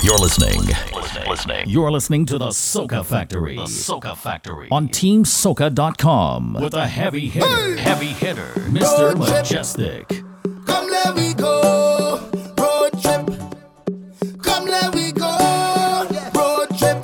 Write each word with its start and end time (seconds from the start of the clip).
You're 0.00 0.16
listening. 0.18 0.60
listening. 1.28 1.68
You're 1.68 1.90
listening 1.90 2.24
to 2.26 2.38
the 2.38 2.48
Soca 2.48 3.04
Factory. 3.04 3.56
The 3.56 3.62
Soca 3.62 4.16
Factory 4.16 4.68
on 4.70 4.88
TeamSoca.com 4.88 6.54
with 6.60 6.74
a 6.74 6.86
heavy 6.86 7.28
hitter, 7.28 7.46
hey! 7.46 7.76
heavy 7.80 8.06
hitter, 8.06 8.46
Mr. 8.70 9.14
Road 9.14 9.16
Mejustik. 9.16 10.06
Trip. 10.08 10.66
Come, 10.66 10.88
let 10.88 11.16
me 11.16 11.34
go. 11.34 12.20
Road 12.58 12.92
trip. 13.02 13.26
Come, 14.40 14.66
let 14.66 14.94
me 14.94 15.10
go. 15.10 15.36
Road 16.36 16.68
trip. 16.78 17.02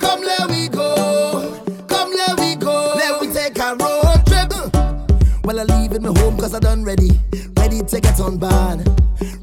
Come, 0.00 0.22
let 0.22 0.50
me 0.50 0.68
go. 0.68 1.60
Come, 1.86 2.10
let 2.12 2.38
me 2.40 2.56
go. 2.56 2.94
Let 2.96 3.22
me 3.22 3.32
take 3.32 3.56
a 3.58 3.76
road 3.76 4.26
trip. 4.26 4.52
Well, 5.44 5.60
I 5.60 5.62
leave 5.62 5.92
in 5.92 6.02
my 6.02 6.18
home 6.20 6.38
cause 6.38 6.54
I 6.54 6.58
done 6.58 6.84
ready 6.84 7.20
ready 7.72 7.86
to 7.86 8.00
get 8.00 8.20
on 8.20 8.36
board, 8.36 8.86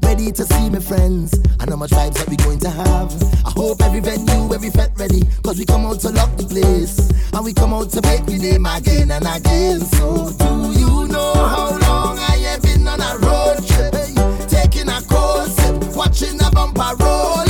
ready 0.04 0.30
to 0.30 0.44
see 0.44 0.70
my 0.70 0.78
friends. 0.78 1.34
I 1.58 1.64
know 1.66 1.76
much 1.76 1.90
vibes 1.90 2.14
that 2.14 2.28
we 2.28 2.36
going 2.36 2.60
to 2.60 2.70
have. 2.70 3.12
I 3.44 3.50
hope 3.50 3.82
every 3.82 4.00
venue, 4.00 4.54
every 4.54 4.70
fet 4.70 4.92
ready, 4.96 5.22
cause 5.42 5.58
we 5.58 5.64
come 5.64 5.84
out 5.84 6.00
to 6.00 6.10
lock 6.10 6.36
the 6.36 6.44
place. 6.44 7.10
And 7.32 7.44
we 7.44 7.52
come 7.52 7.74
out 7.74 7.90
to 7.90 8.02
make 8.02 8.24
we 8.26 8.38
name 8.38 8.66
again 8.66 9.10
and 9.10 9.26
again. 9.26 9.80
So 9.80 10.30
do 10.38 10.78
you 10.78 11.08
know 11.08 11.34
how 11.34 11.70
long 11.78 12.18
I 12.18 12.36
have 12.46 12.62
been 12.62 12.86
on 12.86 13.00
a 13.00 13.18
road 13.18 13.66
trip? 13.66 13.94
Taking 14.48 14.88
a 14.88 15.00
cold 15.08 15.48
sip, 15.48 15.96
watching 15.96 16.40
a 16.40 16.50
bumper 16.50 16.94
roll. 17.02 17.49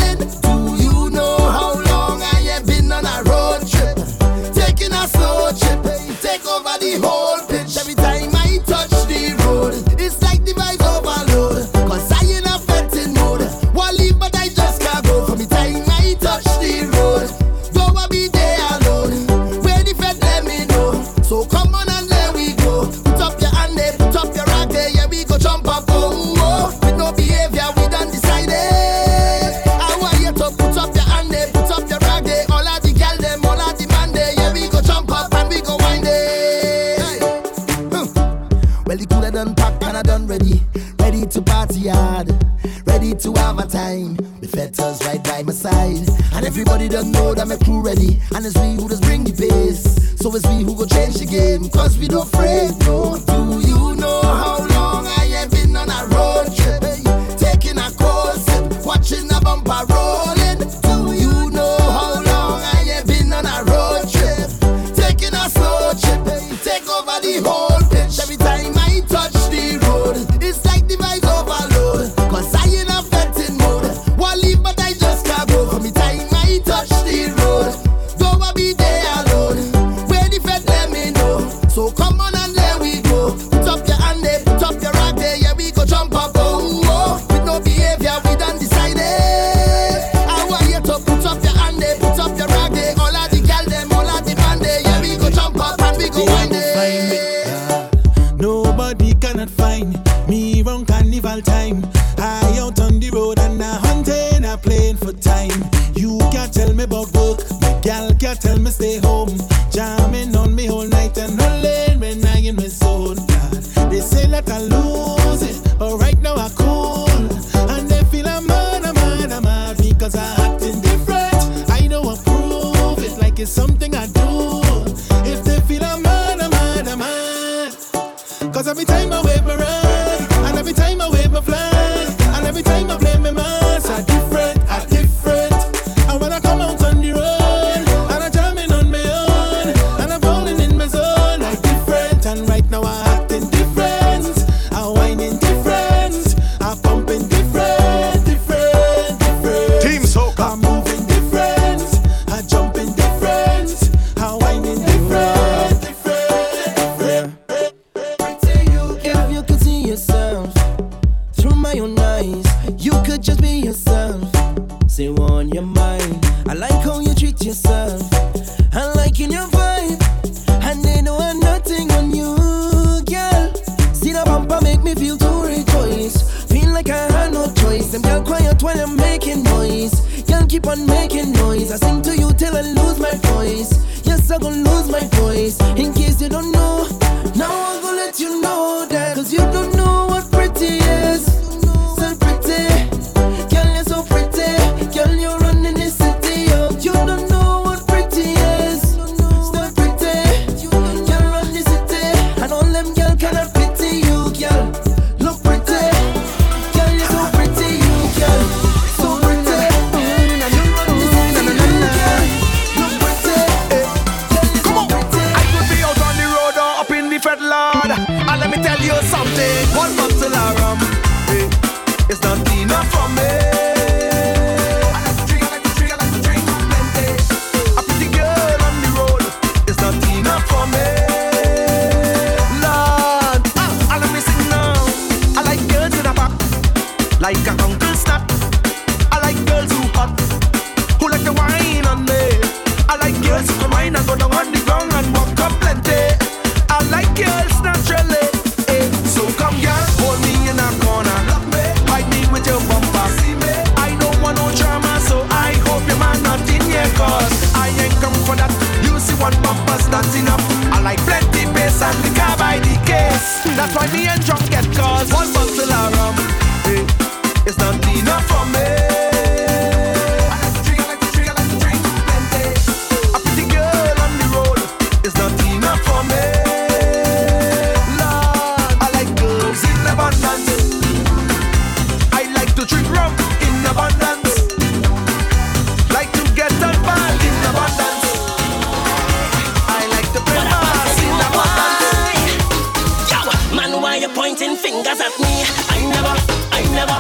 I 295.70 295.80
never, 295.86 296.14
I 296.52 296.62
never, 296.74 296.98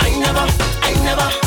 I 0.00 0.18
never, 0.18 0.46
I 0.82 0.94
never. 1.02 1.41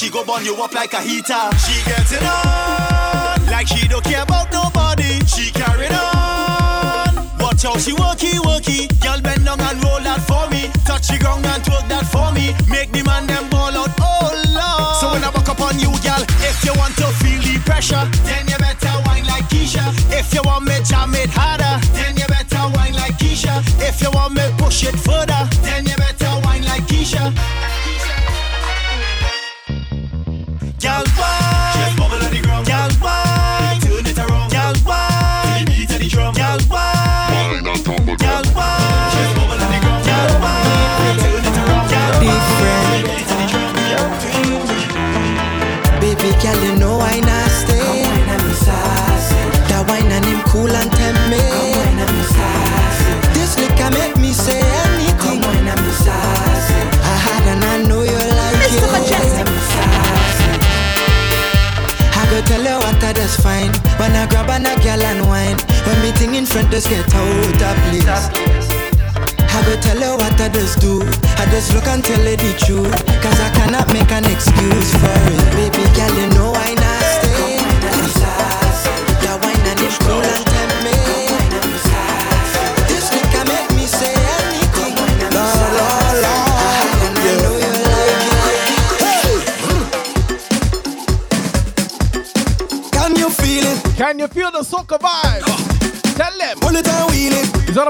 She 0.00 0.08
go 0.08 0.24
burn 0.24 0.42
you 0.46 0.54
up 0.56 0.72
like 0.72 0.94
a 0.94 1.02
heater. 1.02 1.44
She 1.60 1.76
gets 1.84 2.12
it 2.12 2.22
on, 2.24 3.44
like 3.52 3.66
she 3.66 3.86
don't 3.86 4.02
care 4.02 4.22
about 4.22 4.50
nobody. 4.50 5.20
She 5.26 5.52
carrying 5.52 5.92
on. 5.92 7.28
Watch 7.36 7.64
how 7.64 7.76
she 7.76 7.92
worky 7.92 8.40
worky. 8.40 8.88
Girl 9.02 9.20
bend 9.20 9.44
down 9.44 9.60
and 9.60 9.84
roll 9.84 10.00
that 10.00 10.24
for 10.24 10.48
me. 10.48 10.72
Touch 10.88 11.08
the 11.08 11.18
ground 11.18 11.44
and 11.44 11.62
twerk 11.62 11.86
that 11.92 12.08
for 12.08 12.32
me. 12.32 12.56
Make 12.72 12.92
the 12.92 13.04
man 13.04 13.26
them 13.26 13.50
ball 13.50 13.76
out. 13.76 13.92
Oh 14.00 14.32
lord. 14.48 14.96
So 15.04 15.12
when 15.12 15.22
I 15.22 15.28
walk 15.36 15.50
up 15.50 15.60
on 15.60 15.78
you, 15.78 15.92
girl, 16.00 16.24
if 16.48 16.64
you 16.64 16.72
want 16.80 16.96
to 16.96 17.04
feel 17.20 17.40
the 17.44 17.60
pressure, 17.68 18.08
then 18.24 18.48
you 18.48 18.56
better 18.56 18.96
wine 19.04 19.26
like 19.26 19.52
Keisha. 19.52 19.84
If 20.08 20.32
you 20.32 20.40
want 20.48 20.64
me 20.64 20.80
jam 20.80 21.12
it 21.12 21.28
harder, 21.28 21.76
then 21.92 22.16
you 22.16 22.24
better 22.24 22.64
wine 22.72 22.96
like 22.96 23.20
Keisha. 23.20 23.60
If 23.84 24.00
you 24.00 24.08
want 24.16 24.32
me 24.32 24.48
push 24.56 24.80
it 24.80 24.96
further, 24.96 25.29
front, 66.50 66.70
just 66.70 66.88
get 66.88 67.06
out 67.14 67.62
of 67.62 67.76
place. 67.86 68.70
I 69.52 69.62
go 69.66 69.74
tell 69.80 70.00
her 70.00 70.16
what 70.16 70.40
I 70.40 70.48
just 70.48 70.80
do. 70.80 71.02
I 71.38 71.46
just 71.50 71.72
look 71.74 71.86
and 71.86 72.04
tell 72.04 72.18
her 72.18 72.36
the 72.36 72.52
truth. 72.58 72.90
Cause 73.22 73.38
I 73.40 73.50
cannot 73.54 73.92
make 73.92 74.10
an 74.10 74.24
excuse 74.26 74.90
for 74.98 75.18
it. 75.30 75.42
Baby 75.54 75.84
girl, 75.94 76.12
you 76.18 76.26
know 76.34 76.52
I 76.54 76.74
not 76.74 76.99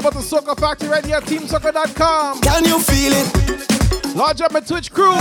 about 0.01 0.13
the 0.13 0.19
Soca 0.19 0.59
Factory 0.59 0.89
right 0.89 1.05
here 1.05 1.17
at 1.17 1.23
TeamSoca.com. 1.23 2.41
Can 2.41 2.65
you 2.65 2.79
feel 2.79 3.13
it? 3.13 4.15
Large 4.15 4.41
up 4.41 4.51
my 4.51 4.59
Twitch 4.59 4.91
crew. 4.91 5.13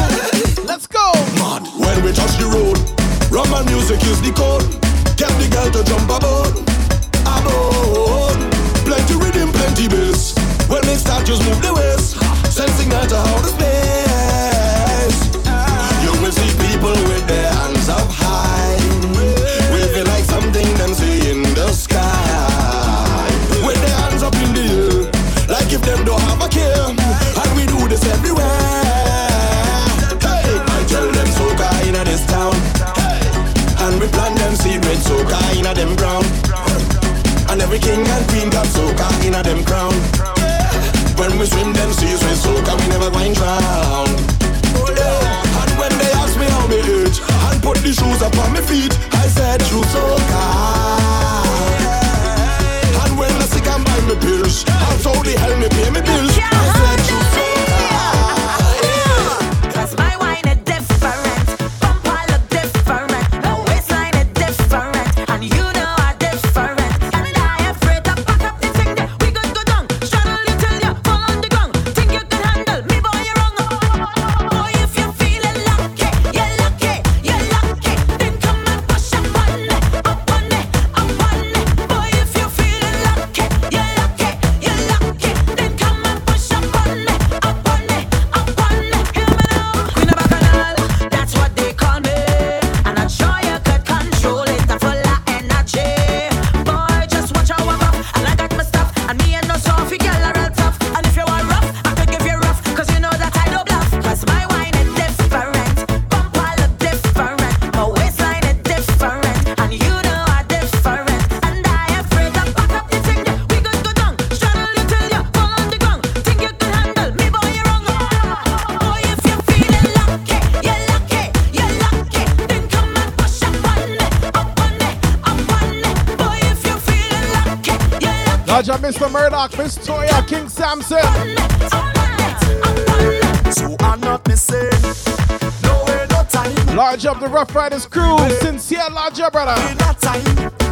Black 137.53 137.71
Friday's 137.71 137.87
crew. 137.87 138.17
Sincere 138.41 138.89
larger 138.93 139.29
brother. 139.31 139.55
Time, 140.01 140.23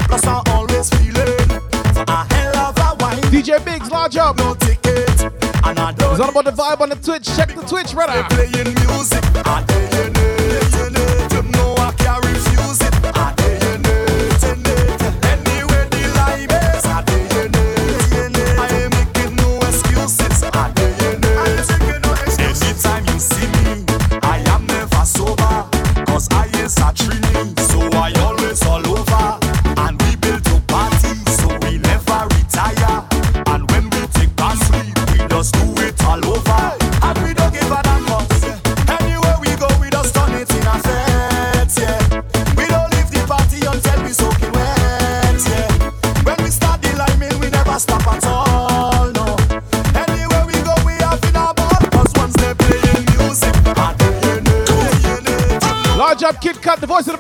plus 0.06 0.24
I 0.24 0.42
always 0.50 0.88
feel 0.90 1.16
it. 1.16 1.40
For 1.92 2.04
a 2.06 2.34
hell 2.34 2.56
of 2.56 2.78
a 2.78 2.96
wine. 3.00 3.18
DJ 3.32 3.64
Biggs, 3.64 3.90
large 3.90 4.16
up. 4.16 4.36
No 4.38 4.54
ticket. 4.54 5.22
And 5.64 5.78
I 5.78 5.92
don't 5.92 6.12
it's 6.12 6.20
all 6.20 6.30
about 6.30 6.44
the 6.44 6.52
vibe 6.52 6.80
on 6.80 6.90
the 6.90 6.96
Twitch. 6.96 7.24
Check 7.36 7.54
the 7.54 7.62
Twitch, 7.62 7.92
brother. 7.92 8.22
Club, 56.28 56.42
Kid 56.42 56.60
Cut, 56.60 56.78
the 56.78 56.86
voice 56.86 57.06
of 57.06 57.12
the 57.12 57.18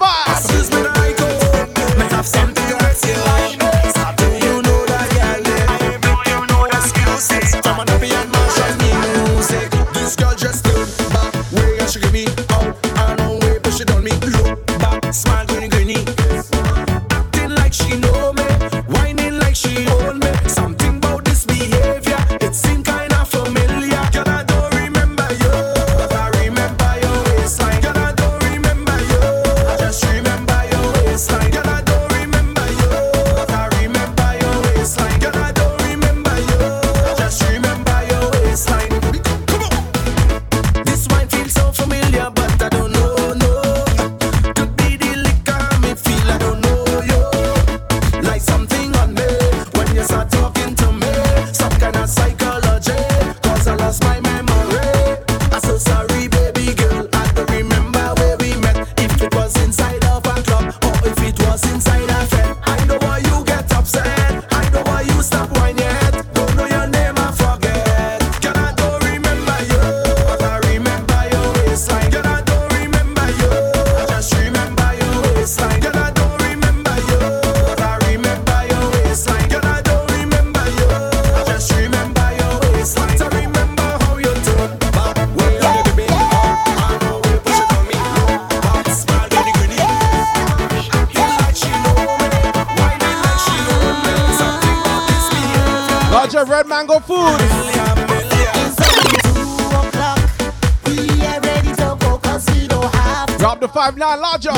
live, 103.88 103.96
now 103.96 104.20
larger. 104.20 104.50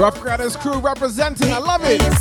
Rough 0.00 0.22
Riders 0.24 0.56
crew 0.56 0.78
representing, 0.78 1.52
I 1.52 1.58
love 1.58 1.82
it. 1.84 2.15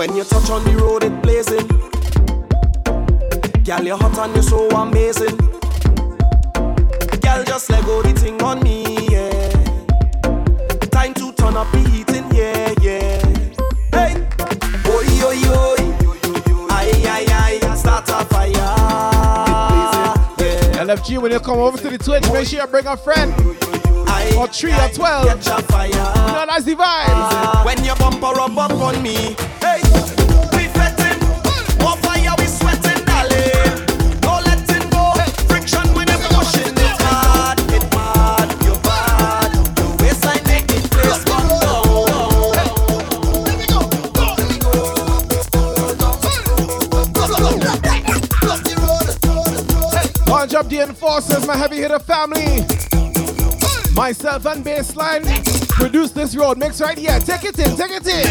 поднять 0.00 0.29
Take 57.80 57.92
it 57.92 58.06
in. 58.08 58.29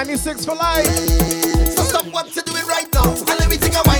96 0.00 0.46
for 0.46 0.54
life. 0.54 0.86
So 1.76 1.82
stop 1.82 2.06
what 2.06 2.34
you're 2.34 2.42
doing 2.44 2.66
right 2.66 2.88
now. 2.94 3.10
And 3.10 3.38
let 3.38 3.50
me 3.50 3.58
take 3.58 3.74
a 3.74 3.82
wine. 3.84 3.99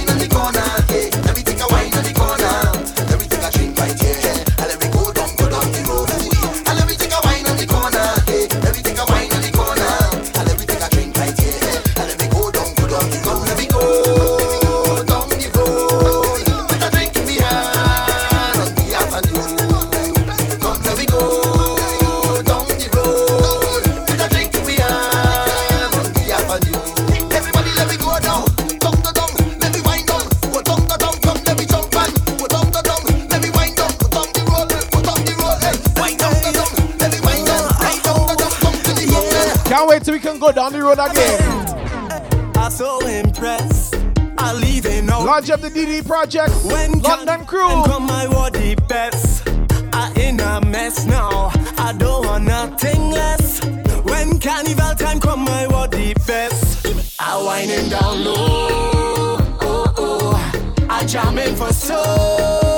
go 40.41 40.51
down 40.51 40.73
the 40.73 40.83
road 40.83 40.99
again. 40.99 42.57
I'm 42.57 42.71
so 42.71 43.07
impressed. 43.07 43.95
I 44.39 44.55
leave 44.55 44.87
it 44.87 45.05
now. 45.05 45.25
Launch 45.25 45.51
up 45.51 45.61
the 45.61 45.69
DD 45.69 46.07
project. 46.07 46.53
When 46.65 46.99
London 47.01 47.45
crew. 47.45 47.69
Come 47.85 48.07
my 48.07 48.27
body 48.27 48.75
best. 48.89 49.47
I 49.93 50.13
in 50.17 50.41
a 50.41 50.61
mess 50.63 51.05
now. 51.05 51.53
I 51.77 51.95
don't 51.97 52.25
want 52.25 52.45
nothing 52.45 53.11
less. 53.11 53.63
When 54.03 54.41
carnival 54.41 54.95
time 54.95 55.21
come, 55.21 55.45
my 55.45 55.67
body 55.67 56.15
best. 56.27 56.87
I 57.19 57.43
winding 57.43 57.91
down 57.91 58.25
low. 58.25 59.37
Oh, 59.61 59.95
oh. 59.99 60.87
I 60.89 61.05
jamming 61.05 61.55
for 61.55 61.73
soul. 61.73 62.70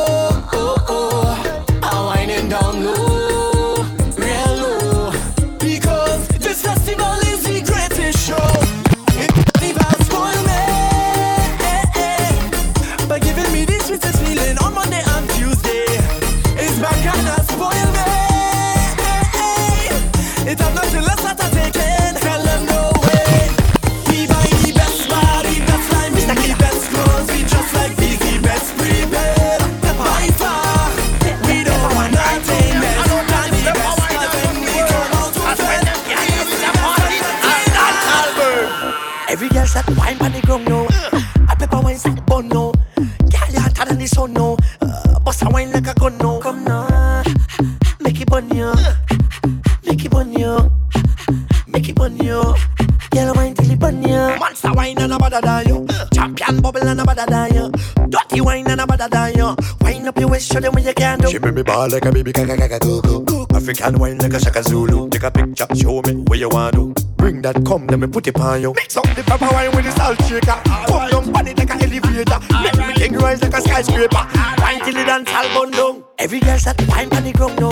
Ball 61.82 61.90
like 61.90 62.04
a 62.04 62.12
baby 62.12 62.32
kakakakatoko 62.32 63.56
African 63.56 63.98
wine 63.98 64.18
like 64.18 64.34
a 64.34 64.38
shaka 64.38 64.62
Zulu 64.62 65.08
Take 65.08 65.24
a 65.24 65.30
picture, 65.32 65.66
show 65.74 66.00
me 66.02 66.14
where 66.28 66.38
you 66.38 66.48
want 66.48 66.76
to 66.76 66.94
Bring 67.16 67.42
that 67.42 67.64
come, 67.66 67.88
let 67.88 67.98
me 67.98 68.06
put 68.06 68.26
it 68.28 68.38
on 68.38 68.62
you. 68.62 68.72
Mix 68.74 68.96
up 68.96 69.04
the 69.16 69.22
pepper 69.24 69.48
wine 69.52 69.70
with 69.74 69.84
the 69.84 69.90
salt 69.92 70.18
shaker. 70.26 70.58
Pump 70.64 71.10
down 71.10 71.36
on 71.36 71.46
it 71.46 71.58
like 71.58 71.70
a 71.70 71.74
elevator. 71.74 72.38
Make 72.62 72.86
me 72.86 72.94
thing 72.94 73.14
rise 73.14 73.42
like 73.42 73.54
a 73.54 73.60
skyscraper. 73.60 74.26
Wine 74.58 74.80
till 74.84 74.96
it 74.96 75.06
dance 75.06 75.30
all 75.30 75.48
bundle 75.54 76.08
Every 76.18 76.40
girl 76.40 76.58
start 76.58 76.80
wine 76.88 77.12
on 77.14 77.24
the 77.24 77.32
ground 77.32 77.60
now 77.60 77.70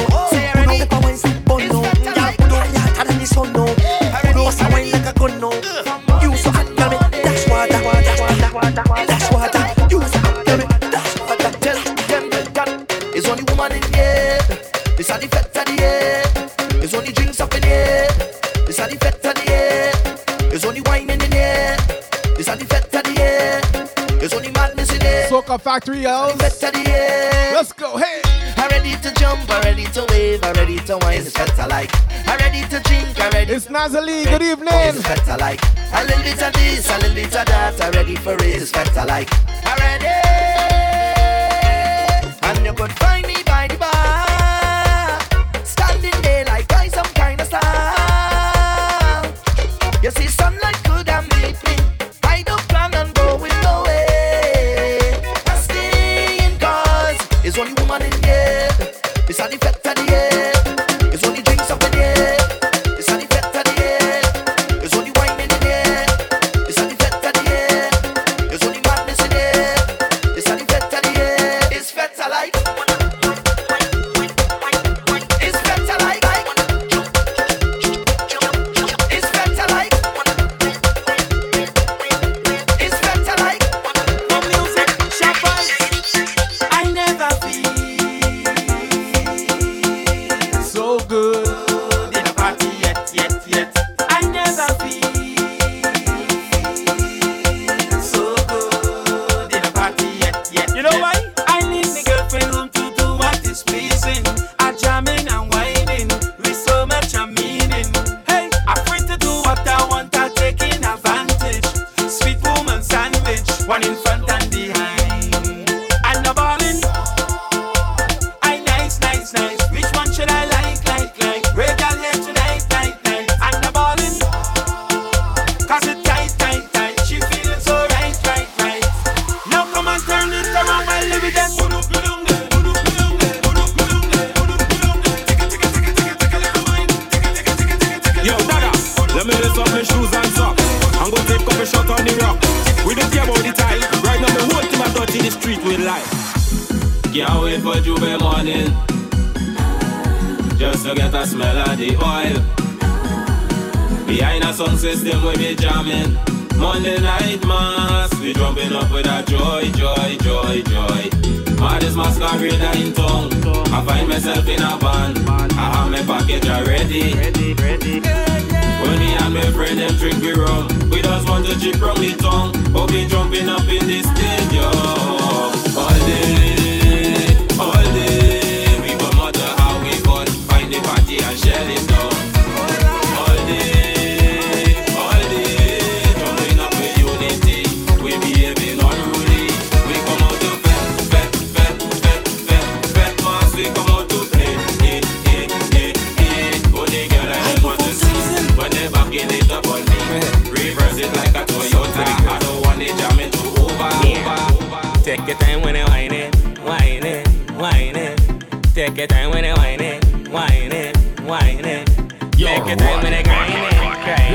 It's 33.53 33.67
Nazali, 33.67 34.23
good 34.27 34.43
evening. 34.43 34.69
It's 34.71 35.09
like 35.41 35.61
a 35.93 36.05
little 36.05 36.23
bit 36.23 36.41
of 36.41 36.53
this, 36.53 36.89
a 36.89 36.99
little 36.99 37.15
bit 37.17 37.27
of 37.27 37.47
that, 37.47 37.83
I'm 37.83 37.91
ready 37.95 38.15
for 38.15 38.35
it. 38.35 38.43
It's 38.43 38.73
like. 38.73 40.20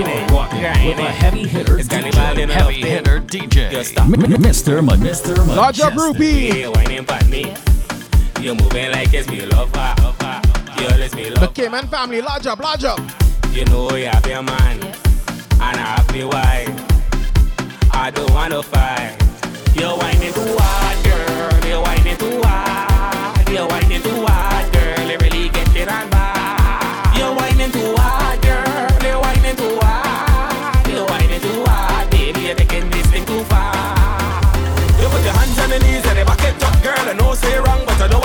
Heavy 0.04 1.48
hitter. 1.48 1.78
DJ. 1.78 2.52
Heavy, 2.52 2.82
hitter 2.82 3.20
DJ. 3.22 3.72
Mr. 3.72 4.82
Mr. 4.82 5.38
M- 5.40 5.56
Large 5.56 5.80
up 5.80 5.96
rupee. 5.96 6.62
You're 8.42 8.56
moving 8.56 8.92
like 8.92 9.14
it's 9.14 9.30
me 9.30 9.46
lover. 9.46 9.72
Ah, 9.76 9.96
ah, 10.00 10.16
ah, 10.22 10.76
girl, 10.78 11.02
it's 11.02 11.16
me 11.16 11.30
lover. 11.30 11.48
The 11.48 11.54
Cayman 11.54 11.88
family, 11.88 12.22
large 12.22 12.46
up, 12.46 12.60
large 12.60 12.84
up. 12.84 13.00
You 13.52 13.64
know 13.66 13.96
you 13.96 14.08
have 14.08 14.26
your 14.28 14.44
man 14.44 14.84
and 14.84 14.94
I 15.62 15.78
have 15.78 16.16
your 16.16 16.28
wife. 16.28 16.70
I 17.94 18.12
don't 18.12 18.30
wanna 18.32 18.62
fight. 18.62 19.16
You're 19.76 19.98
whining 19.98 20.34
too 20.34 20.58
hard, 20.60 21.06
girl. 21.06 21.70
You're 21.70 21.82
whining 21.82 22.18
too 22.18 22.42
hard. 22.44 23.50
You're 23.50 23.68
whining 23.68 24.02
too 24.02 24.26
hard, 24.28 24.74
girl. 24.74 25.10
You 25.10 25.18
really 25.20 25.50
get 25.50 25.76
it 25.76 25.88
on 25.88 26.10
bad. 26.10 27.18
You're 27.18 27.34
whining 27.34 27.72
too 27.72 27.96
hard, 27.98 28.42
girl. 28.42 29.10
You're 29.10 29.22
whining 29.22 29.56
too 29.56 29.76
hard. 29.80 29.85
say 37.36 37.58
wrong, 37.60 37.84
but 37.86 38.02
I 38.02 38.08
know 38.08 38.25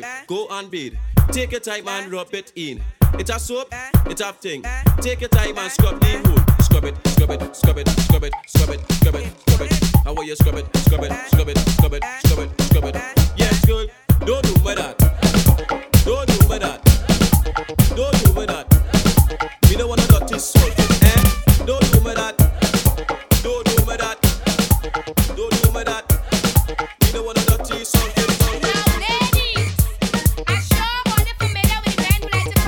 vibe, 0.00 0.26
go 0.26 0.46
and 0.50 0.70
bead. 0.70 0.98
Take 1.30 1.52
your 1.52 1.60
time 1.60 1.86
and 1.88 2.12
rub 2.12 2.32
it 2.34 2.52
in. 2.56 2.82
It's 3.14 3.30
a 3.30 3.38
soap, 3.38 3.68
it's 4.06 4.20
a 4.20 4.32
thing. 4.32 4.64
Take 5.00 5.20
your 5.20 5.28
time 5.28 5.56
and 5.58 5.70
scrub 5.70 6.00
the 6.00 6.28
wood. 6.28 6.62
Scrub 6.62 6.84
it, 6.84 6.96
scrub 7.08 7.30
it, 7.30 7.54
scrub 7.54 7.78
it, 7.78 7.88
scrub 7.88 8.24
it, 8.24 8.32
scrub 8.48 8.70
it, 8.70 8.80
scrub 8.92 9.14
it, 9.16 9.50
scrub 9.50 9.60
it. 9.60 9.72
How 10.04 10.14
are 10.14 10.24
you 10.24 10.36
scrub 10.36 10.56
it, 10.56 10.76
scrub 10.76 11.04
it, 11.04 11.12
scrub 11.28 11.48
it, 11.48 11.58
scrub 11.58 11.92
it, 11.94 12.04
scrub 12.24 12.38
it, 12.38 12.60
scrub 12.62 12.84
it? 12.84 12.94
Yes, 13.36 13.64
girl, 13.66 13.86
don't 14.24 14.42
do 14.44 14.54
my 14.62 14.74
that. 14.74 15.11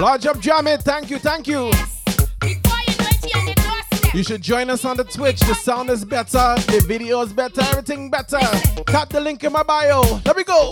Large 0.05 0.27
up, 0.27 0.37
Jamit. 0.37 0.83
Thank 0.83 1.09
you, 1.09 1.19
thank 1.19 1.49
you. 1.49 1.71
You 4.13 4.23
should 4.23 4.43
join 4.43 4.69
us 4.69 4.85
on 4.85 4.99
the 4.99 5.05
Twitch. 5.05 5.41
The 5.41 5.55
sound 5.55 5.89
is 5.89 6.05
better, 6.05 6.57
the 6.67 6.85
video 6.87 7.23
is 7.23 7.33
better, 7.33 7.63
everything 7.63 8.11
better. 8.11 8.39
Tap 8.87 9.09
the 9.09 9.21
link 9.23 9.43
in 9.45 9.53
my 9.53 9.63
bio. 9.63 10.03
Let 10.27 10.37
me 10.37 10.45
go. 10.45 10.71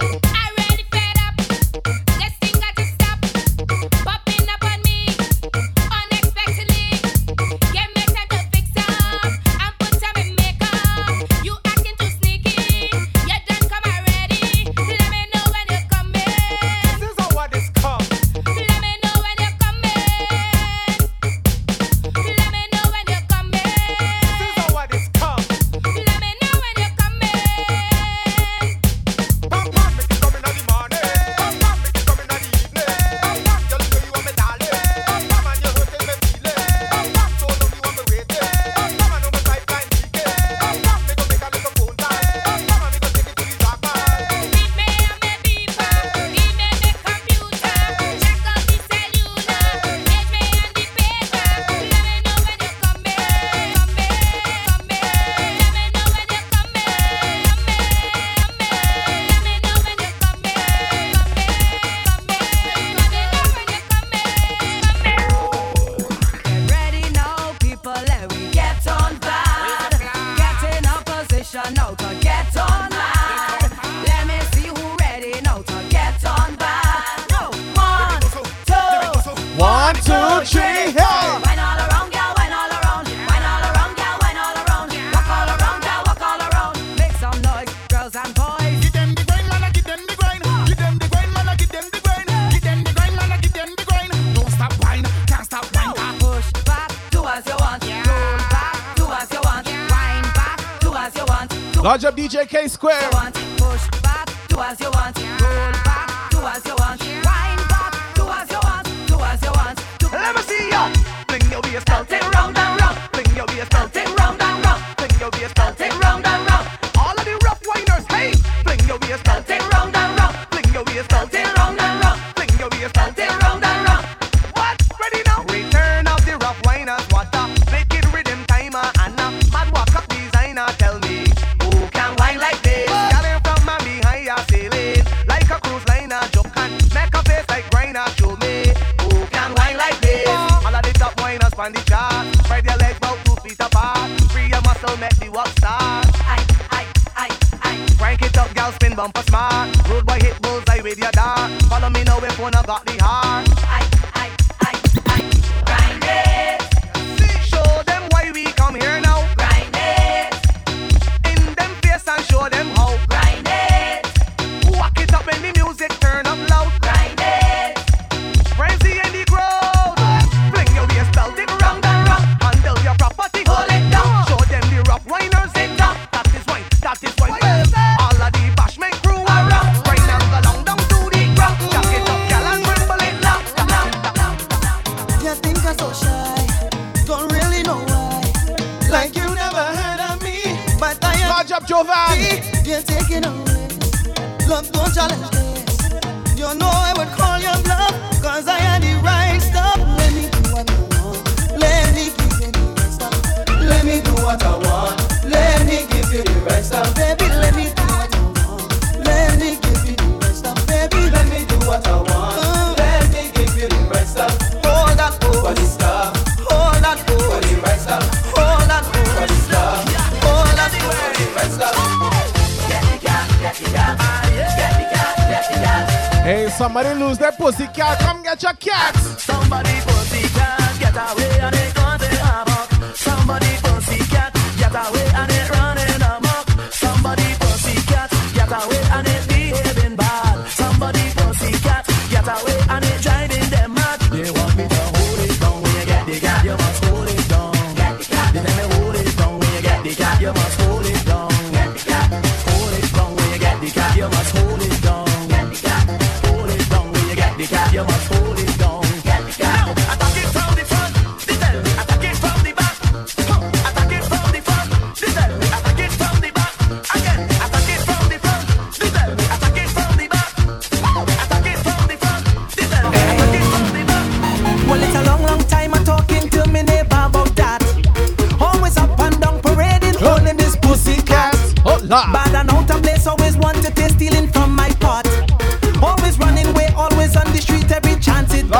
Somebody 226.63 226.95
lose 226.95 227.19
their 227.19 227.33
pussy 227.33 227.67
cat, 227.75 227.99
come 227.99 228.23
get 228.23 228.41
your 228.41 228.53
cat. 228.53 228.95
Somebody 228.95 229.81
pussy 229.81 230.29
cat, 230.33 230.79
get 230.79 230.95
away 230.95 231.41
on 231.41 231.53
it. 231.55 231.72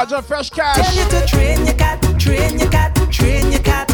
Sergeant 0.03 0.27
Fresh 0.27 0.51
Cash. 0.51 0.75
Tell 0.75 0.95
you 0.97 1.11
to 1.11 1.27
train 1.29 1.65
your 1.65 1.77
cat, 1.77 2.03
train 2.19 2.59
your 2.59 2.69
cat, 2.71 2.93
train 3.13 3.53
your 3.53 3.63
cat. 3.63 3.92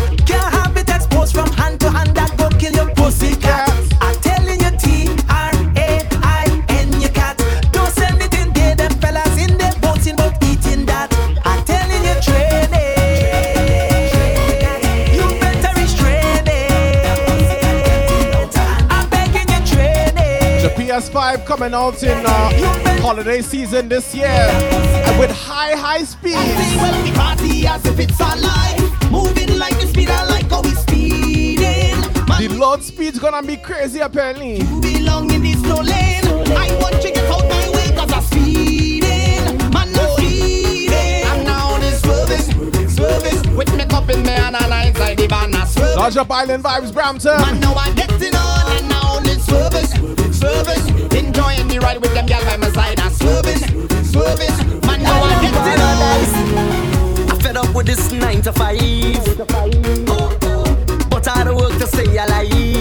coming 21.59 21.75
out 21.75 22.01
in 22.05 22.25
uh, 22.25 23.01
holiday 23.01 23.43
season 23.43 23.89
this 23.89 24.15
year 24.15 24.27
and 24.29 25.19
with 25.19 25.31
high, 25.31 25.75
high 25.75 26.05
speed. 26.05 26.35
Well, 26.35 27.05
the 27.05 27.13
party 27.15 27.67
as 27.67 27.85
if 27.85 27.99
it's 27.99 28.21
alive, 28.21 29.11
moving 29.11 29.59
like 29.59 29.75
the 29.81 29.89
speed 29.89 30.09
I 30.09 30.25
like 30.27 30.49
how 30.49 30.63
we 30.63 30.71
speeding. 30.71 32.01
The 32.39 32.57
load 32.57 32.85
speed's 32.85 33.19
gonna 33.19 33.43
be 33.45 33.57
crazy 33.57 33.99
apparently. 33.99 34.59
You 34.59 34.81
belong 34.81 35.33
in 35.33 35.43
this 35.43 35.61
lane. 35.63 36.23
I 36.57 36.79
want 36.81 37.03
get 37.03 37.19
out 37.29 37.43
my 37.49 37.71
way 37.71 37.91
cause 37.97 38.13
I'm 38.13 38.23
speeding. 38.23 39.03
Man, 39.03 39.75
I'm 39.75 39.89
oh. 39.97 40.17
speeding. 40.17 41.27
I'm 41.27 41.45
now 41.45 41.73
on 41.73 41.81
this 41.81 42.01
swerving, 42.03 42.89
swerving. 42.89 43.57
With 43.57 43.75
me 43.75 43.85
cup 43.87 44.09
in 44.11 44.29
I 44.29 44.67
like 44.69 44.95
the 45.17 45.27
banana 45.27 45.67
swerving. 45.67 45.97
Large 45.97 46.17
Up 46.19 46.31
Island 46.31 46.63
Vibes, 46.63 46.93
Brampton. 46.93 47.33
I'm 47.35 47.95
getting 47.97 48.37
on 48.37 48.77
and 48.77 48.89
now 48.89 49.17
on 49.17 49.25
this 49.25 49.45
swerving 49.45 49.88
me 51.79 51.85
ride 51.85 52.01
with 52.01 52.15
them 52.15 52.27
girl 52.27 52.45
by 52.45 52.57
my 52.57 52.71
side 52.71 52.99
and 53.01 53.15
swerving, 53.15 53.59
swerving. 54.05 54.81
Man, 54.87 55.03
now 55.03 55.23
I'm 55.23 55.43
getting 55.43 55.83
on 55.83 55.99
this. 56.21 57.33
I 57.33 57.39
fed 57.43 57.57
up 57.57 57.75
with 57.75 57.87
this 57.87 58.13
nine 58.13 58.43
to 58.43 58.53
five, 58.53 58.79
oh, 60.09 60.39
oh. 60.43 61.07
but 61.11 61.29
I 61.29 61.45
don't 61.45 61.57
work 61.57 61.79
to 61.79 61.87
stay 61.87 62.17
alive. 62.17 62.78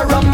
a 0.00 0.06
rum 0.06 0.27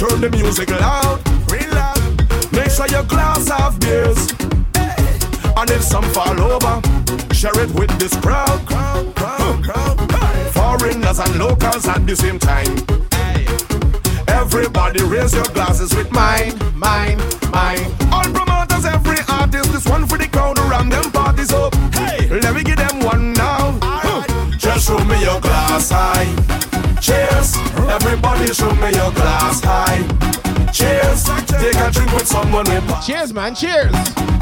Turn 0.00 0.18
the 0.22 0.30
music 0.30 0.70
loud, 0.70 1.20
real 1.52 1.70
loud. 1.74 2.52
Make 2.52 2.70
sure 2.70 2.86
your 2.88 3.02
glass 3.02 3.48
have 3.48 3.78
beers. 3.80 4.30
And 5.54 5.68
if 5.68 5.82
some 5.82 6.04
fall 6.14 6.40
over, 6.40 6.80
share 7.34 7.52
it 7.60 7.70
with 7.72 7.90
this 7.98 8.16
crowd. 8.16 8.62
Foreigners 10.54 11.18
and 11.18 11.38
locals 11.38 11.86
at 11.86 12.06
the 12.06 12.16
same 12.16 12.38
time. 12.38 12.78
Everybody 14.26 15.02
raise 15.04 15.34
your 15.34 15.44
glasses 15.52 15.94
with 15.94 16.10
mine, 16.12 16.58
mine, 16.74 17.18
mine. 17.52 18.09
Everybody 28.40 28.54
show 28.54 28.74
me 28.80 28.96
your 28.96 29.12
glass 29.12 29.60
high. 29.62 30.00
Cheers, 30.72 31.24
take 31.46 31.76
a 31.76 31.90
drink 31.90 32.12
with 32.12 32.26
someone 32.26 32.64
with 32.64 33.06
Cheers, 33.06 33.32
man, 33.34 33.54
cheers. 33.54 33.92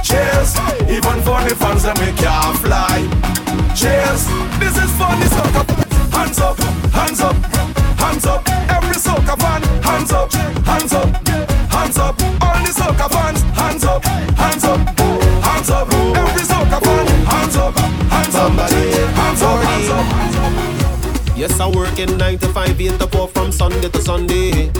Cheers, 0.02 0.54
even 0.88 1.18
for 1.22 1.40
the 1.42 1.54
fans 1.58 1.82
that 1.82 1.98
make 1.98 2.20
ya 2.20 2.52
fly. 2.62 3.02
Cheers, 3.74 4.26
this 4.60 4.76
is 4.76 4.90
for 4.98 5.10
the 5.18 5.28
fans. 5.34 5.88
Hands 6.14 6.38
up, 6.40 6.58
hands 6.92 7.20
up, 7.20 7.36
hands 7.98 8.26
up. 8.26 8.48
Every 8.70 8.94
soca 8.94 9.36
fan, 9.40 9.62
hands 9.82 10.12
up, 10.12 10.32
hands 10.32 10.92
up, 10.92 11.07
Yes, 21.48 21.60
I 21.60 21.68
work 21.68 21.98
in 21.98 22.18
9 22.18 22.38
to 22.38 22.48
5, 22.48 22.80
8 22.80 23.00
to 23.00 23.06
4 23.06 23.28
from 23.28 23.52
Sunday 23.52 23.88
to 23.88 24.02
Sunday. 24.02 24.70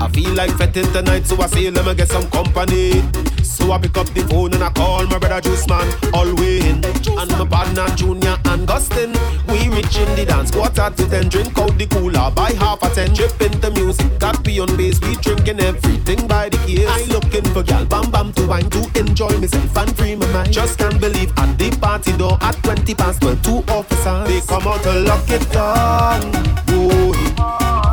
I 0.00 0.08
feel 0.08 0.32
like 0.34 0.50
fetting 0.56 0.90
tonight, 0.92 1.26
so 1.26 1.40
I 1.40 1.46
say, 1.46 1.70
let 1.70 1.84
me 1.84 1.94
get 1.94 2.08
some 2.08 2.28
company. 2.30 3.02
So 3.42 3.72
I 3.72 3.78
pick 3.78 3.96
up 3.98 4.06
the 4.08 4.26
phone 4.30 4.54
and 4.54 4.64
I 4.64 4.70
call 4.70 5.06
my 5.06 5.18
brother 5.18 5.40
Juice 5.42 5.68
Man, 5.68 5.86
Alwyn, 6.14 6.84
and 6.84 7.30
my 7.32 7.46
partner 7.46 7.86
Junior 7.96 8.38
and 8.46 8.66
Gustin. 8.66 9.12
We 9.56 9.68
reach 9.70 9.96
in 9.96 10.14
the 10.16 10.26
dance, 10.26 10.50
quarter 10.50 10.90
to 10.90 11.08
ten, 11.08 11.28
drink 11.30 11.56
out 11.56 11.78
the 11.78 11.86
cooler, 11.86 12.30
buy 12.30 12.52
half 12.60 12.82
a 12.82 12.90
ten, 12.90 13.14
chip 13.14 13.40
into 13.40 13.70
music, 13.70 14.12
be 14.44 14.60
on 14.60 14.76
bass, 14.76 15.00
we 15.00 15.16
drinking 15.16 15.60
everything 15.60 16.26
by 16.26 16.50
the 16.50 16.58
case. 16.68 16.84
I 16.86 17.04
looking 17.08 17.44
for 17.54 17.62
gal, 17.62 17.86
bam 17.86 18.10
bam 18.10 18.34
to 18.34 18.46
wine, 18.46 18.68
to 18.68 18.84
enjoy 19.00 19.32
myself 19.40 19.76
and 19.78 19.96
free 19.96 20.14
my 20.14 20.26
mind. 20.32 20.52
Just 20.52 20.78
can't 20.78 21.00
believe 21.00 21.32
at 21.38 21.56
the 21.56 21.70
party 21.80 22.12
door 22.18 22.36
at 22.42 22.62
20 22.64 22.94
past 22.96 23.22
12, 23.22 23.42
two 23.42 23.64
officers, 23.72 24.28
they 24.28 24.40
come 24.44 24.68
out 24.68 24.82
to 24.82 24.92
lock 25.00 25.24
it 25.30 25.50
down. 25.50 26.20
Whoa, 26.68 27.16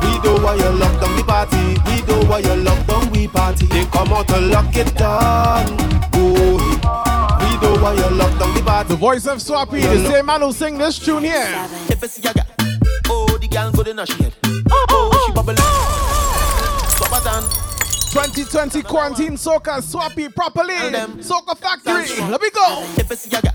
we 0.03 0.11
do 0.19 0.43
why 0.43 0.55
you 0.59 0.69
lock 0.75 0.99
down 0.99 1.15
the 1.15 1.23
party. 1.23 1.79
We 1.87 2.01
do 2.03 2.27
why 2.27 2.39
you 2.39 2.55
lock 2.59 2.85
down 2.87 3.09
we 3.11 3.27
party. 3.29 3.67
They 3.67 3.85
come 3.85 4.11
out 4.11 4.27
to 4.27 4.39
lock 4.41 4.75
it 4.75 4.93
down. 4.95 5.63
Oh, 6.11 6.59
we 7.39 7.51
do 7.63 7.81
why 7.81 7.93
you 7.93 8.09
lock 8.19 8.37
down 8.37 8.42
the. 8.87 8.93
The 8.93 8.99
voice 8.99 9.25
of 9.27 9.39
Swappy, 9.39 9.81
the 9.81 10.09
same 10.09 10.25
man 10.25 10.41
who 10.41 10.51
sing 10.51 10.77
this 10.77 10.99
tune 10.99 11.23
here. 11.23 11.47
If 11.89 12.03
it's 12.03 12.23
yaga, 12.23 12.45
oh 13.09 13.37
the 13.39 13.47
girl 13.47 13.71
good 13.71 13.87
in 13.87 13.97
her 13.97 14.05
head. 14.05 14.33
Oh, 14.45 14.49
she 14.49 14.63
oh, 14.69 15.09
oh, 15.13 15.27
oh. 15.29 15.33
bubble. 15.33 15.55
Swap 16.97 17.23
down. 17.23 17.43
2020 18.13 18.83
quarantine 18.83 19.33
soca 19.37 19.81
Swappy 19.81 20.33
properly. 20.33 20.75
Soca 21.21 21.57
factory. 21.57 22.21
Let 22.29 22.41
me 22.41 22.49
go. 22.51 22.83
If 22.97 23.11
it's 23.11 23.31
yaga, 23.31 23.53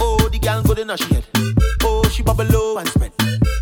oh 0.00 0.28
the 0.30 0.38
girl 0.38 0.62
good 0.62 0.78
in 0.80 0.88
her 0.88 0.96
head. 0.96 1.24
Oh, 1.82 2.02
she 2.10 2.22
bubble 2.22 2.44
low 2.46 2.78
and 2.78 2.88
spread. 2.88 3.12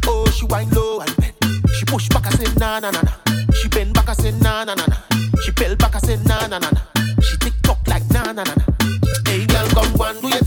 Oh, 0.06 0.26
she 0.30 0.46
wine 0.46 0.68
low 0.70 1.00
and 1.00 1.16
bend. 1.16 1.34
She 1.74 1.84
push 1.84 2.08
back, 2.08 2.26
I 2.26 2.30
say 2.30 2.52
na 2.58 2.80
na 2.80 2.90
na 2.90 3.02
na. 3.02 3.12
She 3.52 3.68
bend 3.68 3.94
back, 3.94 4.08
I 4.08 4.14
say 4.14 4.32
na 4.32 4.64
na 4.64 4.74
na 4.74 4.86
na. 4.86 4.96
She 5.44 5.52
fell 5.52 5.76
back, 5.76 5.94
I 5.94 5.98
say 6.00 6.16
na 6.24 6.46
na 6.46 6.58
na 6.58 6.70
na. 6.70 6.93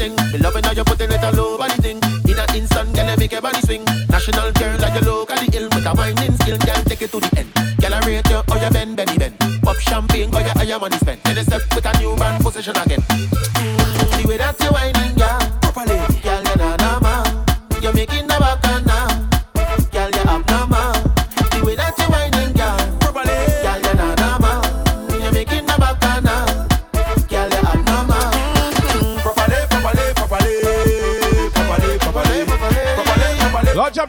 Thing. 0.10 0.32
Me 0.32 0.39
loving 0.39 0.64
how 0.64 0.72
you 0.72 0.84
putting 0.84 1.12
it 1.12 1.24
all 1.24 1.39
over 1.39 1.68
the 1.68 1.82
thing. 1.82 1.97
In 2.28 2.39
an 2.39 2.55
instant, 2.55 2.95
girl, 2.95 3.10
you 3.10 3.18
make 3.18 3.32
your 3.32 3.41
body 3.41 3.62
swing. 3.62 3.84
National 4.10 4.51
girl, 4.51 4.78
like 4.80 5.01
you 5.01 5.08
locally 5.08 5.47
ill 5.53 5.70
with 5.70 5.86
a 5.86 5.93
whining 5.93 6.36
skill, 6.39 6.58
girl, 6.58 6.82
take 6.84 7.01
it 7.01 7.12
to 7.12 7.20
the 7.20 7.32
end. 7.38 7.51
Girl, 7.82 7.93
I 7.93 7.99
rate 8.05 8.30
you, 8.30 8.41
oh 8.47 8.62
you 8.62 8.70
bend, 8.70 8.97
benny 8.97 9.18
bend. 9.18 9.36
Pop 9.62 9.78
champagne, 9.78 10.32
cause 10.32 10.43
you 10.43 10.49
higher 10.49 10.80
money 10.80 10.97
spent. 10.97 11.24
Then 11.24 11.43
step 11.43 11.62
with 11.74 11.86
a 11.86 11.97
new 11.99 12.16
brand 12.16 12.43
position 12.43 12.76
again. 12.78 13.03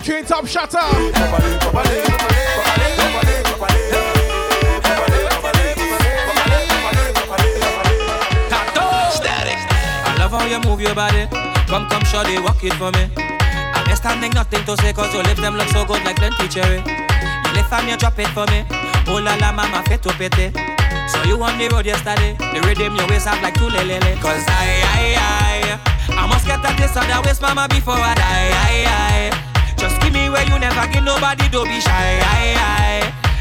Train 0.08 0.24
top 0.24 0.46
shutter. 0.46 0.78
I 0.80 0.88
love 10.18 10.30
how 10.32 10.46
you 10.46 10.60
move 10.60 10.80
your 10.80 10.94
body. 10.94 11.26
Come, 11.68 11.86
come, 11.90 12.04
shorty, 12.04 12.38
walk 12.40 12.64
it 12.64 12.72
for 12.80 12.90
me. 12.92 13.10
I'm 13.76 13.94
standing, 13.96 14.32
nothing 14.32 14.64
to 14.64 14.76
say, 14.78 14.94
cause 14.94 15.12
your 15.12 15.22
lips 15.24 15.40
them 15.42 15.56
look 15.56 15.68
so 15.68 15.84
good 15.84 16.02
like 16.04 16.16
plenty 16.16 16.48
cherry. 16.48 16.78
You 16.78 17.52
lift 17.52 17.70
and 17.70 17.88
you 17.90 17.96
drop 17.98 18.18
it 18.18 18.28
for 18.28 18.46
me. 18.46 18.64
Oh 19.08 19.20
la 19.20 19.36
la, 19.36 19.52
mama, 19.52 19.84
fit 19.88 20.00
to 20.04 20.12
pity. 20.16 20.52
So 21.12 21.22
you 21.28 21.36
on 21.42 21.58
the 21.58 21.68
road 21.68 21.84
yesterday. 21.84 22.34
The 22.38 22.64
rhythm 22.66 22.96
your 22.96 23.06
waist 23.08 23.26
up 23.26 23.42
like 23.42 23.54
two 23.60 23.68
lele. 23.68 24.00
Cause 24.24 24.44
I, 24.48 24.80
I, 24.88 25.20
I, 25.20 26.16
I 26.16 26.26
must 26.26 26.46
get 26.46 26.64
a 26.64 26.76
taste 26.80 26.96
of 26.96 27.04
that 27.04 27.22
waist, 27.26 27.42
mama, 27.42 27.68
before 27.68 27.92
I 27.92 28.14
die. 28.14 28.48
I, 28.56 29.44
I. 29.44 29.47
Just 30.28 30.36
give 30.36 30.50
me 30.50 30.52
where 30.52 30.52
you 30.52 30.58
never 30.58 30.92
give 30.92 31.04
nobody, 31.04 31.48
don't 31.48 31.66
be 31.66 31.80
shy. 31.80 32.20
I, 32.20 32.54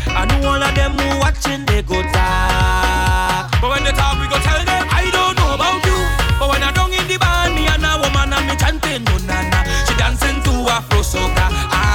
I. 0.08 0.26
Know 0.28 0.50
all 0.50 0.64
of 0.64 0.74
them 0.76 0.94
who 0.94 1.20
watching, 1.20 1.66
they 1.66 1.82
go 1.82 2.02
talk. 2.02 3.52
But 3.62 3.70
when 3.70 3.84
they 3.84 3.92
talk, 3.92 4.20
we 4.20 4.28
go 4.28 4.38
tell 4.40 4.64
them, 4.64 4.88
I 4.92 5.10
don't 5.12 5.36
know 5.38 5.56
about 5.56 5.84
you. 5.86 5.98
But 6.40 6.50
when 6.50 6.64
I 6.64 6.72
don't 6.72 6.94
in 6.94 7.08
the 7.08 7.18
band, 7.18 7.56
me 7.56 7.68
and 7.68 7.84
a 7.84 8.00
woman 8.00 8.34
and 8.34 8.48
me 8.48 8.56
chanting, 8.56 9.04
no 9.04 9.18
na. 9.28 9.64
She 9.86 9.96
dancing 9.98 10.42
to 10.44 10.52
Afro 10.72 11.00
soca. 11.02 11.87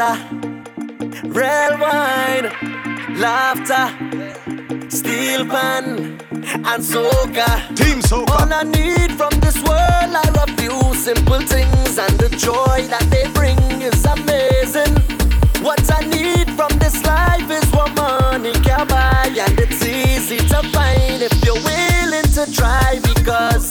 Red 0.00 1.78
wine, 1.78 2.46
laughter, 3.18 3.86
steel 4.88 5.44
pan, 5.44 6.18
and 6.70 6.82
soca. 6.82 7.76
Team 7.76 8.00
soca. 8.00 8.30
All 8.30 8.52
I 8.52 8.62
need 8.62 9.12
from 9.18 9.38
this 9.40 9.56
world 9.62 10.14
are 10.20 10.44
a 10.44 10.46
few 10.56 10.94
simple 10.94 11.40
things, 11.40 11.98
and 11.98 12.18
the 12.18 12.30
joy 12.30 12.86
that 12.88 13.06
they 13.10 13.30
bring 13.32 13.58
is 13.82 14.04
amazing. 14.06 14.94
What 15.62 15.82
I 15.92 16.00
need 16.06 16.50
from 16.56 16.70
this 16.78 17.04
life 17.04 17.50
is 17.50 17.70
what 17.72 17.94
money 17.94 18.52
can 18.52 18.86
buy, 18.86 19.26
and 19.26 19.60
it's 19.60 19.84
easy 19.84 20.38
to 20.48 20.62
find 20.72 21.22
if 21.22 21.44
you're 21.44 21.54
willing 21.54 22.28
to 22.36 22.50
try 22.54 22.98
because 23.02 23.70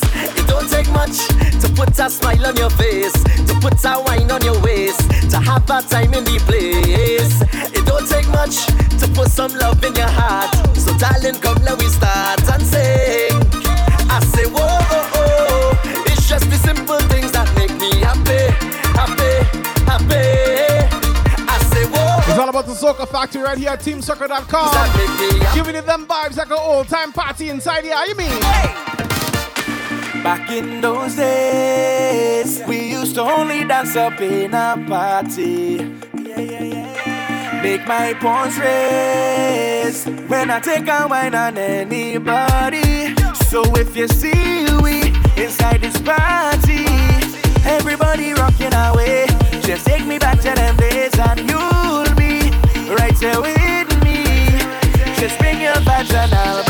don't 0.60 0.70
take 0.70 0.91
much 0.91 1.28
to 1.62 1.72
put 1.76 1.97
a 1.99 2.10
smile 2.10 2.47
on 2.47 2.55
your 2.57 2.70
face, 2.72 3.14
to 3.14 3.57
put 3.62 3.74
a 3.86 4.03
wine 4.05 4.30
on 4.30 4.41
your 4.43 4.60
waist, 4.62 4.99
to 5.32 5.39
have 5.39 5.64
a 5.70 5.82
time 5.82 6.14
in 6.14 6.24
the 6.26 6.38
place. 6.45 7.41
It 7.74 7.86
don't 7.86 8.07
take 8.07 8.28
much 8.30 8.66
to 8.99 9.07
put 9.14 9.30
some 9.30 9.53
love 9.53 9.84
in 9.84 9.95
your 9.95 10.10
heart. 10.10 10.53
So 10.76 10.97
darling, 10.97 11.39
come 11.39 11.64
let 11.64 11.78
we 11.80 11.88
start 11.88 12.41
and 12.51 12.64
sing. 12.64 13.32
I 14.12 14.20
say 14.34 14.47
whoa, 14.47 14.68
oh, 14.68 15.12
oh. 15.16 16.03
it's 16.07 16.28
just 16.28 16.49
the 16.49 16.57
simple 16.57 16.99
things 17.07 17.32
that 17.32 17.47
make 17.55 17.72
me 17.80 17.95
happy, 17.99 18.51
happy, 18.99 19.36
happy. 19.88 20.28
I 21.47 21.57
say 21.72 21.86
whoa. 21.86 22.20
It's 22.28 22.39
all 22.39 22.49
about 22.49 22.66
the 22.66 22.74
Soca 22.74 23.07
Factory 23.07 23.43
right 23.43 23.57
here 23.57 23.70
at 23.70 23.80
TeamSoca.com. 23.80 25.55
Giving 25.55 25.76
you 25.76 25.82
them 25.82 26.05
vibes 26.05 26.36
like 26.36 26.47
an 26.47 26.60
old 26.60 26.89
time 26.89 27.14
party 27.14 27.49
inside 27.49 27.86
here. 27.86 27.95
You 28.05 28.16
mean? 28.16 29.09
Back 30.24 30.52
in 30.52 30.82
those 30.82 31.16
days, 31.16 32.62
we 32.68 32.92
used 32.92 33.16
to 33.16 33.22
only 33.22 33.64
dance 33.64 33.96
up 33.96 34.20
in 34.20 34.54
a 34.54 34.76
party. 34.88 35.78
Make 37.64 37.88
my 37.88 38.14
pawns 38.20 38.58
raise 38.60 40.06
when 40.28 40.52
I 40.52 40.60
take 40.60 40.88
a 40.88 41.08
wine 41.08 41.36
on 41.36 41.58
anybody. 41.58 43.16
So 43.50 43.64
if 43.76 43.96
you 43.96 44.08
see 44.08 44.66
we 44.84 45.08
inside 45.42 45.82
this 45.82 46.00
party, 46.02 46.86
everybody 47.66 48.34
rocking 48.34 48.74
away. 48.74 49.26
Just 49.62 49.86
take 49.86 50.06
me 50.06 50.20
back 50.20 50.38
to 50.42 50.52
them 50.54 50.76
days 50.78 51.18
and 51.18 51.40
you'll 51.50 52.16
be 52.16 52.52
right 52.94 53.16
there 53.20 53.42
with 53.42 54.04
me. 54.04 54.24
Just 55.16 55.40
bring 55.40 55.62
your 55.62 55.76
vibes 55.76 56.14
and 56.14 56.34
I'll 56.34 56.69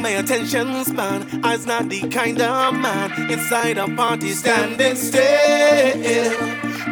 My 0.00 0.08
attention 0.08 0.84
span. 0.84 1.44
I's 1.44 1.66
not 1.66 1.88
the 1.88 2.00
kind 2.08 2.40
of 2.40 2.74
man 2.74 3.30
inside 3.30 3.76
a 3.76 3.86
party 3.94 4.30
standing 4.30 4.96
still. 4.96 6.34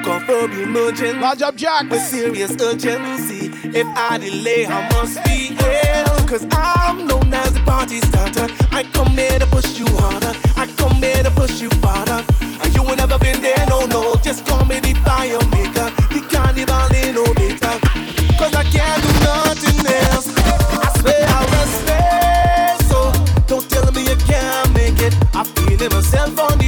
Call 0.04 0.20
for 0.20 0.44
emergency. 0.50 1.18
Large 1.18 1.42
up, 1.42 1.56
Jack. 1.56 1.88
With 1.90 2.02
serious 2.02 2.52
urgency. 2.60 3.50
If 3.76 3.86
I 3.96 4.18
delay, 4.18 4.66
I 4.66 4.88
must 4.92 5.24
be 5.24 5.56
ill. 5.58 6.28
Cause 6.28 6.46
I'm 6.52 7.06
known 7.06 7.32
as 7.32 7.54
the 7.54 7.60
party 7.60 8.00
starter. 8.00 8.48
I 8.70 8.84
come 8.92 9.16
here 9.16 9.38
to 9.38 9.46
push 9.46 9.78
you 9.78 9.86
harder. 9.96 10.34
I 10.56 10.66
come 10.76 10.96
here 10.96 11.22
to 11.22 11.30
push 11.30 11.60
you 11.60 11.70
farther. 11.80 12.22
You 12.74 12.82
ain't 12.82 12.98
never 12.98 13.18
been 13.18 13.40
there, 13.40 13.66
no, 13.68 13.86
no. 13.86 14.14
Just 14.22 14.46
call 14.46 14.64
me 14.66 14.78
the 14.78 14.94
fire 15.06 15.40
maker. 15.50 15.88
The 16.12 16.20
carnival 16.30 16.92
innovator. 16.94 17.80
Cause 18.36 18.54
I 18.54 18.64
can't 18.64 19.02
do 19.02 19.09
I 25.40 25.44
feel 25.44 25.80
it 25.80 25.90
myself 25.94 26.38
on 26.38 26.59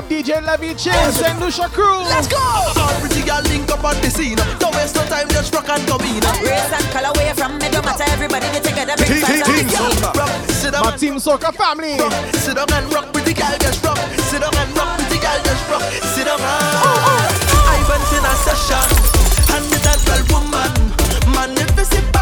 up 0.00 0.08
DJ 0.08 0.40
Levy 0.40 0.72
Chin, 0.74 1.12
St. 1.12 1.38
Lucia 1.40 1.68
crew. 1.68 2.00
Let's 2.08 2.26
go! 2.26 2.40
All 2.40 2.94
pretty 3.00 3.22
girl 3.22 3.42
link 3.52 3.68
up 3.70 3.84
on 3.84 3.96
the 4.00 4.08
scene. 4.08 4.40
Don't 4.58 4.74
waste 4.74 4.96
no 4.96 5.04
time, 5.04 5.28
just 5.28 5.52
rock 5.54 5.68
and 5.68 5.84
come 5.86 6.00
in. 6.00 6.24
Race 6.40 6.72
and 6.72 6.86
color 6.88 7.12
where 7.16 7.34
from 7.34 7.58
me, 7.58 7.68
don't 7.68 7.84
matter 7.84 8.08
everybody 8.08 8.46
we 8.48 8.60
together. 8.60 8.96
Bring 8.96 9.20
fans 9.20 9.44
and 9.44 9.52
big 9.52 9.68
Sit 10.56 10.72
My 10.72 10.96
Team 10.96 11.16
Soca 11.20 11.52
family. 11.52 12.00
Sit 12.40 12.56
down 12.56 12.72
and 12.72 12.88
rock, 12.92 13.12
pretty 13.12 13.34
girl, 13.34 13.56
just 13.60 13.84
rock. 13.84 13.98
Sit 14.30 14.40
down 14.40 14.56
and 14.56 14.72
rock, 14.72 14.96
pretty 14.96 15.20
girl, 15.20 15.40
just 15.44 15.64
rock. 15.68 15.84
Sit 16.16 16.24
down 16.24 16.40
and 16.40 16.48
I 16.48 17.76
went 17.84 18.00
oh, 18.00 18.08
oh. 18.08 18.16
in 18.16 18.24
a 18.24 18.34
session, 18.40 18.88
and 19.52 19.64
with 19.68 19.84
that 19.84 20.00
girl 20.08 20.22
woman, 20.32 20.72
man, 21.34 21.52
if 21.60 21.76
you 21.76 22.19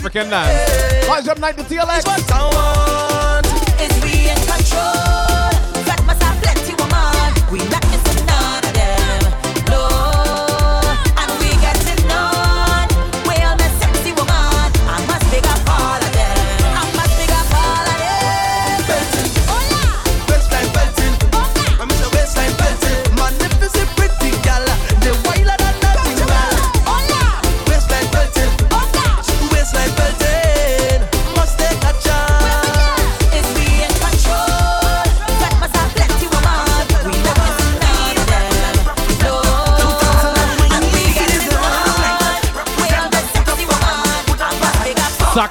African. 0.00 0.30
Large 0.30 1.28
up 1.28 1.38
night 1.38 1.58
to 1.58 1.62
TLX. 1.62 2.08
I 2.08 2.16
we 4.02 4.30
in 4.32 4.40
control. 4.48 5.52
Have 5.84 6.40
plenty 6.40 6.72
woman. 6.80 7.36
We 7.52 7.58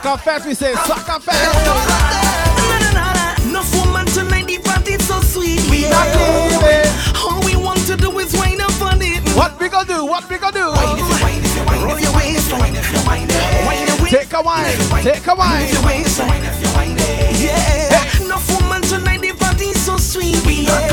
Soca 0.10 0.22
Fest, 0.22 0.48
we 0.48 0.56
say 0.56 0.74
Soca 0.74 1.22
Fest. 1.22 1.38
Enough 3.46 3.76
woman 3.76 4.08
tonight, 4.08 4.48
the 4.48 4.58
party's 4.58 5.08
so 5.08 5.22
sweet. 5.22 5.62
We 5.70 5.88
not 5.88 6.08
leaving. 6.18 6.90
All 7.22 7.46
we 7.46 7.56
want 7.56 7.86
to 7.86 7.96
do 7.96 8.18
is 8.18 8.34
wind 8.34 8.60
up 8.60 8.82
on 8.82 9.04
it. 9.04 9.22
What 9.38 9.60
we 9.60 9.70
gonna 9.70 9.86
do? 9.86 10.06
What 10.08 10.28
we 10.28 10.40
gonna 10.40 10.54
do? 10.54 10.66
Roll 10.66 12.00
your 12.00 12.12
waistline. 12.12 12.74
Wind 12.74 13.88
your 13.88 14.02
waist. 14.02 14.10
Take 14.10 14.34
a 14.34 14.42
wine. 14.42 15.04
Take 15.04 15.28
a 15.28 15.36
wine. 15.36 15.62
Move 15.62 15.74
your 15.74 15.86
waistline. 15.86 16.42
Yeah. 17.38 18.26
Enough 18.26 18.50
woman 18.60 18.82
tonight, 18.82 19.22
the 19.22 19.34
party's 19.34 19.80
so 19.80 19.98
sweet. 19.98 20.44
We 20.44 20.66
not 20.66 20.90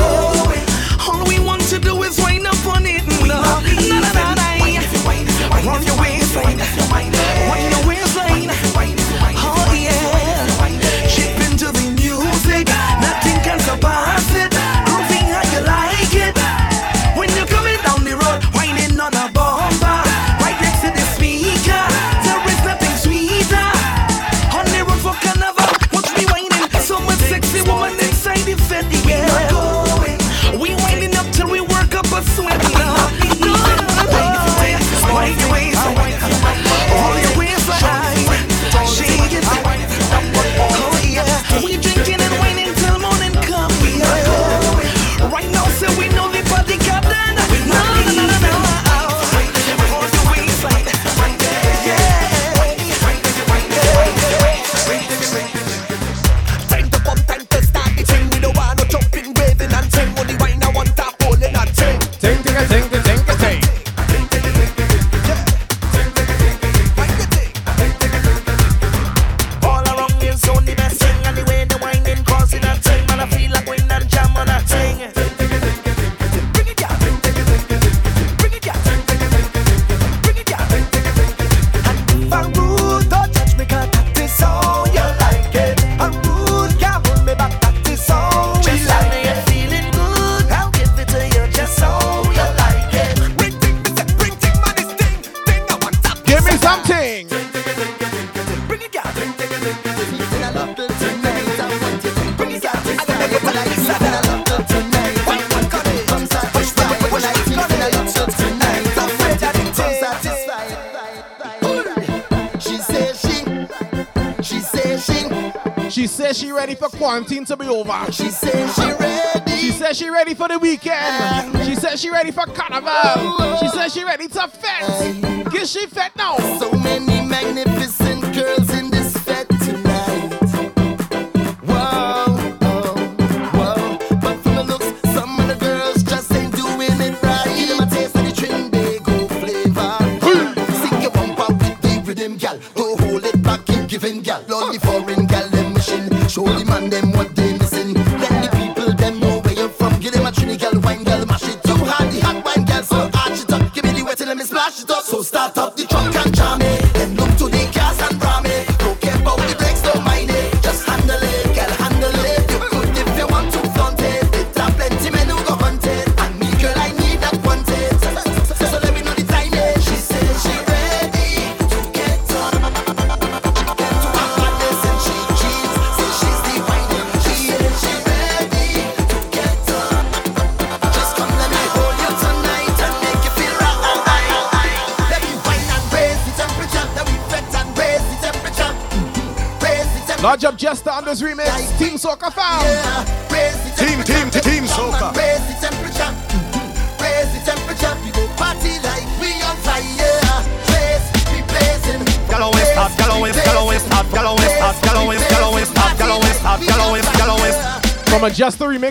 over. 117.79 118.11
She 118.11 118.29
said 118.29 118.67
she 118.73 118.91
ready. 118.93 119.51
She 119.57 119.71
says 119.71 119.97
she 119.97 120.09
ready 120.09 120.33
for 120.33 120.47
the 120.47 120.59
weekend. 120.59 121.65
She 121.65 121.75
said 121.75 121.99
she 121.99 122.09
ready 122.09 122.31
for 122.31 122.45
carnival. 122.45 122.89
Oh, 122.91 123.37
oh. 123.39 123.57
She 123.59 123.67
said 123.69 123.89
she 123.89 124.03
ready 124.03 124.27
to 124.27 124.47
fest. 124.47 125.51
Get 125.51 125.67
she 125.67 125.85
fed 125.87 126.11
now. 126.15 126.37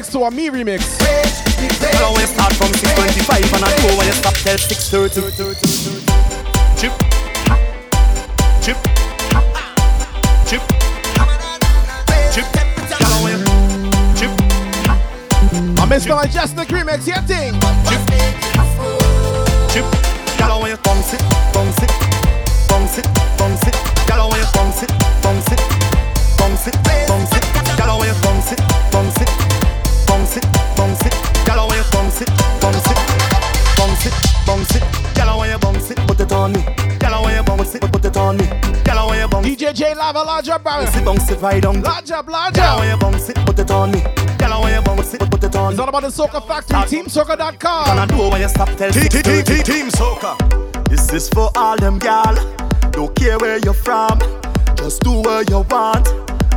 sexo, 0.06 0.24
amigo. 0.24 0.45
about 45.98 46.10
the 46.10 46.22
Soca 46.22 46.46
Factory, 46.46 46.98
TeamSoca.com. 46.98 47.86
Gonna 47.86 48.06
do 48.06 48.28
why 48.28 48.40
you 48.40 48.48
stop 48.48 48.68
tell 48.76 48.90
Team 48.92 49.88
Soca. 49.88 50.88
This 50.88 51.12
is 51.12 51.28
for 51.28 51.50
all 51.56 51.76
them 51.76 51.98
gal. 51.98 52.34
Don't 52.90 53.14
care 53.14 53.38
where 53.38 53.58
you're 53.58 53.74
from, 53.74 54.18
just 54.76 55.02
do 55.02 55.12
what 55.12 55.48
you 55.48 55.64
want. 55.70 56.06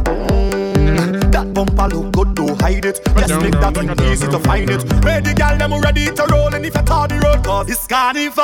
Mm. 0.06 1.32
That 1.32 1.54
bumper 1.54 1.88
look 1.88 2.12
good, 2.12 2.36
don't 2.36 2.62
hide 2.62 2.86
it. 2.86 3.00
Just 3.06 3.42
make 3.42 3.54
that 3.54 3.74
thing 3.76 4.12
easy 4.12 4.28
to 4.28 4.40
find 4.40 4.70
it. 4.70 4.84
Where 5.04 5.22
gal 5.22 5.58
them 5.58 5.80
ready 5.82 6.06
to 6.06 6.26
roll, 6.32 6.54
and 6.54 6.66
if 6.66 6.76
you 6.76 6.82
thought 6.82 7.10
the 7.10 7.20
road, 7.20 7.44
cause 7.46 7.70
it's 7.70 7.88
carnival. 7.88 8.44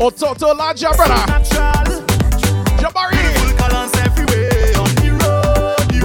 Ototo 0.00 0.50
oh, 0.50 0.54
Laja, 0.54 0.94
brother. 0.94 1.93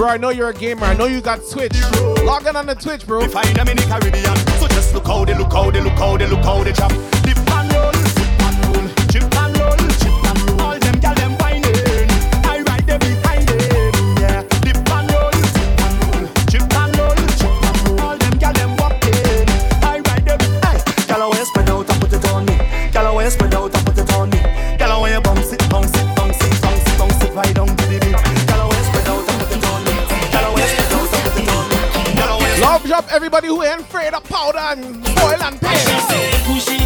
Bro, 0.00 0.08
I 0.08 0.16
know 0.16 0.30
you're 0.30 0.48
a 0.48 0.54
gamer. 0.54 0.86
I 0.86 0.94
know 0.94 1.04
you 1.04 1.20
got 1.20 1.40
Twitch. 1.52 1.78
Log 2.24 2.46
in 2.46 2.56
on 2.56 2.64
the 2.64 2.74
Twitch, 2.74 3.06
bro. 3.06 3.20
In 3.20 3.28
the 3.30 3.84
Caribbean, 3.86 4.34
so 4.58 4.66
just 4.68 4.94
look 4.94 5.06
how 5.06 5.26
they 5.26 5.34
look 5.36 5.52
how 5.52 5.70
they 5.70 5.82
look 5.82 5.92
how 5.92 6.16
they 6.16 6.26
look 6.26 6.42
how 6.42 6.64
they. 6.64 7.19
Big 32.90 32.98
up 32.98 33.12
everybody 33.12 33.46
who 33.46 33.62
ain't 33.62 33.82
afraid 33.82 34.14
of 34.14 34.24
powder 34.24 34.58
and 34.58 34.96
oil 35.20 35.42
and 35.42 35.60
pain. 35.60 36.79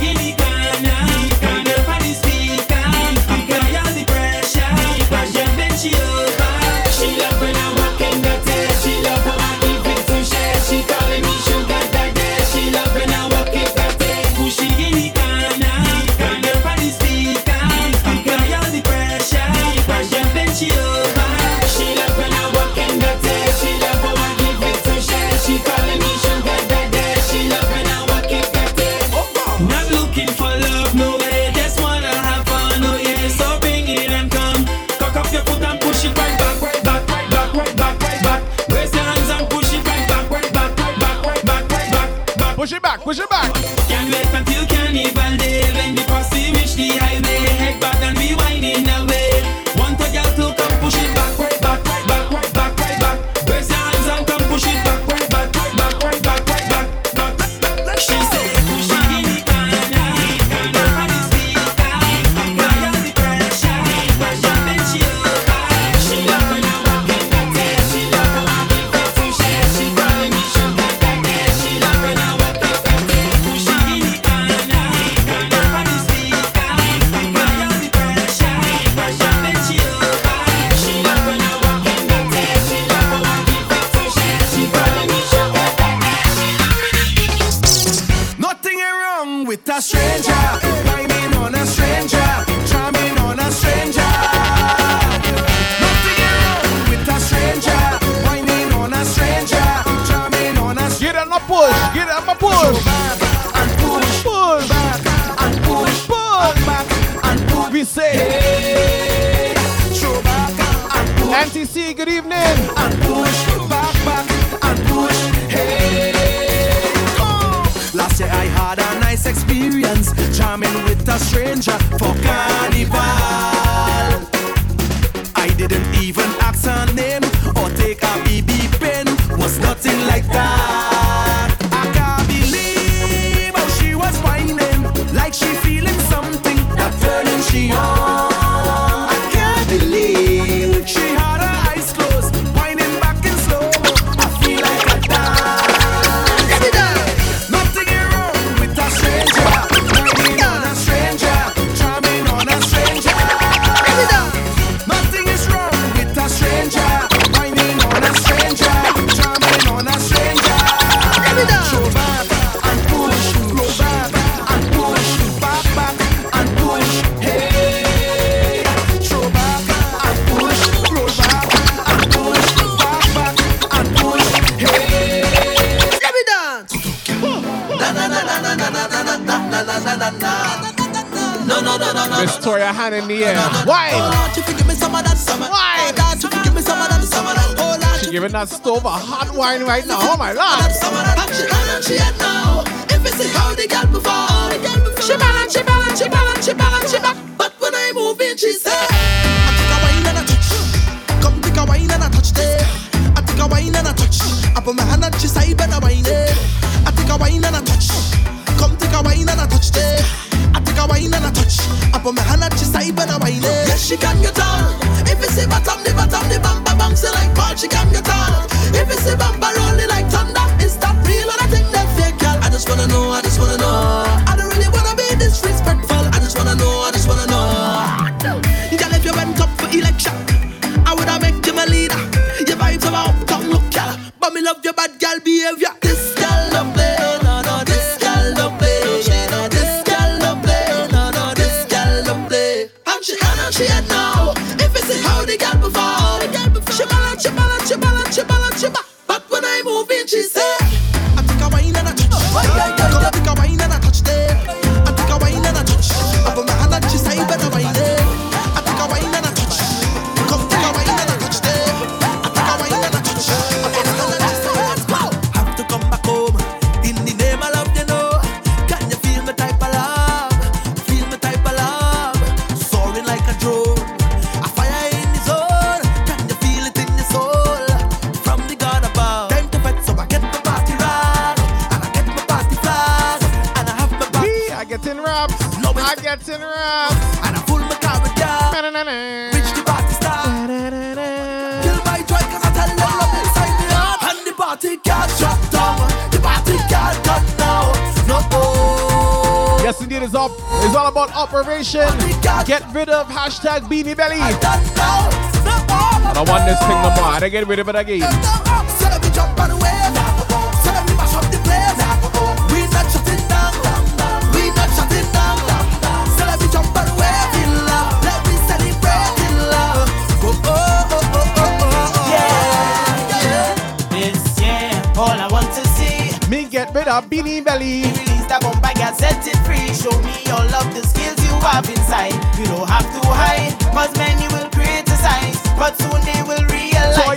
quer 307.35 307.45
ver 307.45 307.55
ele 307.55 307.65
back 307.65 307.81
again. 307.81 308.84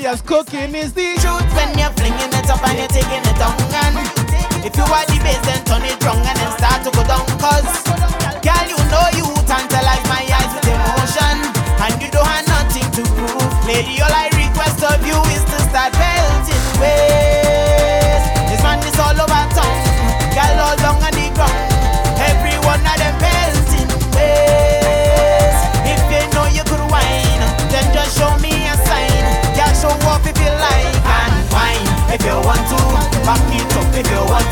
Yes, 0.07 0.21
cooking 0.21 0.73
is 0.73 0.93
the 0.93 1.19
truth 1.19 1.43
when 1.53 1.77
you're 1.77 1.91
flinging 1.91 2.31
it 2.31 2.49
up 2.49 2.65
and 2.65 2.77
you're 2.79 2.87
taking 2.87 3.19
it 3.27 3.37
down. 3.37 3.59
And 3.83 3.97
if 4.65 4.73
you 4.77 4.83
are 4.83 5.03
the 5.03 5.19
bass, 5.21 5.43
then 5.43 5.61
turn 5.65 5.83
it 5.83 6.01
wrong 6.01 6.23
and 6.23 6.37
then 6.39 6.51
start 6.57 6.81
to 6.85 6.91
go 6.95 7.03
down. 7.03 7.27
Cause 7.37 7.96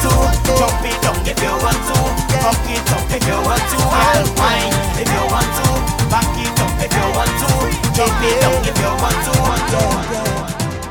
to. 0.05 0.13
Jump 0.59 0.85
it 0.85 0.97
down 1.01 1.17
if 1.25 1.37
you 1.41 1.53
want 1.65 1.81
to. 1.89 1.97
Rock 2.45 2.67
it 2.69 2.85
up 2.93 3.09
if 3.09 3.23
you 3.25 3.39
want 3.41 3.65
to. 3.73 3.79
And 3.81 4.29
wine 4.37 4.75
if 5.01 5.09
you 5.09 5.23
want 5.33 5.51
to. 5.57 5.67
Back 6.13 6.29
it 6.37 6.59
up 6.61 6.77
if 6.85 6.91
you 6.93 7.07
want 7.17 7.33
to. 7.41 7.49
Jump 7.97 8.21
it 8.21 8.35
down 8.41 8.61
if 8.69 8.77
you 8.77 8.91
want 9.01 9.19
to. 9.25 9.33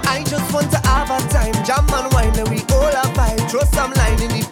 I 0.07 0.23
just 0.27 0.53
want 0.53 0.71
to 0.71 0.79
have 0.89 1.11
a 1.11 1.19
time, 1.31 1.55
jam 1.65 1.87
and 1.91 2.13
wine, 2.13 2.35
and 2.39 2.49
we 2.49 2.61
all 2.75 2.93
have 2.93 3.13
vibe. 3.15 3.51
Throw 3.51 3.65
some 3.73 3.93
line 3.95 4.21
in 4.23 4.31
the 4.31 4.44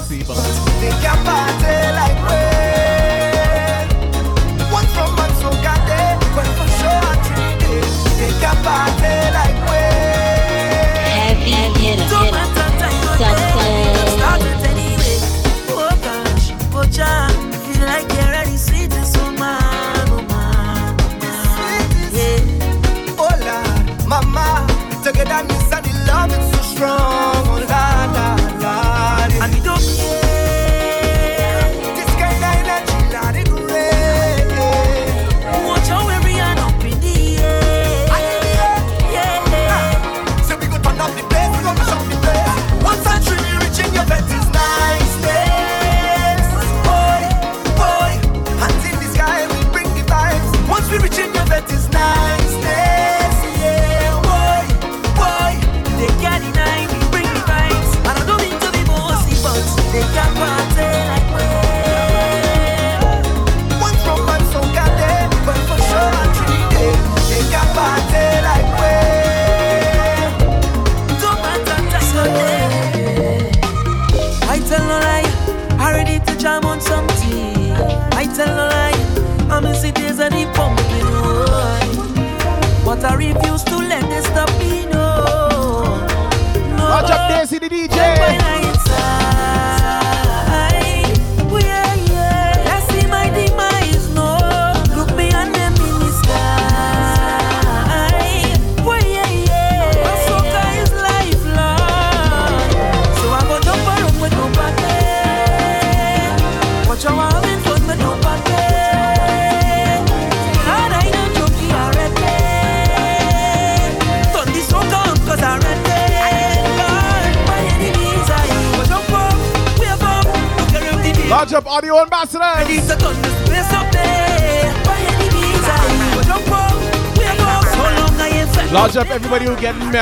see 0.00 0.18
you. 0.18 0.37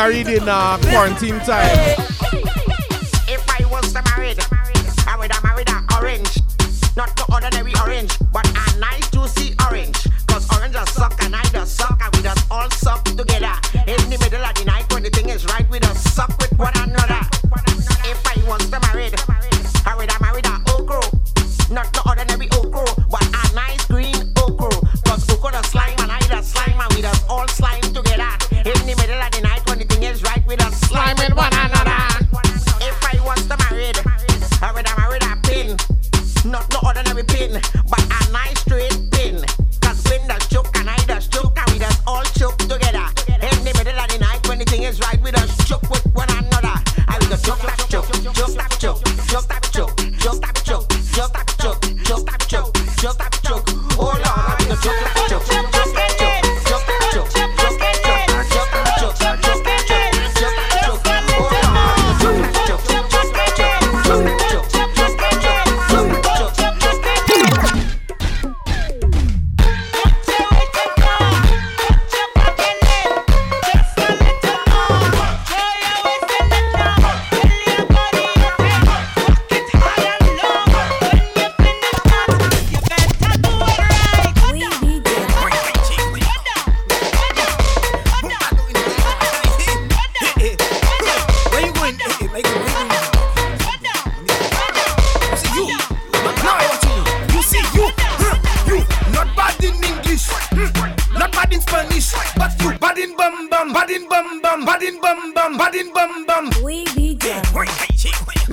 married 0.07 0.29
in 0.29 0.49
uh, 0.49 0.79
quarantine 0.83 1.41
time. 1.41 1.96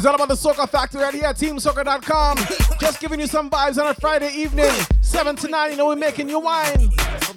It's 0.04 0.10
all 0.10 0.16
about 0.16 0.28
the 0.28 0.34
Soca 0.34 0.68
Factory, 0.68 1.02
right 1.02 1.14
here 1.14 1.24
at 1.24 1.38
TeamSoca.com. 1.38 2.38
Just 2.82 3.00
giving 3.00 3.22
you 3.22 3.26
some 3.26 3.50
vibes 3.50 3.82
on 3.82 3.88
a 3.88 3.94
Friday 3.94 4.34
evening, 4.34 4.70
7 5.00 5.34
to 5.38 5.48
9. 5.48 5.72
You 5.72 5.78
know, 5.78 5.88
we're 5.88 5.96
making 5.96 6.28
you 6.28 6.42
wine. 6.42 6.90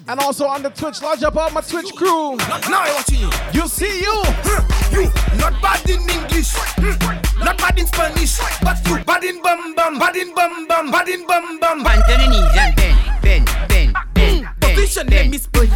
And 0.09 0.19
also 0.19 0.45
on 0.47 0.63
the 0.63 0.69
Twitch, 0.69 1.01
lodge 1.01 1.23
up 1.23 1.37
all 1.37 1.49
my 1.51 1.61
Twitch 1.61 1.93
crew. 1.95 2.35
Now 2.35 2.83
I 2.83 2.93
watching 2.93 3.21
you. 3.21 3.31
You 3.53 3.69
see 3.69 4.01
you. 4.01 4.21
You, 4.91 5.03
not 5.39 5.61
bad 5.61 5.89
in 5.89 6.01
English, 6.09 6.53
not 7.39 7.57
bad 7.57 7.79
in 7.79 7.87
Spanish, 7.87 8.37
but 8.61 8.85
you 8.85 9.01
bad 9.05 9.23
in 9.23 9.41
bum 9.41 9.73
bum, 9.73 9.97
bad 9.97 10.17
in 10.17 10.35
bum 10.35 10.67
bum, 10.67 10.91
bad 10.91 11.07
in 11.07 11.25
bum 11.25 11.59
bum. 11.61 11.85
Pants 11.85 12.11
on 12.11 12.19
the 12.19 12.27
knees 12.27 12.53
Ben 12.53 12.75
bend, 12.75 13.47
bend, 13.69 13.95
bend, 14.13 14.45
bend. 14.59 14.75
Position 14.75 15.07
name 15.07 15.33
is 15.33 15.47
Ben 15.47 15.69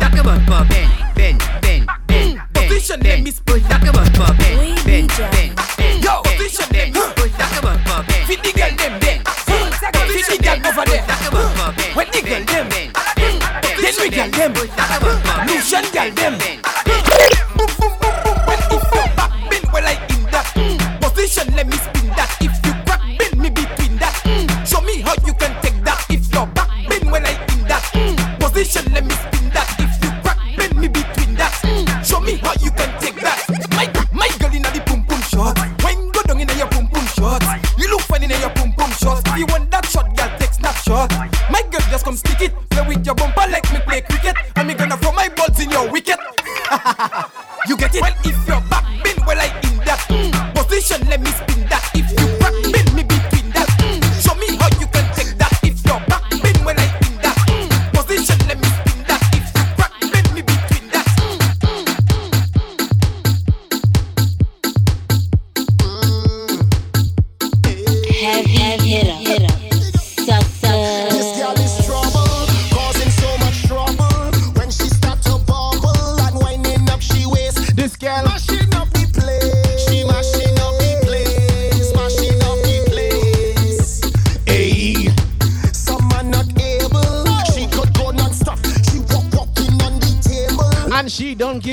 Ben 1.16 1.38
bend, 1.62 1.90
bend. 2.08 2.40
Position 2.54 3.00
name 3.00 3.28
is 3.28 3.40
Bulldog, 3.40 3.80
bend, 3.80 4.84
bend, 4.84 5.08
bend. 5.08 5.81
the 10.32 10.44
girl 10.44 10.68
over 10.68 10.86
there. 10.86 11.04
When 11.94 12.08
the 12.12 12.22
girl 12.22 12.44
them, 12.46 12.70
then 12.70 13.96
we 14.00 14.10
girl 14.10 14.30
them. 14.30 14.54
Lucian 15.48 15.86
girl 15.92 16.12
them. 16.12 16.51
with 42.96 43.06
your 43.06 43.16
bumper 43.16 43.48
like 43.50 43.72
me 43.72 43.80
play 43.88 44.02
cricket. 44.02 44.36
And 44.56 44.68
me 44.68 44.74
gonna 44.74 44.98
throw 44.98 45.12
my 45.14 45.30
balls 45.30 45.60
in 45.60 45.70
your 45.70 45.90
wicket. 45.92 46.20
you 47.68 47.78
get 47.78 47.96
it? 47.96 48.02
Well, 48.02 48.14
if 48.24 48.48
you're 48.48 48.62
back 48.70 48.81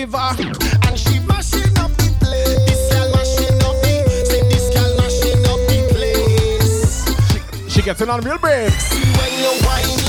and 0.02 0.98
she 0.98 1.18
mashing 1.20 1.76
up 1.78 1.90
the 1.96 2.14
place. 2.20 2.58
This 2.66 2.92
girl 2.92 3.10
mashing 3.14 3.62
up 3.64 3.74
the, 3.82 4.24
say 4.26 4.42
this 4.48 4.72
girl 4.72 4.96
mashing 4.96 5.44
up 5.44 5.60
the 5.66 5.78
place. 5.92 7.64
She, 7.64 7.70
she 7.70 7.82
gets 7.82 8.00
it 8.00 8.08
on 8.08 8.20
real 8.20 8.38
breaks. 8.38 8.92
When 8.92 9.32
you. 9.40 10.07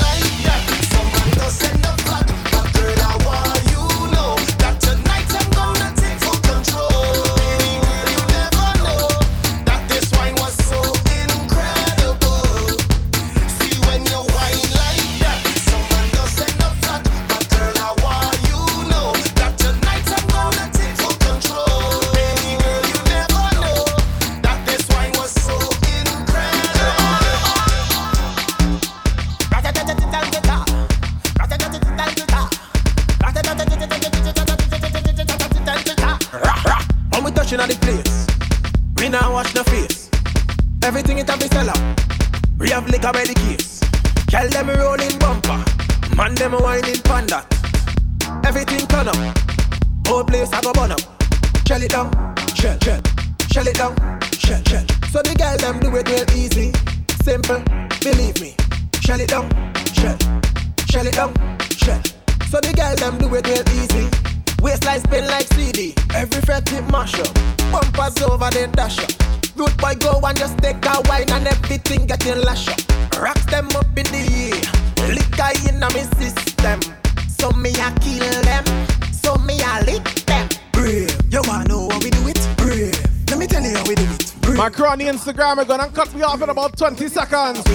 Grammy 85.40 85.66
gun 85.66 85.80
and 85.80 85.94
cut 85.94 86.14
me 86.14 86.20
off 86.20 86.42
in 86.42 86.50
about 86.50 86.76
20 86.76 87.08
seconds. 87.08 87.66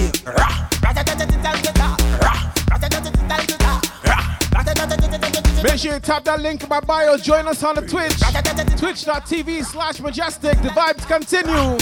Make 5.64 5.80
sure 5.80 5.94
you 5.94 6.00
tap 6.00 6.24
that 6.26 6.42
link 6.42 6.62
in 6.62 6.70
my 6.70 6.80
bio. 6.80 7.18
Join 7.18 7.48
us 7.48 7.64
on 7.64 7.74
the 7.74 7.82
Twitch. 7.82 8.20
Twitch.tv 8.78 9.66
slash 9.66 9.98
mejustik. 9.98 10.62
The 10.62 10.70
vibes 10.70 11.08
continue. 11.08 11.80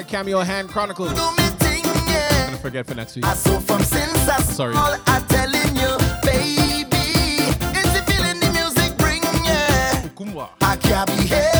Cameo 0.00 0.40
Hand 0.40 0.70
Chronicles. 0.70 1.10
I'm 1.10 1.36
gonna 2.46 2.56
forget 2.56 2.86
for 2.86 2.94
next 2.94 3.14
week. 3.16 3.26
Sorry. 4.56 4.74
I'm 4.74 5.26
telling 5.26 5.76
you, 5.76 5.98
baby. 6.22 7.44
It's 7.76 7.92
the 7.92 8.02
feeling 8.10 8.40
the 8.40 8.50
music 8.52 8.96
bring, 8.96 9.22
yeah. 9.44 10.08
I 10.62 10.76
can't 10.76 11.06
behave. 11.08 11.51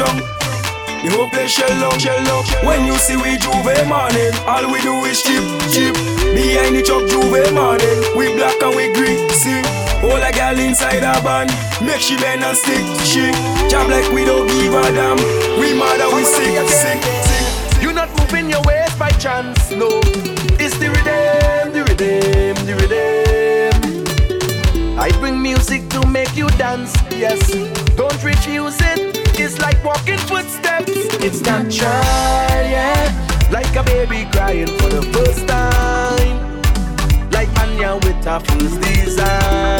down. 0.00 0.16
The 1.04 1.12
whole 1.12 1.28
place 1.28 1.52
shell 1.52 1.68
out, 1.84 2.00
shell 2.00 2.20
out. 2.32 2.44
When 2.64 2.84
you 2.84 2.96
see 2.96 3.16
we 3.16 3.36
J'ouvert 3.36 3.84
morning, 3.88 4.32
all 4.48 4.64
we 4.72 4.80
do 4.80 5.04
is 5.04 5.20
chip, 5.22 5.44
chip. 5.72 5.94
Behind 6.32 6.76
the 6.76 6.82
truck 6.84 7.04
J'ouvert 7.08 7.52
morning, 7.52 8.00
we 8.16 8.32
black 8.36 8.56
and 8.60 8.76
we 8.76 8.92
greasy. 8.96 9.28
see. 9.32 9.60
All 10.04 10.20
a 10.20 10.32
gal 10.32 10.58
inside 10.58 11.04
a 11.04 11.20
band, 11.20 11.52
make 11.84 12.00
she 12.00 12.16
bend 12.16 12.42
and 12.44 12.56
stick, 12.56 12.84
she. 13.04 13.32
Jab 13.68 13.88
like 13.88 14.08
we 14.12 14.24
don't 14.24 14.48
give 14.48 14.72
a 14.72 14.82
damn. 14.92 15.16
We 15.60 15.72
mad 15.76 16.00
and 16.00 16.12
we 16.16 16.24
sick, 16.24 16.56
sick, 16.68 17.00
sick. 17.00 17.82
You 17.82 17.92
not 17.92 18.08
moving 18.18 18.48
your 18.48 18.62
waist 18.64 18.98
by 18.98 19.10
chance, 19.12 19.70
no. 19.70 20.00
It's 20.60 20.76
the 20.80 20.88
redeem, 20.96 21.72
the 21.72 21.84
redeem, 21.88 22.56
the 22.68 22.74
redeem. 22.80 24.98
I 24.98 25.10
bring 25.20 25.40
music 25.40 25.88
to 25.90 26.06
make 26.06 26.36
you 26.36 26.48
dance, 26.60 26.92
yes. 27.10 27.40
Don't 27.96 28.22
refuse 28.22 28.76
it 28.80 29.19
is 29.40 29.58
like 29.60 29.82
walking 29.82 30.18
footsteps. 30.18 30.92
It's 31.24 31.40
natural, 31.40 31.90
yeah. 32.74 33.48
Like 33.50 33.74
a 33.74 33.82
baby 33.82 34.28
crying 34.30 34.66
for 34.78 34.88
the 34.88 35.02
first 35.14 35.48
time. 35.48 36.36
Like 37.30 37.48
Anya 37.60 37.94
with 37.96 38.24
her 38.24 38.40
first 38.40 38.80
design. 38.82 39.79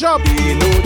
job. 0.00 0.79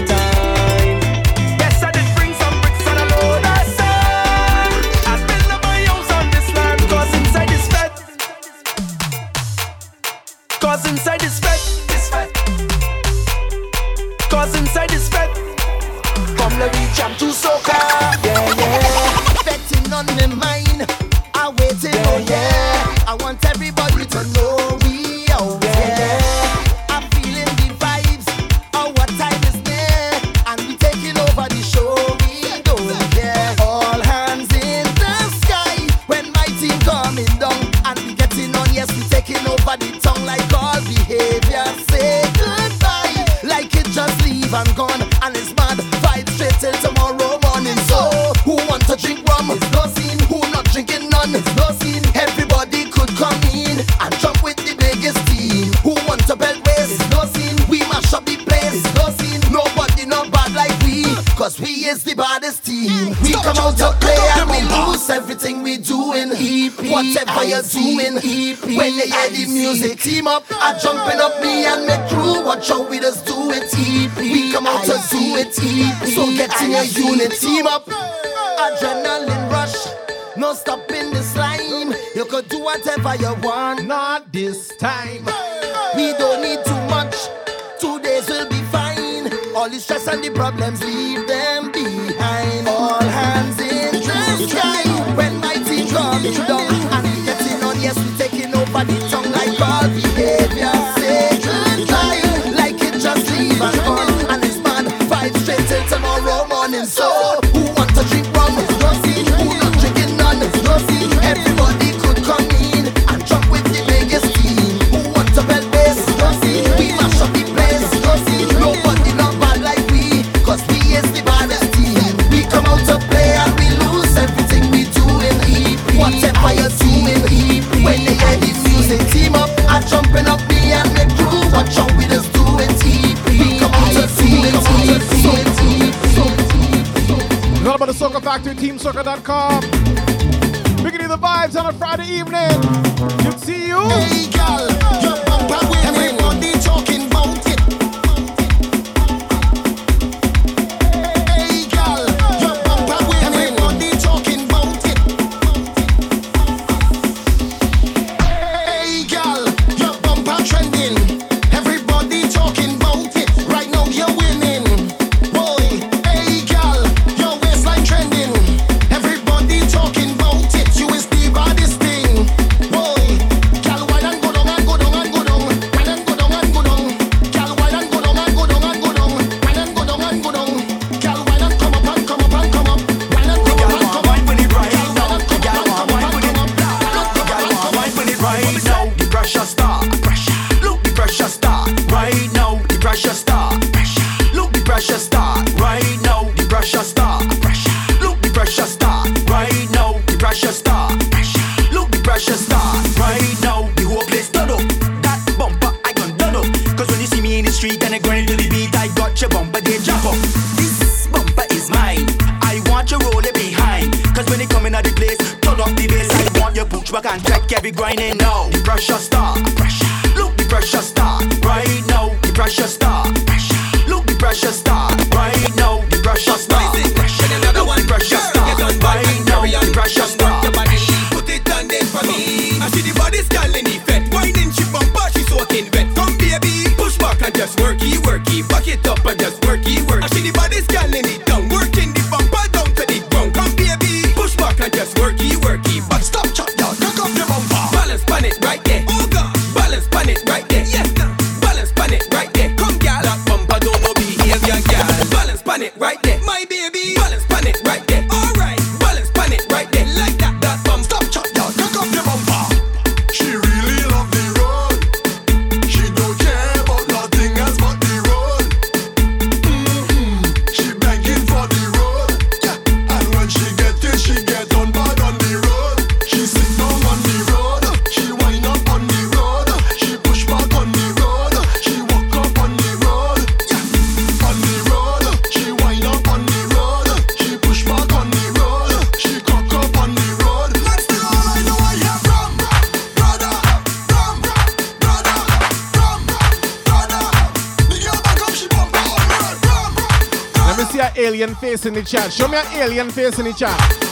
chat. 302.04 302.12
Show 302.12 302.28
me 302.28 302.38
an 302.38 302.46
alien 302.54 302.90
face 302.90 303.18
in 303.18 303.24
the 303.24 303.32
chat. 303.32 303.83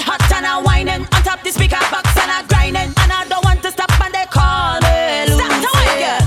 hot 0.00 0.22
and 0.32 0.46
a 0.46 0.62
whining 0.62 1.02
on 1.02 1.22
top 1.22 1.42
the 1.42 1.50
speaker 1.52 1.80
box 1.90 2.08
and 2.16 2.30
a 2.30 2.46
grinding 2.48 2.92
and 3.02 3.10
I 3.12 3.26
don't 3.28 3.44
want 3.44 3.62
to 3.62 3.70
stop 3.70 3.90
and 4.00 4.12
they 4.14 4.26
call 4.30 4.80
me 4.80 5.28
Stop 5.28 5.52
to 5.60 5.72
yeah. 6.00 6.20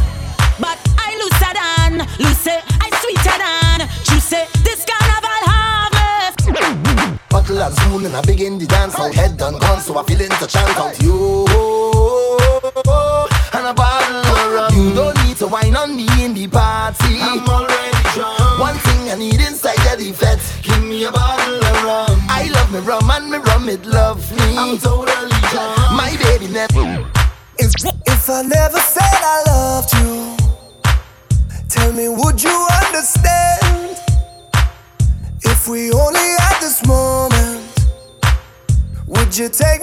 but 0.60 0.78
I 0.98 1.18
looser 1.20 1.54
than 1.54 1.92
loose. 2.20 2.48
I 2.48 2.88
sweeter 3.02 3.38
than 3.42 3.80
juicy. 4.08 4.42
This 4.64 4.86
carnival 4.86 5.42
harvest. 5.50 7.30
Bottle 7.30 7.62
and 7.62 7.74
spoon 7.76 8.06
and 8.06 8.16
I 8.16 8.22
begin 8.22 8.58
the 8.58 8.66
dance 8.68 8.96
out. 9.00 9.14
Head 9.14 9.38
done 9.38 9.58
gone, 9.60 9.80
so 9.82 9.98
I 9.98 10.04
feel 10.04 10.22
into 10.22 10.48
chant 10.48 10.78
out. 10.78 11.02
You 11.02 11.46
Totally 24.80 25.30
drunk. 25.52 25.78
My 25.92 26.18
baby 26.24 26.48
never. 26.48 27.08
If, 27.60 27.72
if 28.08 28.30
I 28.30 28.42
never 28.42 28.80
said 28.80 29.04
I 29.04 29.44
loved 29.46 29.94
you, 29.94 30.36
tell 31.70 31.94
me, 31.94 32.10
would 32.10 32.42
you 32.42 32.68
understand? 32.88 34.00
If 35.44 35.68
we 35.68 35.92
only 35.92 36.20
had 36.40 36.60
this 36.60 36.84
moment, 36.88 37.62
would 39.06 39.38
you 39.38 39.48
take 39.50 39.83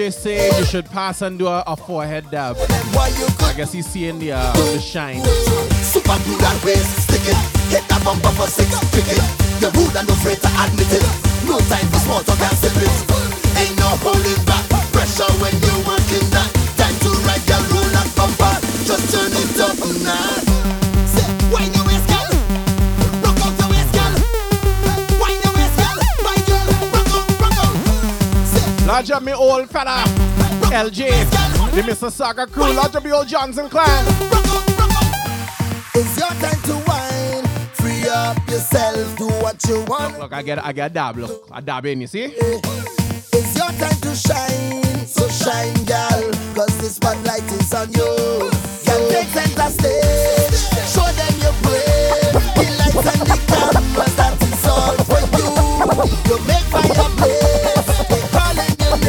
DJ 0.00 0.12
said 0.14 0.58
you 0.58 0.64
should 0.64 0.86
pass 0.86 1.20
and 1.20 1.38
do 1.38 1.46
a, 1.46 1.62
a 1.66 1.76
forehead 1.76 2.24
dab. 2.30 2.56
I 2.56 3.52
guess 3.54 3.70
he's 3.70 3.84
seeing 3.84 4.18
the, 4.18 4.32
uh, 4.32 4.52
the 4.72 4.80
shine. 4.80 5.20
Super 5.84 6.16
do 6.24 6.32
that 6.40 6.56
way, 6.64 6.80
stick 7.04 7.20
it. 7.28 7.36
Hit 7.68 7.84
that 7.92 8.00
bumper 8.02 8.32
for 8.32 8.48
six, 8.48 8.72
pick 8.96 9.04
it. 9.12 9.20
The 9.60 9.68
rude 9.76 9.92
and 9.92 10.08
no 10.08 10.14
afraid 10.16 10.40
to 10.40 10.48
admit 10.56 10.88
it. 10.88 11.04
No 11.44 11.60
time 11.68 11.84
for 11.92 12.00
small 12.00 12.24
talk 12.24 12.40
and 12.40 12.56
sip. 12.56 12.72
Ain't 13.60 13.76
no 13.76 13.92
holding 14.00 14.40
back. 14.48 14.64
Pressure 14.88 15.28
when 15.36 15.52
you're 15.60 15.84
working 15.84 16.24
that. 16.32 16.48
Time 16.80 16.96
to 17.04 17.10
ride 17.28 17.44
your 17.44 17.60
roller 17.68 18.06
bumper. 18.16 18.56
Just 18.88 19.04
turn 19.12 19.28
it 19.28 19.60
up 19.60 19.76
now. 20.00 20.39
Me 29.00 29.32
old 29.32 29.70
fella, 29.70 30.04
LJ, 30.68 31.08
the 31.74 31.80
Mississauga 31.80 32.46
crew, 32.46 33.00
me 33.02 33.10
old 33.10 33.26
Johnson 33.26 33.66
clan. 33.70 34.04
It's 35.94 36.18
your 36.18 36.28
time 36.28 36.60
to 36.64 36.74
free 37.80 38.06
up 38.10 38.36
yourself, 38.46 39.16
do 39.16 39.26
what 39.40 39.56
you 39.66 39.82
want. 39.88 40.12
Look, 40.12 40.20
look 40.20 40.32
I 40.34 40.42
get, 40.42 40.62
I 40.62 40.72
get 40.72 40.90
a 40.90 40.94
dab, 40.94 41.16
look, 41.16 41.48
a 41.50 41.62
dab 41.62 41.86
in, 41.86 42.02
you 42.02 42.06
see? 42.06 42.24
Eh. 42.24 42.60
It's 43.32 43.56
your 43.56 43.72
time 43.80 43.98
to 44.02 44.14
shine, 44.14 45.06
so 45.06 45.26
shine, 45.28 45.72
girl, 45.86 46.30
cause 46.54 46.76
the 46.76 46.90
spotlight 46.92 47.42
is 47.44 47.72
on 47.72 47.90
you. 47.92 48.50
Take 49.08 49.28
center 49.28 49.70
stage, 49.70 50.60
show 50.92 51.08
them 51.16 51.40
your 51.40 51.56
the 52.52 52.64
lights 52.76 53.16
and 53.16 53.26
the 53.26 53.38
cameras 53.48 54.16
that 54.16 54.36
is 54.42 54.66
all 54.66 54.94
for 55.08 55.20
you. 55.38 55.48
You 56.28 56.46
make 56.46 56.64
fire. 56.68 57.69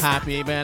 Happy 0.00 0.42
man. 0.42 0.63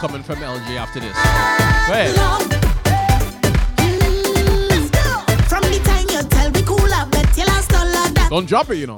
coming 0.00 0.22
from 0.22 0.36
LG 0.36 0.76
after 0.76 1.00
this. 1.00 1.12
Go 1.14 1.92
ahead. 1.92 2.46
Don't 8.28 8.46
drop 8.46 8.68
it, 8.70 8.76
you 8.76 8.86
know. 8.86 8.96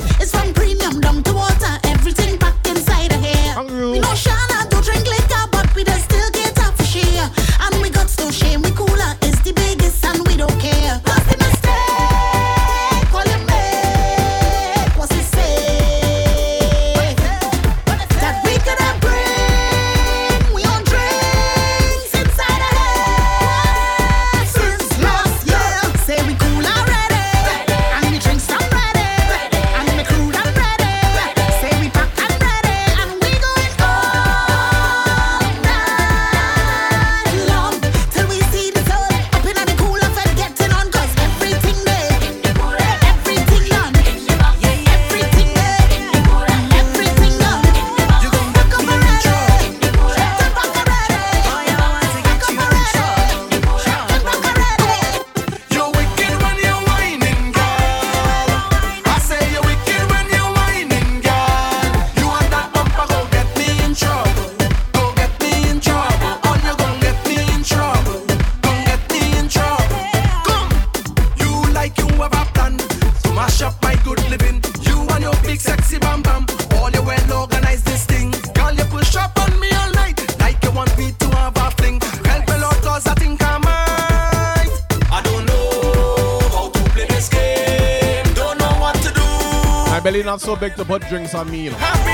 So 90.48 90.56
big 90.56 90.74
to 90.74 90.82
put 90.82 91.02
drinks 91.10 91.34
on 91.34 91.50
me, 91.50 91.64
you 91.64 91.70
know. 91.70 92.07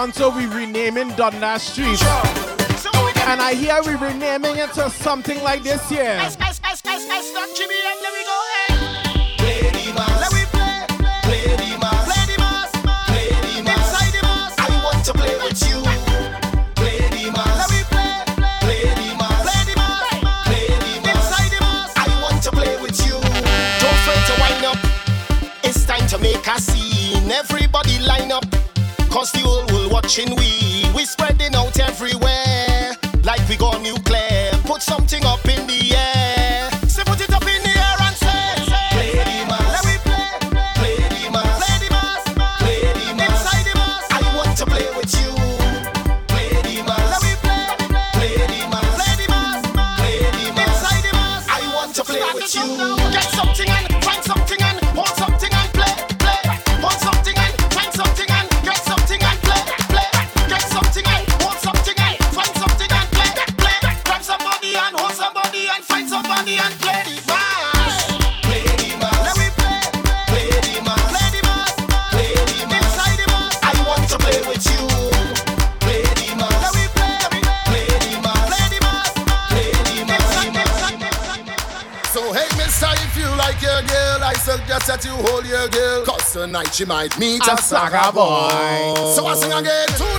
Toronto 0.00 0.34
we 0.34 0.46
renaming 0.46 1.10
Dundas 1.10 1.62
Street. 1.62 2.02
And 3.28 3.38
I 3.38 3.52
hear 3.52 3.82
we 3.82 3.96
renaming 3.96 4.56
it 4.56 4.72
to 4.72 4.88
something 4.88 5.42
like 5.42 5.62
this 5.62 5.86
here. 5.90 6.18
Whole 30.16 30.26
world 30.26 30.39
she 86.80 86.86
might 86.86 87.18
meet 87.18 87.46
a, 87.46 87.52
A 87.52 87.56
saga 87.58 88.10
boy. 88.10 89.12
So 89.14 89.26
I 89.26 89.34
sing 89.34 89.52
again. 89.52 90.09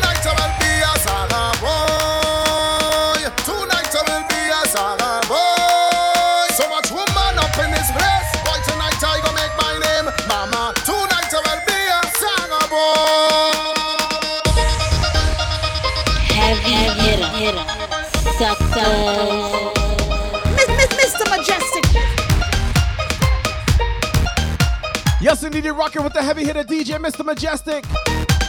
You're 25.54 25.76
rocking 25.76 26.04
with 26.04 26.14
the 26.14 26.24
heavy 26.24 26.44
hitter 26.44 26.64
DJ, 26.64 26.98
Mr. 26.98 27.24
Mejustik. 27.24 27.84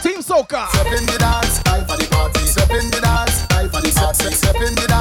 Team 0.01 0.19
Soca. 0.19 0.67
Step 0.69 0.87
in 0.87 1.05
the 1.05 1.17
dance, 1.19 1.61
I 1.65 1.83
for 1.83 1.97
the 1.97 2.07
party. 2.09 2.39
Step 2.39 2.69
in 2.71 2.89
the 2.89 3.01
dance, 3.01 3.45
I 3.51 3.67
for 3.67 3.81
the 3.81 3.91
party. 3.91 4.31
Step 4.33 4.55
in 4.55 4.73
the 4.75 4.87
dance, 4.87 4.92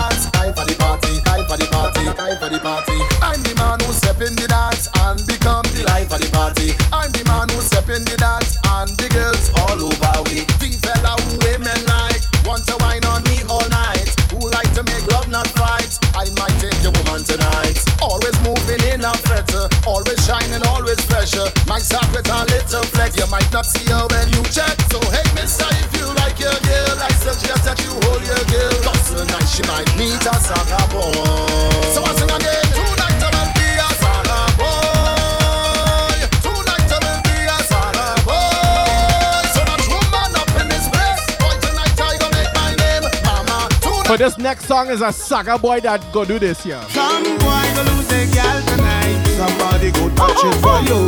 song 44.72 44.88
is 44.88 45.02
a 45.02 45.12
sucker 45.12 45.58
boy 45.58 45.80
that 45.80 46.00
go 46.12 46.24
do 46.24 46.38
this 46.38 46.64
here. 46.64 46.80
Some 46.88 47.24
boy 47.44 47.64
go 47.76 47.82
lose 47.92 48.08
a 48.08 48.24
gal 48.32 48.56
tonight. 48.72 49.20
Somebody 49.36 49.92
go 49.92 50.08
touch 50.16 50.40
it 50.48 50.56
for 50.64 50.80
you. 50.88 51.04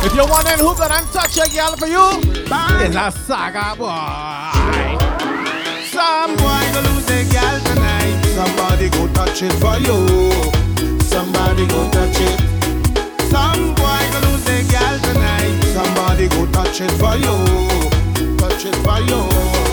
If 0.00 0.14
you're 0.16 0.24
wondering 0.26 0.60
who 0.64 0.72
gonna 0.72 1.04
touch 1.12 1.36
a 1.36 1.46
girl 1.52 1.76
for 1.76 1.84
you, 1.84 2.08
Bye. 2.48 2.88
it's 2.88 2.96
a 2.96 3.12
sucker 3.28 3.76
boy. 3.76 4.96
Some 5.92 6.40
boy 6.40 6.64
go 6.72 6.80
lose 6.88 7.10
a 7.12 7.20
gal 7.28 7.60
tonight. 7.68 8.16
Somebody 8.32 8.88
go 8.88 9.12
touch 9.12 9.42
it 9.44 9.52
for 9.60 9.76
you. 9.84 10.00
Somebody 11.04 11.66
go 11.68 11.84
touch 11.92 12.16
it. 12.16 12.40
Some 13.28 13.74
boy 13.76 14.02
go 14.08 14.18
lose 14.24 14.48
a 14.48 14.64
gal 14.72 14.96
tonight. 15.04 15.52
Somebody 15.76 16.28
go 16.32 16.46
touch 16.56 16.80
it 16.80 16.92
for 16.96 17.12
you. 17.20 17.36
Touch 18.40 18.64
it 18.64 18.76
for 18.80 19.00
you. 19.04 19.63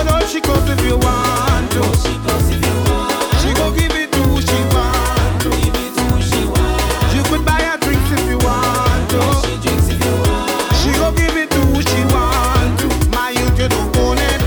You 0.00 0.06
can 0.06 0.26
she 0.28 0.40
comes 0.40 0.70
if 0.70 0.80
you 0.86 0.96
want 0.96 1.70
to. 1.72 1.82
She 2.00 2.16
goes 2.24 2.48
if 2.48 2.64
you 2.64 2.76
want. 2.88 3.36
She 3.44 3.52
go 3.52 3.68
give 3.70 3.92
it 3.92 4.10
to 4.12 4.20
who 4.32 4.40
she 4.40 4.60
want 4.72 5.42
to. 5.44 5.50
Give 5.60 5.76
it 5.76 5.92
to 5.92 6.02
who 6.08 6.22
she 6.24 6.40
want. 6.48 7.12
You 7.12 7.22
could 7.28 7.44
buy 7.44 7.60
her 7.60 7.76
drinks 7.76 8.08
if 8.08 8.24
you 8.24 8.38
want 8.40 9.10
to. 9.12 9.20
She 9.44 9.60
drinks 9.60 9.88
if 9.92 10.00
you 10.00 10.14
want. 10.24 10.72
She 10.80 10.90
go 10.96 11.12
give 11.12 11.36
it 11.36 11.50
to 11.50 11.60
who 11.68 11.82
she 11.84 12.00
want 12.16 12.80
to. 12.80 12.88
My 13.12 13.28
youth, 13.28 13.58
you 13.60 13.68
don't 13.68 13.96
own 13.98 14.16
it. 14.16 14.40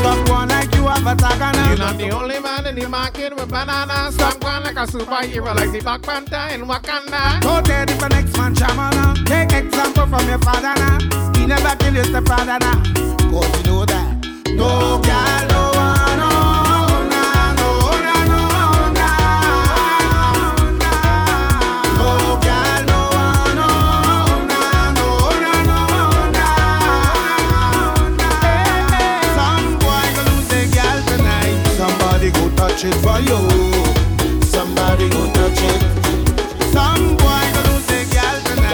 Stop 0.00 0.16
one 0.30 0.48
like 0.48 0.74
you 0.74 0.86
have 0.88 1.04
a 1.04 1.14
tag 1.14 1.42
on 1.42 1.68
You're 1.68 1.76
not 1.76 1.98
the 1.98 2.10
only 2.10 2.40
man 2.40 2.66
in 2.66 2.74
the 2.76 2.88
market 2.88 3.36
with 3.36 3.50
banana. 3.50 4.10
Stop 4.12 4.42
one 4.42 4.62
like 4.64 4.76
a 4.76 4.86
superhero 4.88 5.54
like 5.54 5.72
the 5.72 5.80
Black 5.80 6.00
Panther 6.00 6.54
in 6.54 6.62
Wakanda. 6.64 7.42
Go 7.42 7.60
there 7.60 7.84
if 7.84 8.00
an 8.00 8.14
ex-man 8.14 8.54
shamana. 8.54 9.26
Take 9.26 9.52
example 9.52 10.06
from 10.06 10.26
your 10.26 10.38
father 10.38 10.72
now. 10.80 11.36
He 11.36 11.44
never 11.44 11.76
kill 11.76 11.92
your 11.92 12.04
stepfather 12.04 12.58
now. 12.58 12.82
Cause 13.28 13.54
you 13.58 13.70
know 13.70 13.84
that. 13.84 14.17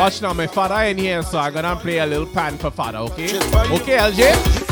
Watch 0.05 0.21
now, 0.21 0.35
my 0.35 0.47
father 0.47 0.75
in 0.85 0.99
here, 0.99 1.23
so 1.23 1.39
I'm 1.39 1.55
gonna 1.55 1.75
play 1.77 1.99
a 1.99 2.07
little 2.07 2.27
pan 2.27 2.59
for 2.59 2.71
father, 2.71 2.99
okay? 2.99 3.39
Okay, 3.73 3.97
LJ? 3.97 4.64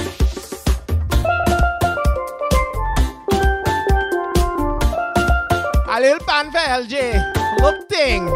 LJ. 6.73 7.61
Look 7.61 7.87
thing. 7.87 8.27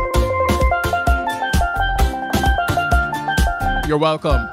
You're 3.89 3.97
welcome. 3.97 4.47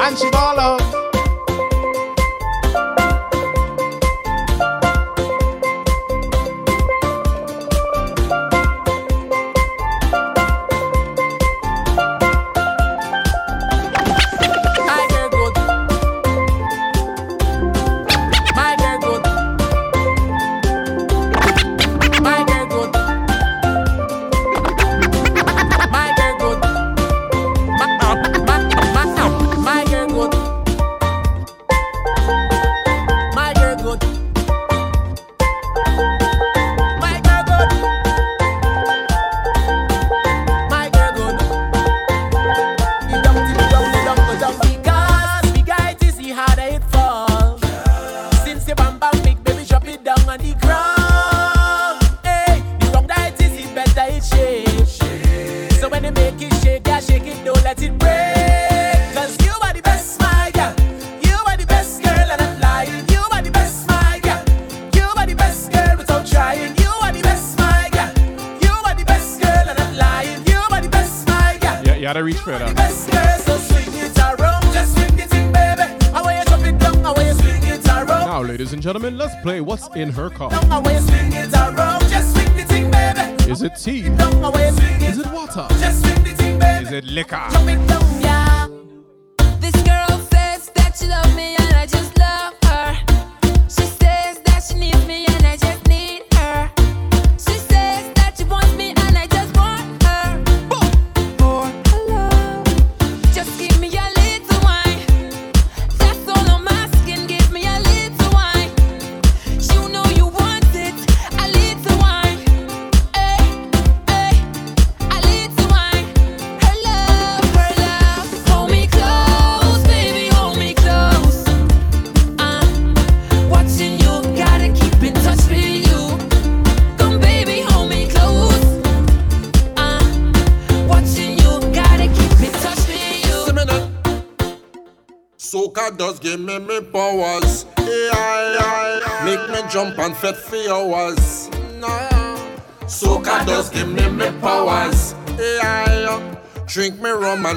And 0.00 0.18
she's 0.18 0.34
all. 0.34 1.01
in 79.96 80.10
her 80.10 80.30
car. 80.30 80.61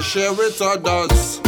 share 0.06 0.34
with 0.34 0.61
others. 0.61 1.40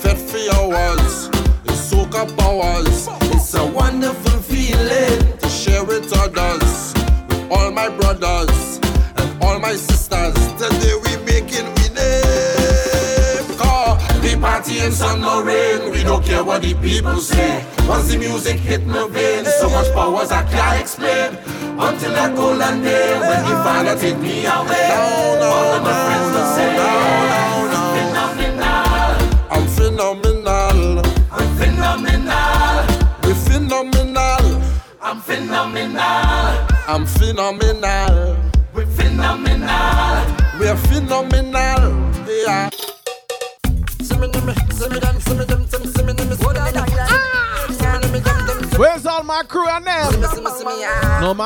Fed 0.00 0.16
for 0.16 0.38
hours, 0.54 1.28
it's 1.64 1.80
soak 1.90 2.14
up 2.14 2.34
powers. 2.38 3.08
It's 3.34 3.52
a 3.54 3.66
wonderful 3.66 4.38
feeling 4.42 5.36
to 5.38 5.48
share 5.48 5.84
with 5.84 6.12
others, 6.16 6.94
with 7.28 7.50
all 7.50 7.72
my 7.72 7.88
brothers 7.88 8.78
and 9.16 9.42
all 9.42 9.58
my 9.58 9.74
sisters. 9.74 10.34
Today 10.52 10.94
we 11.02 11.16
making 11.24 11.66
we 11.76 11.86
name. 11.98 13.58
Call 13.58 13.96
the 14.22 14.38
party 14.40 14.78
in 14.78 14.92
sun 14.92 15.20
no 15.20 15.42
rain. 15.42 15.90
We 15.90 16.04
don't 16.04 16.24
care 16.24 16.44
what 16.44 16.62
the 16.62 16.74
people 16.74 17.16
say. 17.16 17.64
Once 17.88 18.08
the 18.12 18.18
music 18.18 18.56
hit 18.56 18.86
my 18.86 19.08
veins, 19.08 19.52
so 19.58 19.68
much 19.68 19.92
powers 19.92 20.30
I 20.30 20.44
can't 20.44 20.80
explain. 20.80 21.36
Until 21.78 22.14
I 22.14 22.32
go 22.34 22.52
land 22.54 22.84
there 22.84 23.20
when 23.20 23.42
the 23.42 23.56
father 23.64 23.98
take 23.98 24.18
me 24.18 24.46
away. 24.46 24.85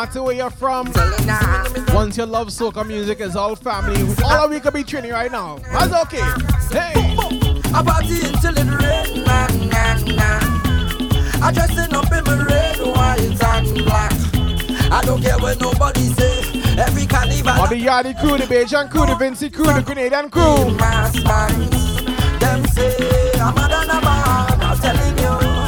matter 0.01 0.23
where 0.23 0.35
you're 0.35 0.51
from. 0.51 0.87
Once 1.93 2.17
you 2.17 2.25
love 2.25 2.49
soca 2.49 2.87
music, 2.87 3.21
it's 3.21 3.37
all 3.37 3.55
family. 3.55 4.01
All 4.25 4.45
of 4.45 4.51
we 4.51 4.59
could 4.59 4.73
be 4.73 4.83
training 4.83 5.11
right 5.11 5.31
now. 5.31 5.59
That's 5.73 5.93
okay. 6.05 6.25
Hey. 6.73 6.95
I 7.75 7.83
party 7.85 8.17
until 8.27 8.57
it 8.57 8.71
rain, 8.81 9.25
man, 9.27 9.69
man, 9.69 10.17
man. 10.17 10.43
I 11.43 11.53
dressing 11.53 11.93
up 11.95 12.11
in 12.13 12.25
my 12.25 12.45
red, 12.47 12.79
white, 12.79 13.45
and 13.45 13.85
black. 13.85 14.13
I 14.91 15.03
don't 15.05 15.21
care 15.21 15.39
what 15.39 15.61
nobody 15.61 16.07
say. 16.15 16.63
Every 16.79 17.05
carnival. 17.05 17.53
All 17.53 17.69
the 17.69 17.77
Yardi 17.77 18.19
crew, 18.19 18.39
the 18.39 18.45
Bajan 18.45 18.91
crew, 18.91 19.05
the 19.05 19.17
Vincy 19.23 19.53
crew, 19.53 19.67
the 19.67 19.83
Grenadian 19.83 20.31
crew. 20.31 20.77
Them 22.41 22.65
say 22.69 23.33
I'm 23.39 23.55
a 23.55 23.69
man. 23.69 24.61
I'm 24.63 24.79
telling 24.79 25.19
you. 25.19 25.61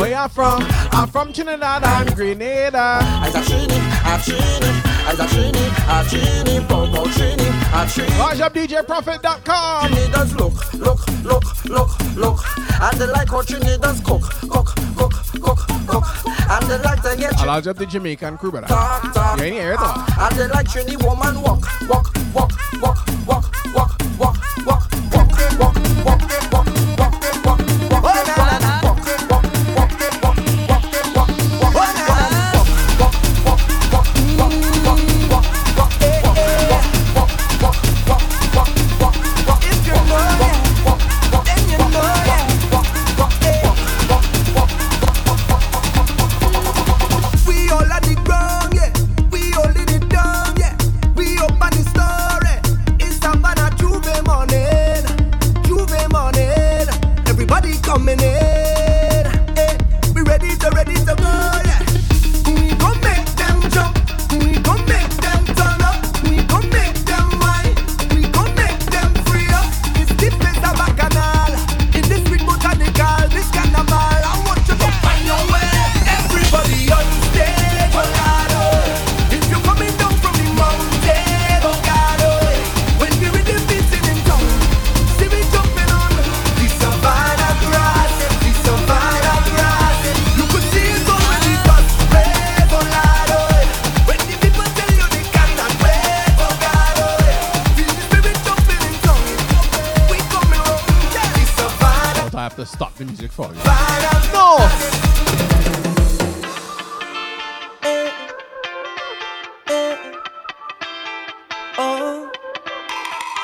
Where 0.00 0.22
you 0.22 0.28
from? 0.28 0.64
I'm 0.92 1.08
from 1.08 1.32
Trinidad 1.32 1.84
and 1.84 2.16
Grenada. 2.16 3.00
DJProfit.com. 8.70 9.88
Trinidad's 9.88 10.34
look, 10.34 10.74
look, 10.74 11.08
look, 11.24 11.64
look, 11.64 12.16
look. 12.16 12.38
And 12.80 13.00
they 13.00 13.06
like 13.06 13.28
how 13.28 13.42
Trinidad's 13.42 14.00
cook, 14.00 14.22
cook, 14.22 14.66
cook, 14.96 15.12
cook, 15.40 15.58
cook. 15.88 16.04
And 16.50 16.66
they 16.70 16.78
like 16.78 17.02
to 17.02 17.16
get. 17.16 17.36
I 17.38 17.44
lodge 17.46 17.66
up 17.66 17.76
the 17.76 17.86
Jamaican 17.86 18.38
crew, 18.38 18.50
brother. 18.50 18.68
Talk, 18.68 19.12
talk. 19.12 19.38
You 19.38 19.44
ain't 19.44 19.54
here. 19.54 19.76
And 19.78 20.36
they 20.36 20.46
like 20.48 20.68
Trinidad 20.68 21.02
woman 21.02 21.40
walk, 21.42 21.66
walk, 21.88 22.14
walk. 22.34 22.69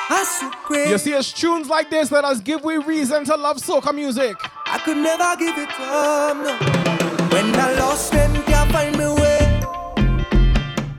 So. 0.09 0.51
You 0.73 0.97
see, 0.97 1.13
it's 1.13 1.33
tunes 1.33 1.67
like 1.69 1.89
this 1.89 2.09
that 2.09 2.23
us 2.23 2.39
give 2.39 2.63
we 2.63 2.77
reason 2.77 3.25
to 3.25 3.35
love 3.35 3.57
soca 3.57 3.93
music. 3.93 4.35
I 4.65 4.79
could 4.79 4.97
never 4.97 5.35
give 5.37 5.57
it 5.57 5.69
up, 5.79 6.37
no. 6.37 7.27
When 7.35 7.53
I 7.55 7.73
lost 7.79 8.11
them, 8.11 8.33
can't 8.43 8.71
find 8.71 8.97
me 8.97 9.05
way. 9.05 9.61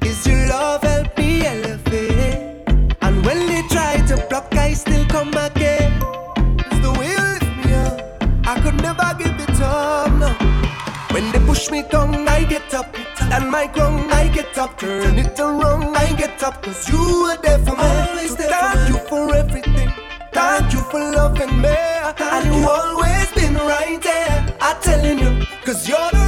Is 0.03 0.27
your 0.27 0.47
love 0.49 0.83
help 0.83 1.17
me 1.19 1.45
elevate? 1.47 2.63
And 3.03 3.25
when 3.25 3.47
they 3.47 3.63
try 3.69 3.97
to 4.09 4.27
block, 4.29 4.55
I 4.55 4.75
still 4.75 5.05
come 5.07 5.29
again. 5.29 5.93
It's 6.71 6.81
the 6.81 6.95
way 6.99 7.11
you 7.11 7.23
lift 7.35 7.67
me 7.67 7.75
up. 7.75 8.23
I 8.47 8.61
could 8.61 8.81
never 8.83 9.15
give 9.19 9.41
it 9.41 9.61
up, 9.61 10.13
no. 10.13 10.29
When 11.15 11.33
they 11.33 11.41
push 11.47 11.71
me 11.71 11.83
down, 11.83 12.29
I 12.29 12.45
get 12.45 12.75
up. 12.75 12.98
Stand 13.39 13.53
my 13.53 13.69
ground, 13.69 14.11
I 14.13 14.27
get 14.27 14.59
up. 14.59 14.77
Turn 14.79 15.17
it 15.17 15.39
around, 15.39 15.97
I 15.97 16.13
get 16.17 16.43
up. 16.43 16.61
Cause 16.61 16.89
you 16.89 17.23
were 17.23 17.37
there 17.41 17.59
for 17.59 17.77
me. 17.77 17.85
Always 17.85 18.35
there 18.35 18.49
Thank 18.49 18.89
you 18.89 18.99
for 19.09 19.33
everything. 19.33 19.93
Thank 20.33 20.73
you 20.73 20.81
for 20.91 20.99
loving 20.99 21.61
me. 21.63 21.69
and 21.69 22.47
you 22.47 22.69
always 22.69 23.31
been 23.33 23.55
right 23.55 24.03
there. 24.03 24.57
I'm 24.61 24.83
telling 24.83 25.19
you, 25.21 25.47
cause 25.65 25.89
you're 25.89 26.11
the 26.11 26.28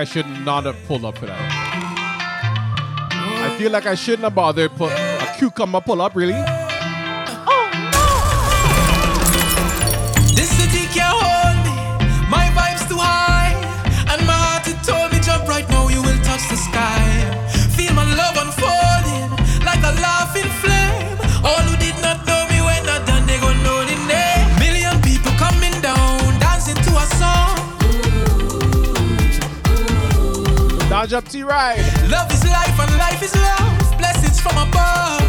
I 0.00 0.04
should 0.04 0.26
not 0.46 0.64
have 0.64 0.82
pulled 0.86 1.04
up 1.04 1.18
for 1.18 1.26
that. 1.26 1.38
I 3.12 3.54
feel 3.58 3.70
like 3.70 3.84
I 3.84 3.94
shouldn't 3.94 4.22
have 4.22 4.34
bothered 4.34 4.70
put 4.70 4.90
a 4.92 5.34
cucumber 5.36 5.82
pull 5.82 6.00
up, 6.00 6.16
really. 6.16 6.32
Up 31.12 31.28
T 31.28 31.42
ride. 31.42 31.78
Love 32.08 32.32
is 32.32 32.44
life 32.44 32.78
and 32.78 32.96
life 32.96 33.20
is 33.20 33.34
love. 33.34 33.98
Blessings 33.98 34.38
from 34.38 34.56
above. 34.56 35.19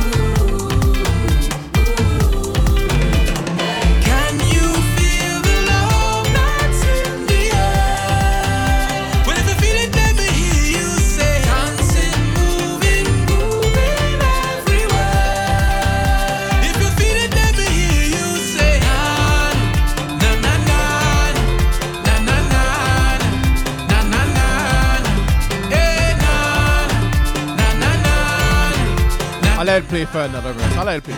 I'll 29.72 29.82
play 29.84 30.04
for 30.04 30.20
another 30.20 30.52
verse. 30.52 30.78
I'll 30.78 30.84
let 30.84 30.98
it 30.98 31.04
play. 31.06 31.16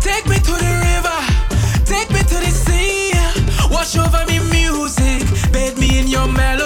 Take 0.00 0.26
me 0.26 0.34
to 0.34 0.50
the 0.50 0.72
river, 0.90 1.18
take 1.84 2.10
me 2.10 2.18
to 2.18 2.38
the 2.44 2.50
sea. 2.50 3.12
Wash 3.70 3.96
over 3.96 4.24
me 4.26 4.40
music, 4.50 5.22
bathe 5.52 5.78
me 5.78 6.00
in 6.00 6.08
your 6.08 6.26
melody. 6.26 6.61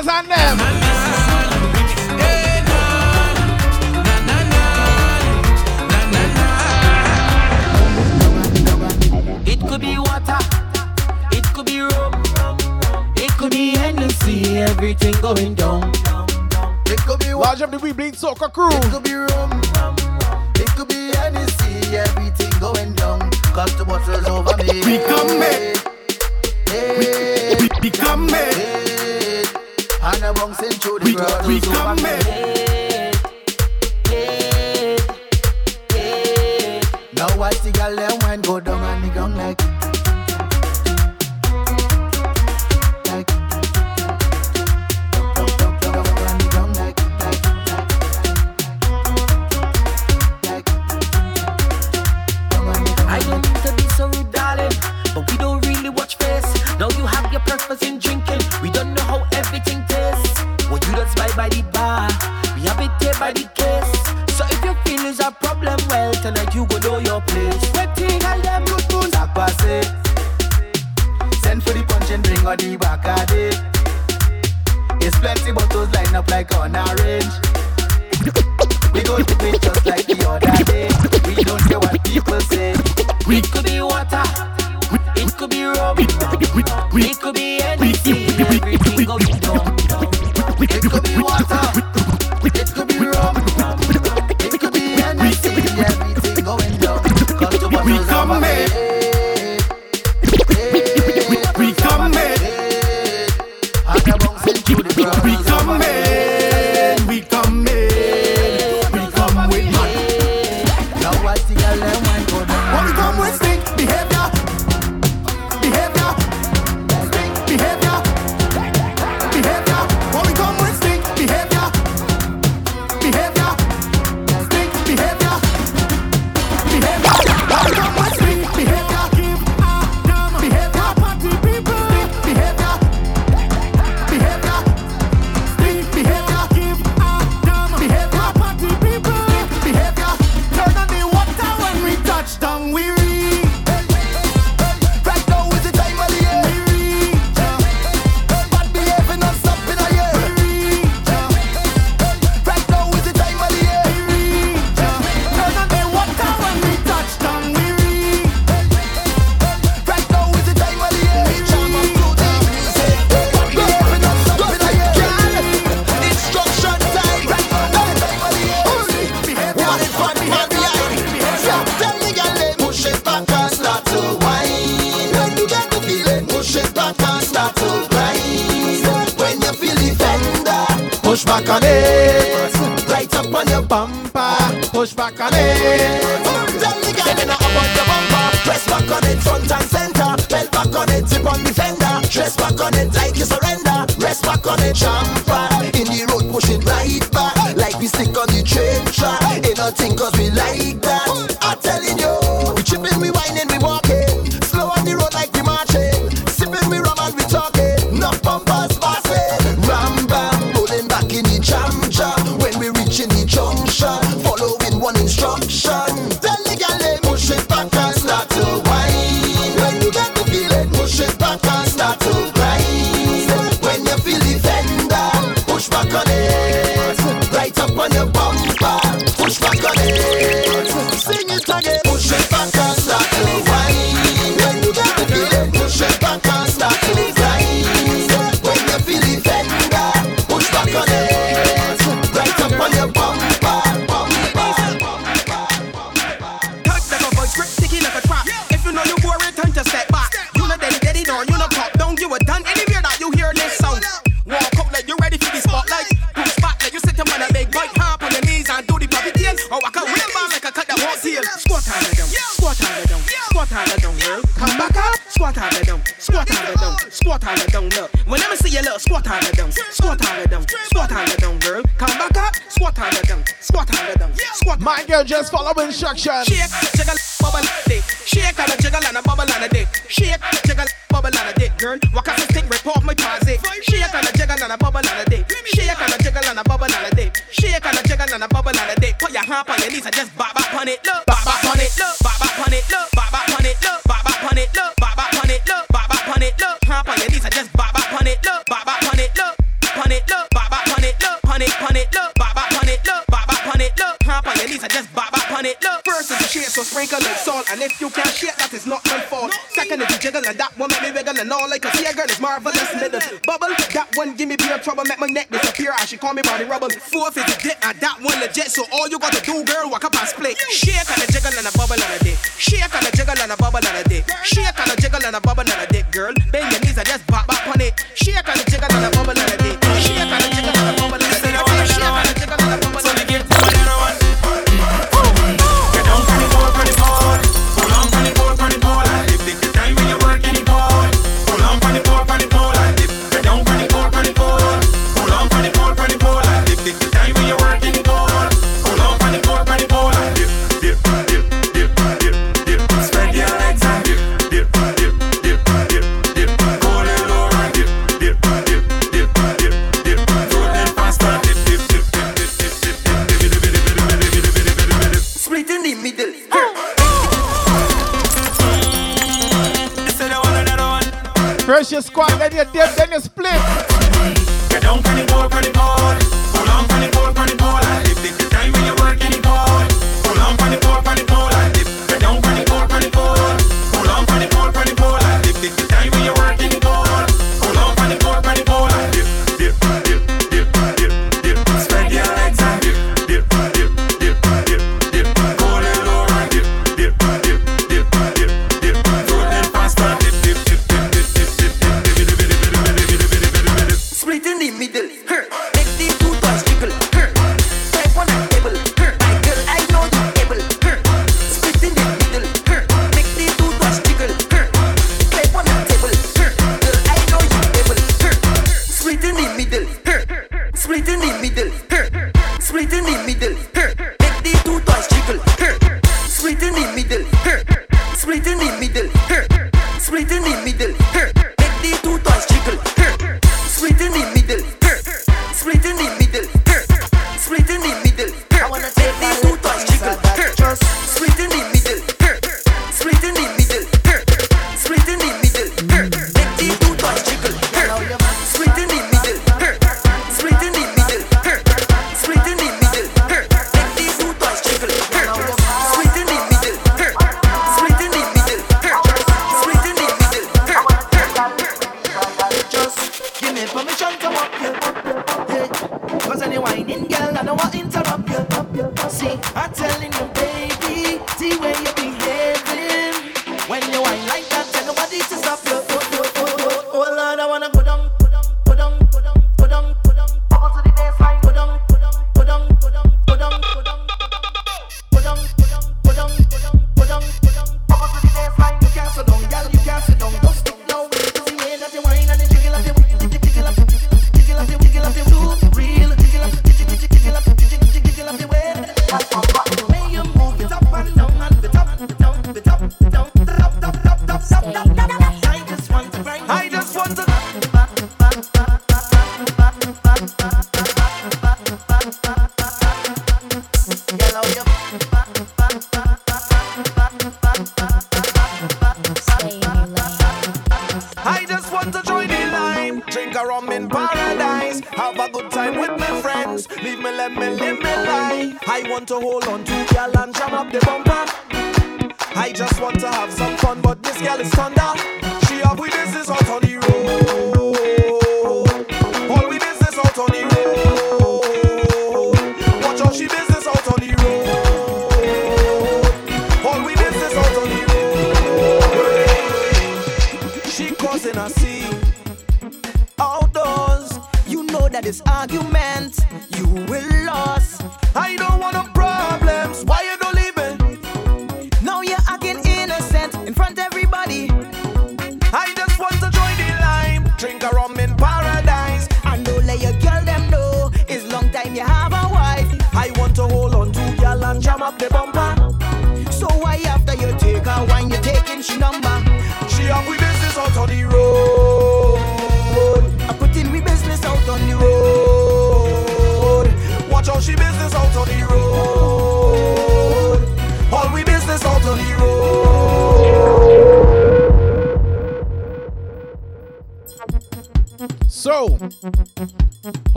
All 0.00 0.06
my 0.06 0.20
and 0.20 0.30
them? 0.30 0.58
It 9.46 9.60
could 9.68 9.80
be 9.80 9.98
water, 9.98 10.38
it 11.32 11.44
could 11.54 11.66
be 11.66 11.80
rum, 11.80 12.22
it 13.16 13.30
could 13.36 13.50
be 13.50 13.76
Hennessy, 13.76 14.58
everything 14.58 15.14
going 15.20 15.54
down. 15.54 15.92
It 16.86 16.98
could 17.00 17.20
be 17.20 17.34
Large 17.34 17.62
up 17.62 17.70
the 17.70 17.78
We 17.78 17.92
Bleed 17.92 18.14
Soca 18.14 18.52
crew. 18.52 18.68
It 18.70 18.90
could 18.90 19.04
be 19.04 19.14
rum. 19.14 19.60
It 20.56 20.68
could 20.76 20.88
be 20.88 21.12
Hennessy. 21.16 21.96
Everything 21.96 22.50
going 22.58 22.94
down. 22.94 23.30
Cause 23.54 23.76
the 23.76 23.84
bottles 23.84 24.26
over 24.26 24.56
me. 24.56 24.80
We 24.84 24.98
come 25.06 25.38
back. 25.38 25.69
We 31.46 31.60
come 31.60 31.98
in. 31.98 32.39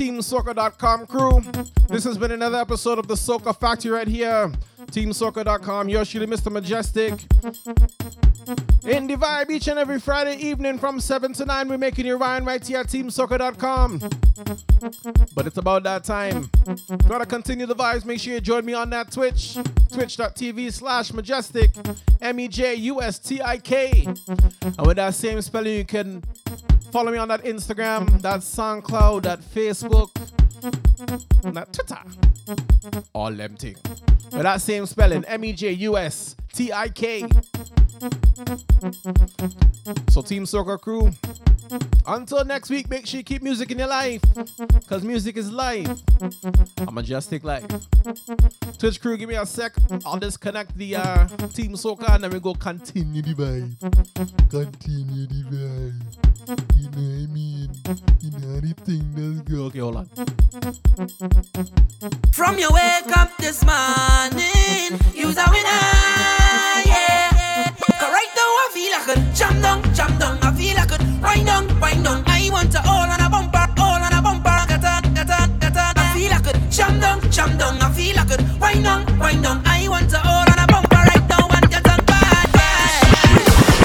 TeamSoca.com 0.00 1.06
crew. 1.08 1.42
This 1.88 2.04
has 2.04 2.16
been 2.16 2.32
another 2.32 2.56
episode 2.56 2.98
of 2.98 3.06
the 3.06 3.12
Soca 3.12 3.54
Factory 3.54 3.90
right 3.90 4.08
here. 4.08 4.50
TeamSoca.com. 4.86 5.90
Yo, 5.90 6.04
Shirley, 6.04 6.26
Mr. 6.26 6.50
Mejustik. 6.50 7.20
In 8.88 9.06
the 9.06 9.14
vibe 9.16 9.50
each 9.50 9.68
and 9.68 9.78
every 9.78 10.00
Friday 10.00 10.36
evening 10.36 10.78
from 10.78 11.00
7 11.00 11.34
to 11.34 11.44
9, 11.44 11.68
we're 11.68 11.76
making 11.76 12.06
your 12.06 12.16
Ryan 12.16 12.46
right 12.46 12.66
here 12.66 12.78
at 12.78 12.86
TeamSoca.com. 12.86 13.98
But 15.34 15.46
it's 15.46 15.58
about 15.58 15.82
that 15.82 16.04
time. 16.04 16.48
Gotta 17.06 17.26
continue 17.26 17.66
the 17.66 17.76
vibes. 17.76 18.06
Make 18.06 18.20
sure 18.20 18.32
you 18.32 18.40
join 18.40 18.64
me 18.64 18.72
on 18.72 18.88
that 18.90 19.12
Twitch. 19.12 19.58
Twitch.tv 19.92 20.72
slash 20.72 21.12
Mejustik. 21.12 22.00
M 22.22 22.40
E 22.40 22.48
J 22.48 22.74
U 22.74 23.02
S 23.02 23.18
T 23.18 23.42
I 23.42 23.58
K. 23.58 24.06
And 24.06 24.86
with 24.86 24.96
that 24.96 25.12
same 25.12 25.42
spelling, 25.42 25.76
you 25.76 25.84
can 25.84 26.19
Follow 26.92 27.12
me 27.12 27.18
on 27.18 27.28
that 27.28 27.44
Instagram, 27.44 28.20
that 28.22 28.40
SoundCloud, 28.40 29.22
that 29.22 29.40
Facebook, 29.40 30.10
that 31.54 31.72
Twitter. 31.72 31.98
All 33.12 33.32
them 33.32 33.56
thing. 33.56 33.76
With 34.32 34.42
that 34.42 34.60
same 34.60 34.86
spelling, 34.86 35.24
M-E-J-U-S-T-I-K. 35.24 37.20
So 40.10 40.22
Team 40.22 40.44
Soca 40.44 40.80
Crew, 40.80 41.12
until 42.06 42.44
next 42.44 42.70
week, 42.70 42.88
make 42.90 43.06
sure 43.06 43.18
you 43.18 43.24
keep 43.24 43.42
music 43.42 43.70
in 43.70 43.78
your 43.78 43.88
life. 43.88 44.22
Because 44.80 45.02
music 45.04 45.36
is 45.36 45.50
life. 45.50 45.88
A 46.86 46.90
majestic 46.90 47.44
life. 47.44 47.66
Twitch 48.78 49.00
crew, 49.00 49.16
give 49.16 49.28
me 49.28 49.36
a 49.36 49.46
sec. 49.46 49.72
I'll 50.04 50.18
disconnect 50.18 50.76
the 50.76 50.96
uh, 50.96 51.26
Team 51.54 51.72
Soca 51.74 52.14
and 52.14 52.24
then 52.24 52.30
we 52.30 52.40
go 52.40 52.54
continue 52.54 53.22
the 53.22 53.34
vibe. 53.34 53.78
Continue 54.50 55.26
the 55.26 55.44
vibe. 55.50 56.20
You 56.76 56.90
know 56.90 57.06
what 57.06 57.22
I 57.22 57.32
mean? 57.32 57.70
You 58.20 58.30
know 58.30 58.60
the 58.60 58.74
that's 59.14 59.40
good. 59.42 59.60
Okay, 59.66 59.78
hold 59.78 59.96
on. 59.96 60.06
From 62.32 62.58
your 62.58 62.72
wake 62.72 63.16
up 63.16 63.36
this 63.38 63.64
morning, 63.64 64.98
use 65.14 65.36
a 65.36 65.44
winner. 65.50 65.80
Yeah. 66.86 67.70
Correct 68.00 68.32
though, 68.34 68.56
I 68.58 68.70
feel 68.72 68.92
like 68.92 69.08
a 69.16 69.34
jump 69.34 69.62
down, 69.62 69.94
jump 69.94 70.10
feel 70.60 70.76
I 70.78 70.84
could 70.84 71.00
wind 71.24 71.46
down, 71.46 71.64
wind 71.80 72.04
down. 72.04 72.22
I 72.26 72.50
want 72.52 72.70
to 72.72 72.80
all 72.84 73.08
on 73.08 73.20
a 73.20 73.28
bumper, 73.32 73.64
all 73.80 74.02
on 74.04 74.12
a 74.12 74.20
bumper. 74.20 74.58
Get 74.68 74.84
on, 74.84 75.02
get 75.16 75.30
on, 75.32 75.48
get 75.58 75.76
on. 75.76 75.92
I 75.96 76.04
feel 76.12 76.32
I 76.36 76.40
could 76.44 76.58
jam 76.70 77.00
down, 77.00 77.18
jam 77.32 77.56
down. 77.56 77.80
I 77.80 77.88
feel 77.96 78.18
I 78.18 78.24
could 78.28 78.42
wind 78.60 78.84
down, 78.84 79.00
wind 79.18 79.42
down. 79.42 79.62
I 79.64 79.88
want 79.88 80.10
to 80.12 80.18
all 80.20 80.44
on 80.52 80.58
a 80.60 80.66
bumper 80.68 81.00
right 81.08 81.24
now 81.32 81.48
and 81.48 81.66
get 81.72 81.86
on 81.88 82.00
bad, 82.04 82.46
bad. 82.52 82.92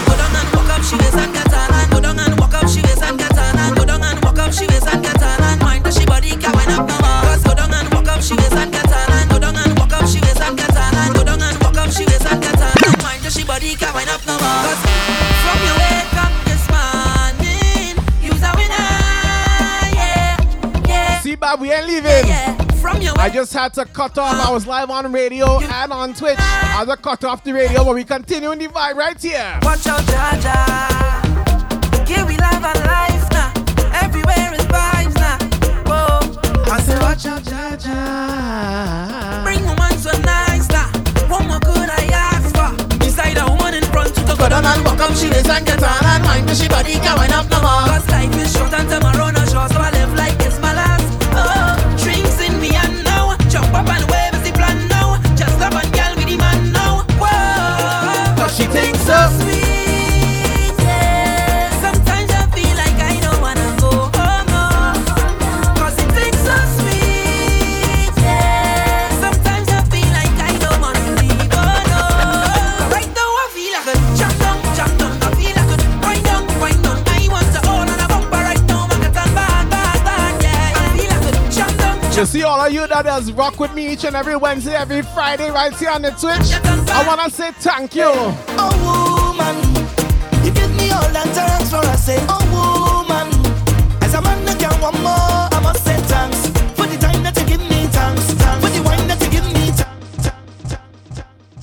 Go 0.03 0.13
down 0.19 0.35
and 0.35 0.49
walk 0.51 0.69
up, 0.75 0.83
she 0.83 0.95
is 0.99 1.15
a 1.15 1.25
get 1.31 1.53
on. 1.55 1.89
Go 1.91 1.99
down 2.03 2.19
and 2.19 2.35
walk 2.39 2.53
up, 2.59 2.67
she 2.67 2.81
is 2.83 3.01
a 3.01 3.09
get 3.15 3.37
on. 3.39 3.75
Go 3.75 3.83
down 3.85 4.03
and 4.03 4.19
walk 4.19 4.39
up, 4.39 4.51
she 4.51 4.65
is 4.67 4.83
a 4.83 4.95
get 4.99 5.23
on. 5.23 5.39
And 5.47 5.61
mind 5.63 5.83
that 5.85 5.93
she 5.95 6.05
body 6.05 6.35
can 6.35 6.51
wind 6.59 6.71
up 6.75 6.83
no 6.91 6.95
more. 6.99 7.23
Cause 7.31 7.43
go 7.47 7.55
down 7.55 7.71
and 7.71 7.87
walk 7.95 8.09
up, 8.11 8.19
she 8.19 8.35
is 8.35 8.51
a 8.51 8.63
get 8.67 8.91
on. 8.91 9.27
Go 9.31 9.39
down 9.39 9.55
and 9.55 9.79
walk 9.79 9.95
up, 9.95 10.05
she 10.11 10.19
is 10.19 10.39
a 10.43 10.47
get 10.59 10.75
on. 10.75 11.13
Go 11.15 11.23
down 11.23 11.39
and 11.39 11.57
walk 11.63 11.79
up, 11.79 11.89
she 11.95 12.03
is 12.03 12.25
a 12.27 12.33
get 12.35 12.59
on. 12.59 12.75
Mind 12.99 13.23
that 13.23 13.31
she 13.31 13.47
body 13.47 13.79
can 13.79 13.95
wind 13.95 14.11
up 14.11 14.19
no 14.27 14.35
more. 14.35 14.59
Cause 14.67 15.04
I 21.47 23.29
just 23.31 23.53
had 23.53 23.71
to 23.75 23.85
cut 23.85 24.17
off. 24.17 24.47
I 24.47 24.51
was 24.51 24.65
live 24.65 24.89
on 24.89 25.11
radio 25.11 25.59
and 25.59 25.91
on 25.91 26.13
Twitch. 26.13 26.39
I 26.39 26.79
had 26.79 26.85
to 26.85 26.97
cut 26.97 27.23
off 27.23 27.43
the 27.43 27.53
radio, 27.53 27.83
but 27.83 27.93
we 27.93 28.03
continuing 28.03 28.57
the 28.59 28.67
vibe 28.67 28.95
right 28.95 29.21
here. 29.21 29.59
Watch 29.61 29.85
out, 29.87 30.01
Jaja. 30.01 32.07
Here 32.07 32.25
we 32.25 32.37
live 32.37 32.63
our 32.63 32.73
life 32.85 33.29
now. 33.31 33.51
Everywhere 34.01 34.53
is 34.53 34.65
vibes 34.65 35.15
now. 35.15 35.37
Whoa. 35.85 36.19
I 36.71 36.79
say, 36.81 36.97
watch 36.99 37.25
out, 37.25 37.43
Jaja. 37.43 39.43
Bring 39.43 39.63
woman 39.65 39.97
so 39.97 40.11
nice 40.21 40.67
now. 40.69 40.89
What 41.29 41.45
more 41.45 41.59
could 41.59 41.89
I 41.89 42.09
ask 42.11 42.55
for? 42.55 42.75
Beside 42.97 43.37
a 43.37 43.45
woman 43.45 43.73
in 43.75 43.83
front, 43.85 44.13
to 44.15 44.35
go 44.35 44.49
down 44.49 44.65
and 44.65 44.83
walk 44.83 44.99
up. 44.99 45.13
She 45.15 45.27
is 45.27 45.47
and 45.47 45.65
get 45.65 45.81
on 45.81 46.05
and 46.05 46.23
mind 46.23 46.47
me. 46.47 46.55
She 46.55 46.67
body 46.67 46.93
can 46.93 47.17
wind 47.17 47.31
up 47.33 47.49
no 47.49 47.61
more. 47.61 47.85
Cause 47.85 48.09
life 48.09 48.35
is 48.35 48.51
short 48.51 48.73
and 48.73 48.89
tomorrow 48.89 49.29
not 49.29 49.47
sure. 49.49 49.69
So 49.69 49.79
I 49.79 49.94
up 53.75 53.87
and 53.89 54.05
wave 54.09 54.33
is 54.35 54.43
the 54.49 54.53
plan 54.57 54.87
now. 54.87 55.19
Just 55.35 55.59
and 55.61 56.15
with 56.17 56.27
the 56.27 56.37
man 56.37 56.71
now. 56.71 57.03
Cause 58.37 58.55
she 58.55 58.65
thinks 58.65 59.01
so 59.01 59.29
sweet. 59.39 59.54
You 82.15 82.25
see 82.25 82.43
all 82.43 82.61
of 82.61 82.71
you 82.71 82.87
that 82.87 83.03
does 83.03 83.29
rock 83.33 83.59
with 83.59 83.73
me 83.73 83.91
each 83.91 84.05
and 84.05 84.15
every 84.15 84.37
Wednesday, 84.37 84.73
every 84.73 85.01
Friday 85.01 85.51
right 85.51 85.75
here 85.75 85.89
on 85.89 86.01
the 86.01 86.11
Twitch. 86.11 86.53
I 86.89 87.05
wanna 87.05 87.29
say 87.29 87.51
thank 87.51 87.93
you. 87.93 88.07
Oh 88.07 88.71
woman, 89.35 89.57
you 90.45 90.51
give 90.53 90.73
me 90.77 90.91
all 90.91 91.09
that 91.11 91.27
thanks 91.35 91.69
for 91.69 91.83
I 91.85 91.95
say, 91.97 92.15
oh 92.29 92.39
woman. 92.55 93.27
As 94.01 94.13
a 94.13 94.21
man 94.21 94.45
that 94.45 94.57
can 94.57 94.79
want 94.79 94.95
more, 95.01 95.11
I 95.11 95.59
must 95.61 95.83
say 95.83 95.97
thanks 96.07 96.47
for 96.79 96.87
the 96.87 96.97
time 96.97 97.21
that 97.23 97.37
you 97.37 97.45
give 97.47 97.61
me 97.61 97.85
thanks, 97.87 98.23
thanks 98.31 98.65
for 98.65 98.71
the 98.71 98.81
wine 98.83 99.07
that 99.09 99.21
you 99.21 99.29
give 99.29 99.47
me 99.51 99.71
thanks. 99.75 100.79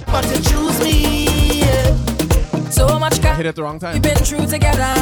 But 0.04 0.26
you 0.26 0.42
choose 0.44 0.78
me, 0.84 1.60
yeah. 1.60 2.68
So 2.68 2.98
much 2.98 3.24
I 3.24 3.34
hit 3.36 3.46
it 3.46 3.56
the 3.56 3.62
wrong 3.62 3.78
time. 3.78 3.94
We've 3.94 4.02
been 4.02 4.16
through 4.16 4.46
together. 4.48 4.92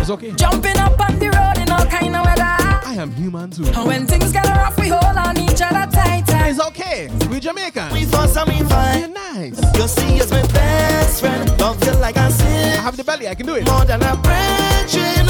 It's 0.00 0.08
okay. 0.08 0.30
Jumping 0.30 0.78
up 0.78 1.00
on 1.00 1.18
the 1.18 1.30
road 1.30 1.58
in 1.58 1.68
all 1.72 1.84
kind 1.86 2.14
of 2.14 2.24
weather. 2.24 2.65
I 2.96 3.02
am 3.02 3.10
human 3.12 3.50
too. 3.50 3.66
And 3.66 3.86
when 3.86 4.06
things 4.06 4.32
get 4.32 4.46
rough, 4.46 4.78
we 4.78 4.88
hold 4.88 5.18
on 5.18 5.36
each 5.36 5.60
other 5.60 5.86
tight. 5.92 6.26
tight. 6.26 6.48
It's 6.48 6.60
okay. 6.68 7.10
We 7.30 7.40
Jamaican. 7.40 7.92
We 7.92 8.06
fuss 8.06 8.34
and 8.36 8.48
we 8.48 8.62
fight. 8.66 9.00
You're 9.00 9.08
nice. 9.08 9.60
You 9.76 9.86
see, 9.86 10.18
as 10.18 10.30
my 10.30 10.40
best 10.46 11.20
friend, 11.20 11.60
love 11.60 11.82
you 11.84 11.92
like 11.92 12.16
I 12.16 12.30
said. 12.30 12.78
I 12.78 12.82
have 12.82 12.96
the 12.96 13.04
belly. 13.04 13.28
I 13.28 13.34
can 13.34 13.44
do 13.44 13.56
it. 13.56 13.66
More 13.66 13.84
than 13.84 14.02
a 14.02 14.16
bridging, 14.16 15.26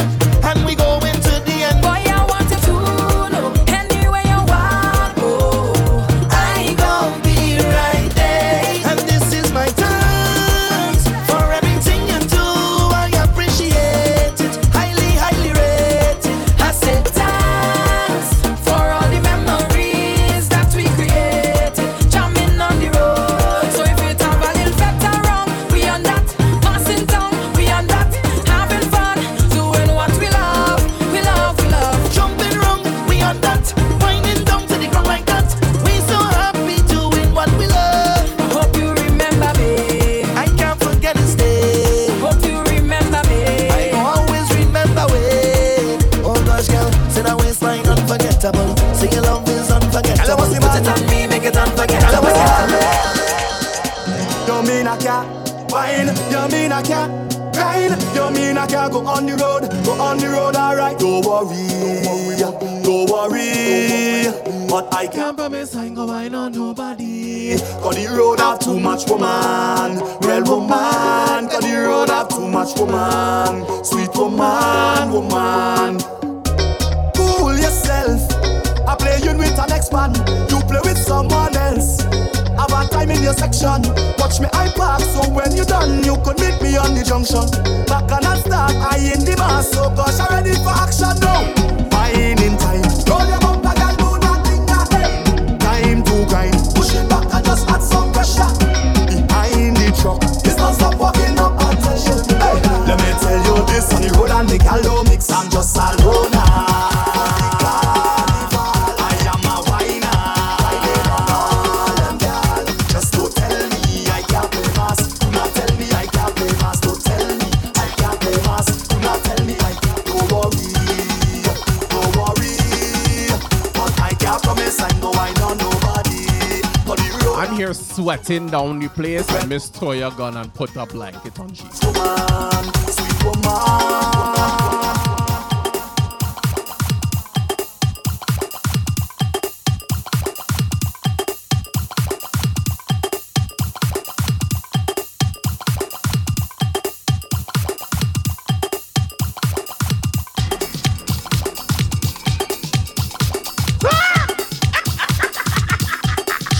sweating 128.17 128.47
down 128.49 128.79
the 128.79 128.89
place 128.89 129.29
and 129.35 129.49
Miss 129.49 129.71
Toya 129.71 130.17
gone 130.17 130.37
and 130.37 130.53
put 130.55 130.75
a 130.77 130.87
blanket 130.87 131.39
on 131.39 131.53
she. 131.53 131.65
woman, 131.65 132.73
sweet 132.89 133.25
woman. 133.25 134.96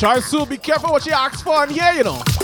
Try 0.07 0.21
Sue, 0.21 0.47
be 0.47 0.57
careful 0.57 0.93
what 0.93 1.05
you 1.05 1.11
ask 1.11 1.43
for 1.43 1.65
in 1.65 1.71
here, 1.71 1.91
you 1.95 2.05
know. 2.05 2.36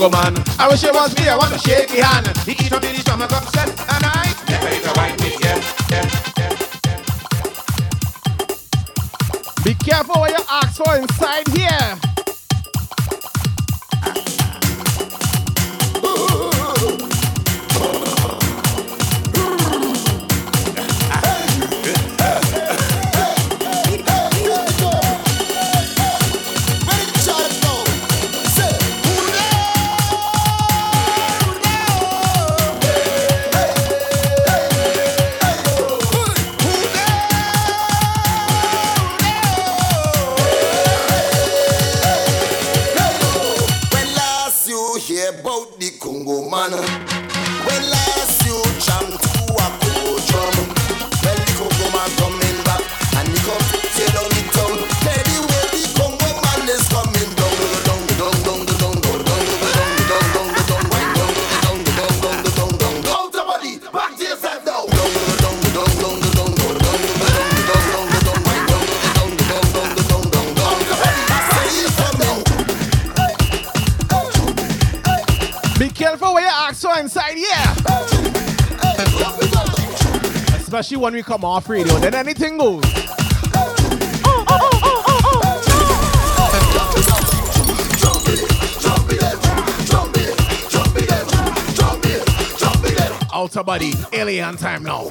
Go 0.00 0.08
man. 0.08 0.32
I 0.58 0.66
wish 0.66 0.82
it 0.82 0.94
was 0.94 1.14
me, 1.20 1.28
I 1.28 1.36
want 1.36 1.52
to 1.52 1.58
shake 1.58 1.92
your 1.92 2.06
hand. 2.06 2.26
He 2.48 2.52
eat 2.52 2.72
up 2.72 2.82
in 2.82 2.94
his 2.94 3.02
stomach 3.02 3.30
upset, 3.30 3.68
and 3.68 4.02
I 4.02 4.34
never 4.48 4.68
eat 4.72 4.82
a 4.86 4.92
white 4.96 5.20
meat, 5.20 5.36
yeah, 5.44 5.60
yeah, 5.90 6.08
yeah, 6.38 6.56
yeah. 6.86 6.96
Be 9.62 9.74
careful 9.74 10.20
what 10.22 10.30
you 10.30 10.42
ask 10.48 10.82
for 10.82 10.96
inside 10.96 11.49
when 81.00 81.14
we 81.14 81.22
come 81.22 81.44
off 81.44 81.68
radio, 81.68 81.98
then 81.98 82.14
anything 82.14 82.58
goes. 82.58 82.84
Outer 93.32 93.62
body, 93.62 93.94
alien 94.12 94.56
time 94.58 94.82
now. 94.82 95.08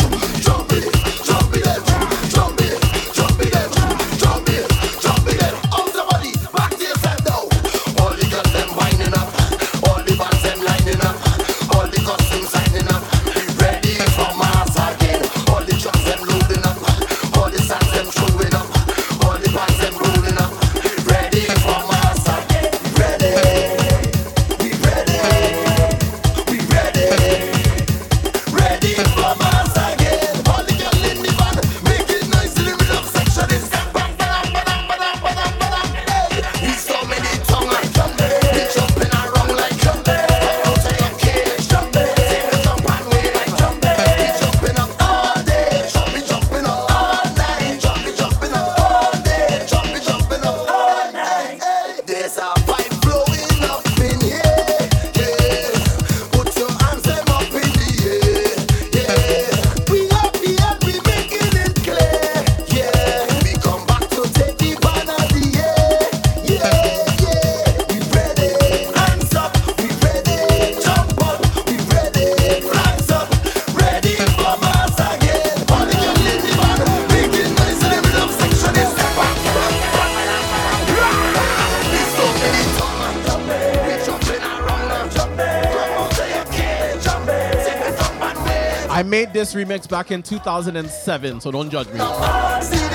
this 89.52 89.64
remix 89.64 89.88
back 89.88 90.12
in 90.12 90.22
2007, 90.22 91.42
so 91.42 91.52
don't 91.52 91.70
judge 91.70 91.88
me. 91.88 92.89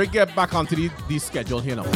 we 0.00 0.06
get 0.06 0.34
back 0.34 0.54
onto 0.54 0.74
the, 0.74 0.90
the 1.08 1.18
schedule 1.18 1.60
here 1.60 1.76
now. 1.76 1.82
Let 1.82 1.94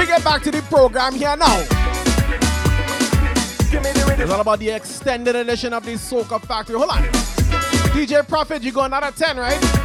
me 0.00 0.06
get 0.06 0.24
back 0.24 0.42
to 0.42 0.50
the 0.50 0.60
program 0.68 1.14
here 1.14 1.36
now. 1.36 1.64
It's 4.18 4.32
all 4.32 4.40
about 4.40 4.58
the 4.58 4.70
extended 4.70 5.36
edition 5.36 5.72
of 5.72 5.84
the 5.84 5.92
Soca 5.92 6.44
Factory. 6.44 6.76
Hold 6.76 6.90
on. 6.90 7.04
DJ 7.94 8.26
Prophet, 8.26 8.64
you 8.64 8.72
got 8.72 8.86
another 8.86 9.12
10, 9.12 9.36
right? 9.36 9.83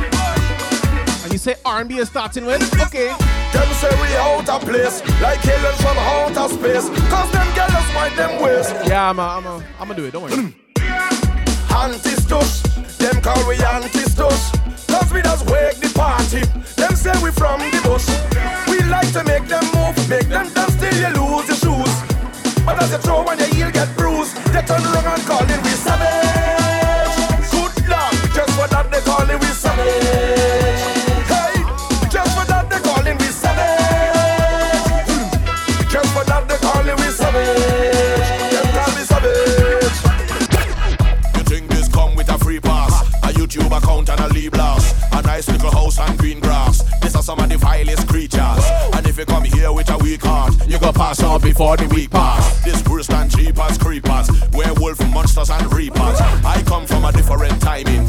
And 1.30 1.34
you 1.36 1.38
say 1.38 1.54
R&B 1.64 1.96
is 2.00 2.10
starting 2.10 2.44
with? 2.44 2.60
Okay. 2.82 3.14
Them 3.54 3.74
say 3.78 3.92
we 4.02 4.08
out 4.18 4.50
of 4.50 4.62
place, 4.62 5.00
like 5.22 5.46
aliens 5.46 5.80
from 5.80 5.96
outer 5.96 6.50
space. 6.50 6.90
Cause 7.06 7.32
them 7.32 7.46
girls 7.54 7.70
us 7.70 7.94
wind 7.94 8.18
them 8.18 8.42
waist. 8.42 8.74
Yeah, 8.88 9.12
I'm 9.12 9.20
I'm 9.20 9.46
I'm 9.46 9.64
gonna 9.78 9.94
do 9.94 10.06
it. 10.06 10.12
Don't 10.12 10.24
worry. 10.24 10.34
Anti-stush, 11.70 12.98
them 12.98 13.22
call 13.22 13.48
we 13.48 13.62
anti-stush. 13.62 14.90
Cause 14.90 15.14
we 15.14 15.22
just 15.22 15.46
wake 15.52 15.78
the 15.78 15.92
party. 15.94 16.42
Them 16.82 16.96
say 16.96 17.14
we 17.22 17.30
from 17.30 17.60
the 17.62 17.80
bush. 17.86 18.10
We 18.68 18.82
like 18.90 19.14
to 19.14 19.24
make 19.24 19.46
them 19.46 19.62
move, 19.78 19.94
make 20.10 20.30
them 20.30 20.52
dance 20.52 20.76
till 20.82 20.98
you 20.98 21.14
lose 21.14 21.46
your 21.46 21.62
shoes. 21.62 21.94
But 22.66 22.82
as 22.82 22.92
you 22.92 22.98
throw 22.98 23.24
when 23.24 23.38
your 23.38 23.50
heel 23.54 23.70
get 23.70 23.96
bruised, 23.96 24.36
they 24.50 24.64
turn 24.64 24.82
around 24.82 24.99
pass 51.10 51.24
out 51.24 51.42
before 51.42 51.76
the 51.76 51.88
week 51.88 52.12
pass. 52.12 52.64
This 52.64 52.88
worse 52.88 53.08
than 53.08 53.30
cheap 53.30 53.56
creepers. 53.80 54.30
Werewolf 54.54 55.00
monsters 55.10 55.50
and 55.50 55.74
reapers. 55.74 56.22
I 56.46 56.62
come 56.68 56.86
from 56.86 57.04
a 57.04 57.12
different 57.12 57.60
timing. 57.62 58.09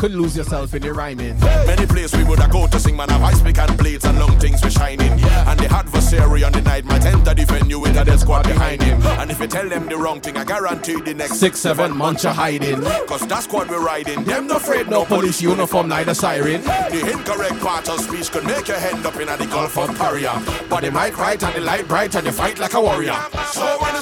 Could 0.00 0.12
lose 0.12 0.34
yourself 0.34 0.72
in 0.72 0.80
the 0.80 0.90
rhyming. 0.90 1.38
Many 1.66 1.84
places 1.84 2.16
we 2.16 2.24
would 2.24 2.38
have 2.38 2.50
go 2.50 2.66
to 2.66 2.80
sing, 2.80 2.96
man, 2.96 3.10
have 3.10 3.22
ice 3.22 3.42
pick 3.42 3.58
and 3.58 3.76
blades 3.76 4.06
and 4.06 4.18
long 4.18 4.38
things 4.38 4.64
we 4.64 4.70
shining. 4.70 5.18
Yeah. 5.18 5.50
And 5.50 5.60
the 5.60 5.70
adversary 5.70 6.42
on 6.42 6.52
the 6.52 6.62
night 6.62 6.86
might 6.86 7.04
enter 7.04 7.34
the 7.34 7.44
venue 7.44 7.78
with 7.78 7.98
a 7.98 8.04
dead 8.06 8.18
squad 8.18 8.44
behind 8.44 8.82
him. 8.82 9.02
And 9.20 9.30
if 9.30 9.38
you 9.38 9.46
tell 9.46 9.68
them 9.68 9.90
the 9.90 9.98
wrong 9.98 10.22
thing, 10.22 10.38
I 10.38 10.44
guarantee 10.44 10.98
the 11.02 11.12
next 11.12 11.34
Six, 11.38 11.60
seven 11.60 11.94
months 11.94 12.24
you're 12.24 12.32
hiding. 12.32 12.80
Cause 13.06 13.28
that's 13.28 13.44
squad 13.44 13.68
we're 13.68 13.84
riding. 13.84 14.24
Them 14.24 14.46
no 14.46 14.56
afraid, 14.56 14.88
No 14.88 15.04
police 15.04 15.42
uniform, 15.42 15.88
neither 15.88 16.14
siren. 16.14 16.62
The 16.62 17.10
incorrect 17.12 17.60
part 17.60 17.86
of 17.90 18.00
speech 18.00 18.32
could 18.32 18.44
make 18.44 18.68
your 18.68 18.78
head 18.78 19.04
up 19.04 19.16
in 19.16 19.26
the 19.26 19.46
Gulf 19.52 19.76
of 19.76 19.94
Paria. 19.98 20.32
But 20.70 20.80
they 20.80 20.90
might 20.90 21.14
right 21.18 21.42
and 21.42 21.54
the 21.54 21.60
light 21.60 21.86
bright 21.86 22.14
and 22.14 22.24
you 22.24 22.32
fight 22.32 22.58
like 22.58 22.72
a 22.72 22.80
warrior. 22.80 23.18
So 23.52 23.66
when 23.82 23.94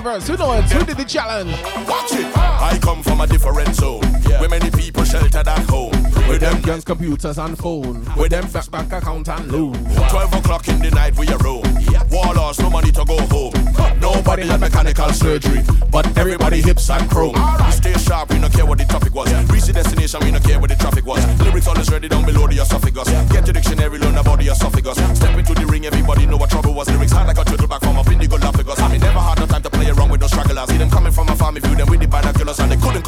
verse? 0.00 0.26
Who 0.26 0.36
know 0.36 0.52
it? 0.52 0.64
Who 0.64 0.84
did 0.84 0.96
the 0.96 1.04
challenge? 1.04 1.52
Watch 1.88 2.12
it. 2.12 2.26
I 2.36 2.78
come 2.82 3.02
from 3.02 3.20
a 3.20 3.26
different 3.26 3.74
zone. 3.74 4.02
Where 4.40 4.48
many 4.48 4.70
people 4.70 5.04
sheltered 5.04 5.46
at 5.46 5.68
home. 5.68 5.92
With 6.28 6.40
them 6.40 6.60
guns, 6.62 6.84
computers, 6.84 7.38
and 7.38 7.58
phone. 7.58 8.04
With 8.16 8.30
them 8.30 8.48
back 8.50 8.70
bank 8.70 8.92
account 8.92 9.28
and 9.28 9.50
loan. 9.50 9.74
12 10.08 10.34
o'clock 10.34 10.68
in 10.68 10.78
the 10.78 10.90
night 10.90 11.16
we 11.18 11.28
are 11.28 11.38
roam. 11.38 11.64
Warlords, 12.10 12.58
no 12.60 12.70
money 12.70 12.90
to 12.92 13.04
go 13.04 13.18
home. 13.26 13.52
Nobody 14.00 14.46
had 14.46 14.60
mechanical 14.60 15.10
surgery, 15.12 15.62
but 15.90 16.06
everybody 16.16 16.62
hips 16.62 16.88
and 16.90 17.08
chrome. 17.10 17.34
We 17.66 17.72
stay 17.72 17.92
sharp, 17.94 18.30
we 18.30 18.38
don't 18.38 18.52
care 18.52 18.66
what 18.66 18.78
the 18.78 18.84
topic 18.84 19.14
was. 19.14 19.32
Reach 19.50 19.64
the 19.64 19.72
destination, 19.74 20.20
we 20.24 20.30
don't 20.30 20.42
care 20.42 20.58
what 20.58 20.70
the 20.70 20.76
traffic 20.76 21.04
was. 21.04 21.24
Lyrics 21.40 21.66
always 21.66 21.90
ready 21.90 22.08
down 22.08 22.24
below 22.24 22.46
the 22.46 22.58
esophagus. 22.62 23.08
Get 23.30 23.46
your 23.46 23.52
dictionary, 23.52 23.98
learn 23.98 24.16
about 24.16 24.38
the 24.38 24.48
esophagus. 24.48 24.96
Step 25.18 25.36
into 25.38 25.54
the 25.54 25.66
ring, 25.66 25.86
everybody 25.86 26.26
know 26.26 26.36
what 26.36 26.50
trouble 26.50 26.74
was. 26.74 26.88
Lyrics 26.88 27.12
hard 27.12 27.28
like 27.28 27.38
a 27.38 27.44
turtle 27.44 27.68
back 27.68 27.82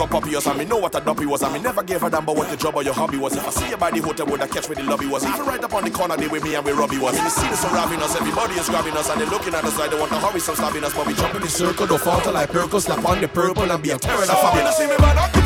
and 0.02 0.20
they 0.20 0.22
couldn't 0.22 0.22
come 0.22 0.22
copy 0.22 0.36
us. 0.36 0.68
Know 0.68 0.78
what 0.78 0.94
a 0.94 1.00
duppy 1.00 1.26
was. 1.26 1.42
I 1.42 1.52
mean, 1.52 1.62
never 1.62 1.82
gave 1.82 2.02
a 2.02 2.10
damn 2.10 2.22
about 2.22 2.36
what 2.36 2.50
the 2.50 2.56
job 2.56 2.74
or 2.74 2.82
your 2.82 2.94
hobby 2.94 3.18
was. 3.18 3.36
If 3.36 3.46
I 3.46 3.50
see 3.50 3.68
you 3.70 3.76
by 3.76 3.90
the 3.90 4.00
hotel, 4.00 4.26
would 4.26 4.40
I 4.40 4.46
catch 4.46 4.68
where 4.68 4.76
the 4.76 4.84
lobby 4.84 5.06
was? 5.06 5.24
Even 5.24 5.46
right 5.46 5.62
up 5.62 5.74
on 5.74 5.84
the 5.84 5.90
corner, 5.90 6.16
they 6.16 6.28
with 6.28 6.44
me 6.44 6.54
and 6.54 6.64
we 6.64 6.72
Robbie 6.72 6.98
was. 6.98 7.14
And 7.14 7.24
you 7.24 7.30
see 7.30 7.48
this 7.48 7.60
surrounding 7.60 8.00
us, 8.00 8.16
everybody 8.16 8.54
is 8.54 8.68
grabbing 8.68 8.96
us, 8.96 9.10
and 9.10 9.20
they're 9.20 9.28
looking 9.28 9.54
at 9.54 9.64
us 9.64 9.78
like 9.78 9.90
they 9.90 9.98
want 9.98 10.12
to 10.12 10.18
hurry, 10.18 10.40
some 10.40 10.54
stabbing 10.54 10.84
us, 10.84 10.94
but 10.94 11.06
we 11.06 11.14
jump 11.14 11.34
in 11.34 11.42
the 11.42 11.48
circle, 11.48 11.86
don't 11.86 12.00
falter 12.00 12.32
like 12.32 12.50
Perkle, 12.50 12.80
slap 12.80 13.04
on 13.04 13.20
the 13.20 13.28
purple 13.28 13.70
and 13.70 13.82
be 13.82 13.90
a 13.90 13.98
terror. 13.98 14.24
So 14.24 14.34
when 14.34 14.66
you 14.66 14.72
see 14.72 14.86
me 14.86 14.96
burn 14.98 15.41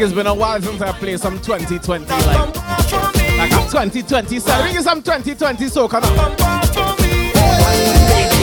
like 0.00 0.06
it's 0.06 0.16
been 0.16 0.26
a 0.26 0.34
while 0.34 0.62
since 0.62 0.80
I 0.80 0.92
played 0.92 1.20
some 1.20 1.38
2020. 1.40 2.06
Like, 2.06 2.16
like 2.16 3.52
I'm 3.52 3.68
2020. 3.68 4.38
So 4.38 4.62
bring 4.62 4.74
you 4.74 4.82
some 4.82 5.02
2020 5.02 5.66
soca 5.66 6.00
now. 6.00 8.39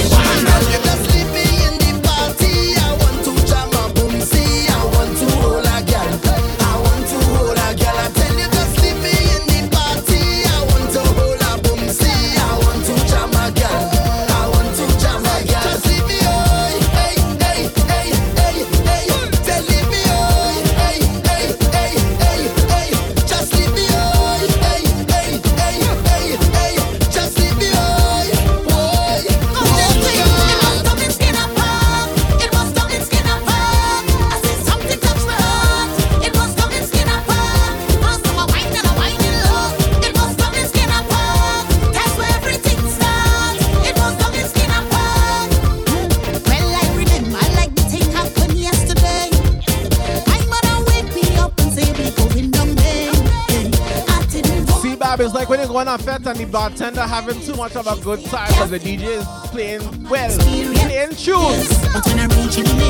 when 55.77 55.87
I 55.87 55.97
felt 55.97 56.23
the 56.23 56.45
bartender 56.51 57.01
having 57.03 57.39
too 57.39 57.55
much 57.55 57.75
of 57.75 57.85
a 57.85 57.95
good 58.01 58.25
time 58.25 58.47
because 58.47 58.71
the 58.71 58.79
DJ 58.79 59.19
is 59.19 59.25
playing 59.51 59.81
well, 60.09 60.35
playing 60.39 61.11
tunes. 61.11 61.69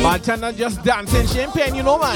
Bartender 0.01 0.53
just 0.53 0.81
dancing 0.85 1.27
champagne, 1.27 1.75
you 1.75 1.83
know, 1.83 1.99
man. 1.99 2.15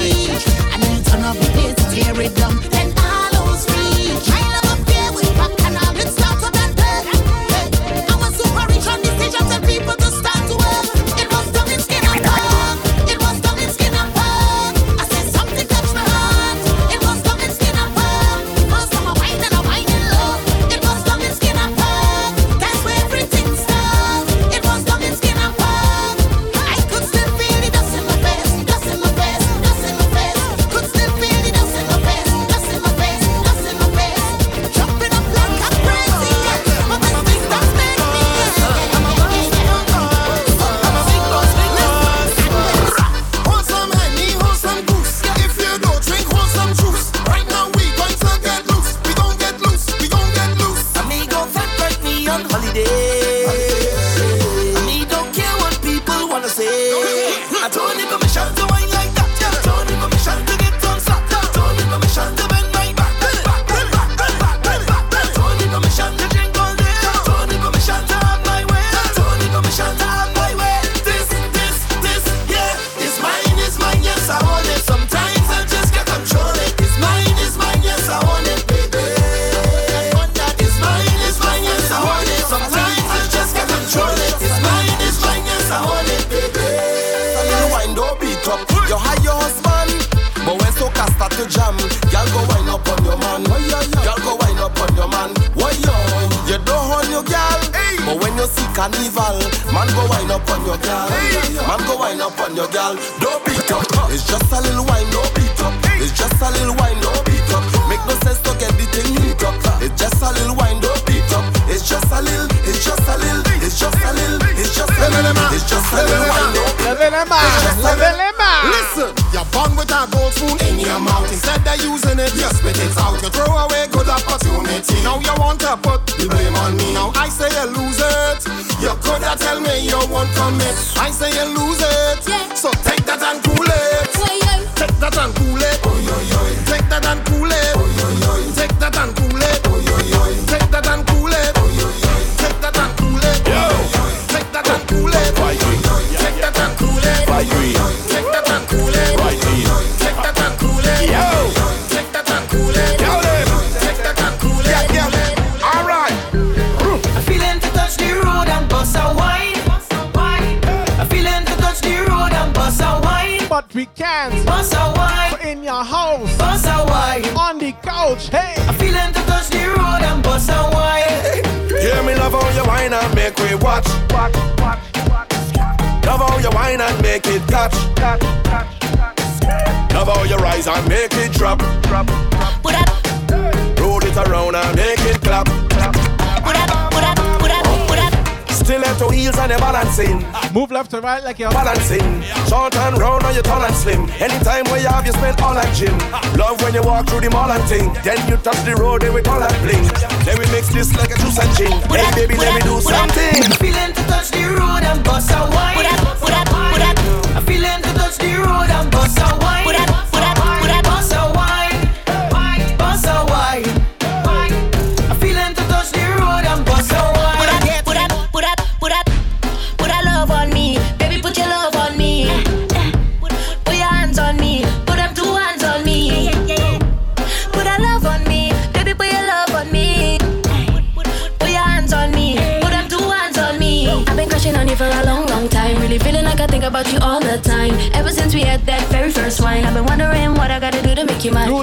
baby, 202.26 202.36
let 202.40 202.54
me 202.54 202.60
do 202.60 202.80
something. 202.80 204.01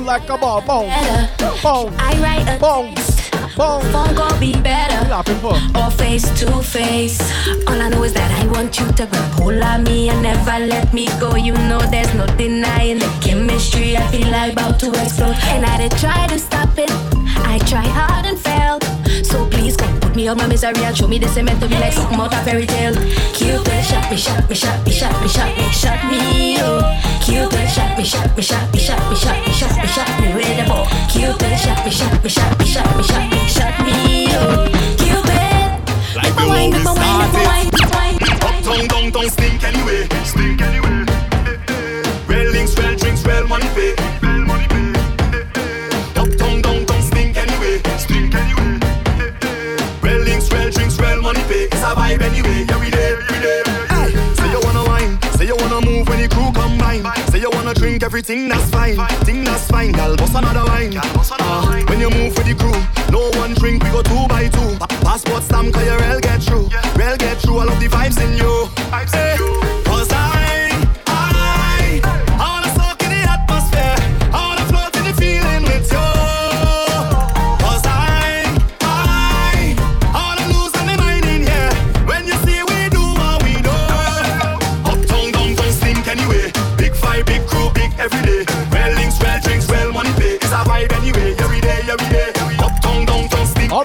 like 0.10 0.28
a 0.28 0.38
ball. 0.40 0.60
Boom. 0.62 0.90
Boom. 1.62 1.94
I 2.00 2.18
write 2.20 2.48
a 2.50 2.58
boom. 2.58 2.96
Boom. 3.56 3.82
Phone 3.94 4.16
call 4.16 4.40
be 4.40 4.54
better. 4.54 5.02
All 5.76 5.92
face 5.92 6.28
to 6.40 6.64
face. 6.64 7.22
All 7.68 7.80
I 7.80 7.90
know 7.90 8.04
is 8.04 8.14
that 8.14 8.32
I 8.42 8.48
want 8.52 8.80
you 8.80 8.88
to 8.88 9.06
grab 9.06 9.32
hold 9.34 9.62
of 9.62 9.82
me 9.84 10.10
and 10.10 10.24
never 10.24 10.66
let 10.66 10.92
me 10.96 11.06
go. 11.20 11.36
You 11.36 11.54
know 11.70 11.80
there's 11.92 12.12
no 12.16 12.26
denying 12.38 12.98
the 12.98 13.12
chemistry. 13.22 13.98
I 13.98 14.08
feel 14.08 14.32
like 14.32 14.54
about 14.54 14.80
to 14.80 14.90
explode. 15.00 15.36
And 15.54 15.64
I 15.64 15.78
did 15.78 15.92
try 16.00 16.26
to 16.26 16.40
stop 16.40 16.76
it. 16.80 16.90
I 17.46 17.60
try 17.68 17.86
hard 17.86 18.26
and 18.26 18.40
failed. 18.40 18.84
So 19.24 19.48
please 19.48 19.78
go 19.78 19.99
me 20.20 20.28
out 20.28 20.38
my 20.38 20.48
misery 20.48 20.84
and 20.84 20.98
show 20.98 21.08
me 21.08 21.18
the 21.18 21.28
cement 21.30 21.62
to 21.62 21.68
be 21.68 21.76
like 21.76 21.94
something 21.94 22.20
out 22.20 22.34
a 22.34 22.38
fairy 22.44 22.66
tale. 22.66 22.94
Cupid 23.34 23.84
shot 23.86 24.12
me, 24.12 24.18
shot 24.18 24.50
me, 24.50 24.56
shot 24.56 24.86
me, 24.86 24.92
shot 24.92 25.16
me, 25.22 25.28
shot 25.30 25.58
me, 25.58 25.66
shot 25.72 26.00
me, 26.12 26.58
oh. 26.60 26.84
Cupid 27.24 27.70
shot 27.70 27.98
me, 27.98 28.04
shot 28.04 28.36
me, 28.36 28.44
shot 28.44 28.68
me, 28.74 28.80
shot 28.80 29.00
me, 29.10 29.16
shot 29.16 29.40
me, 29.48 29.54
shot 29.54 29.76
me, 29.80 29.88
shot 29.88 30.12
me 30.20 30.28
with 30.36 30.60
a 30.60 30.66
bow. 30.68 30.84
Cupid 31.08 31.58
shot 31.58 31.86
me, 31.86 31.92
shot 31.92 32.24
me, 32.24 32.30
shot 32.30 32.60
me, 32.60 32.66
shot 32.66 32.98
me, 32.98 33.04
shot 33.04 33.32
me, 33.32 33.40
shot 33.48 33.76
me, 33.86 34.28
oh. 34.36 34.68
Cupid, 35.00 35.80
like 36.20 36.36
the 36.36 36.46
wine, 36.52 36.72
the 36.72 36.84
wine, 36.84 37.32
the 37.32 37.42
wine, 37.48 37.70
the 37.72 37.84
wine. 37.94 38.18
Uptown, 38.44 38.88
downtown, 38.88 39.30
stinking. 39.30 39.79
Everything 58.10 58.50
that's 58.50 58.68
fine. 58.72 58.96
Thing 59.24 59.44
that's 59.44 59.68
fine, 59.68 59.92
gal, 59.92 60.18
bust 60.18 60.34
another 60.34 60.66
wine. 60.66 60.98
Uh, 60.98 61.84
when 61.90 62.00
you 62.00 62.10
move 62.10 62.36
with 62.36 62.48
the 62.48 62.56
crew, 62.56 62.99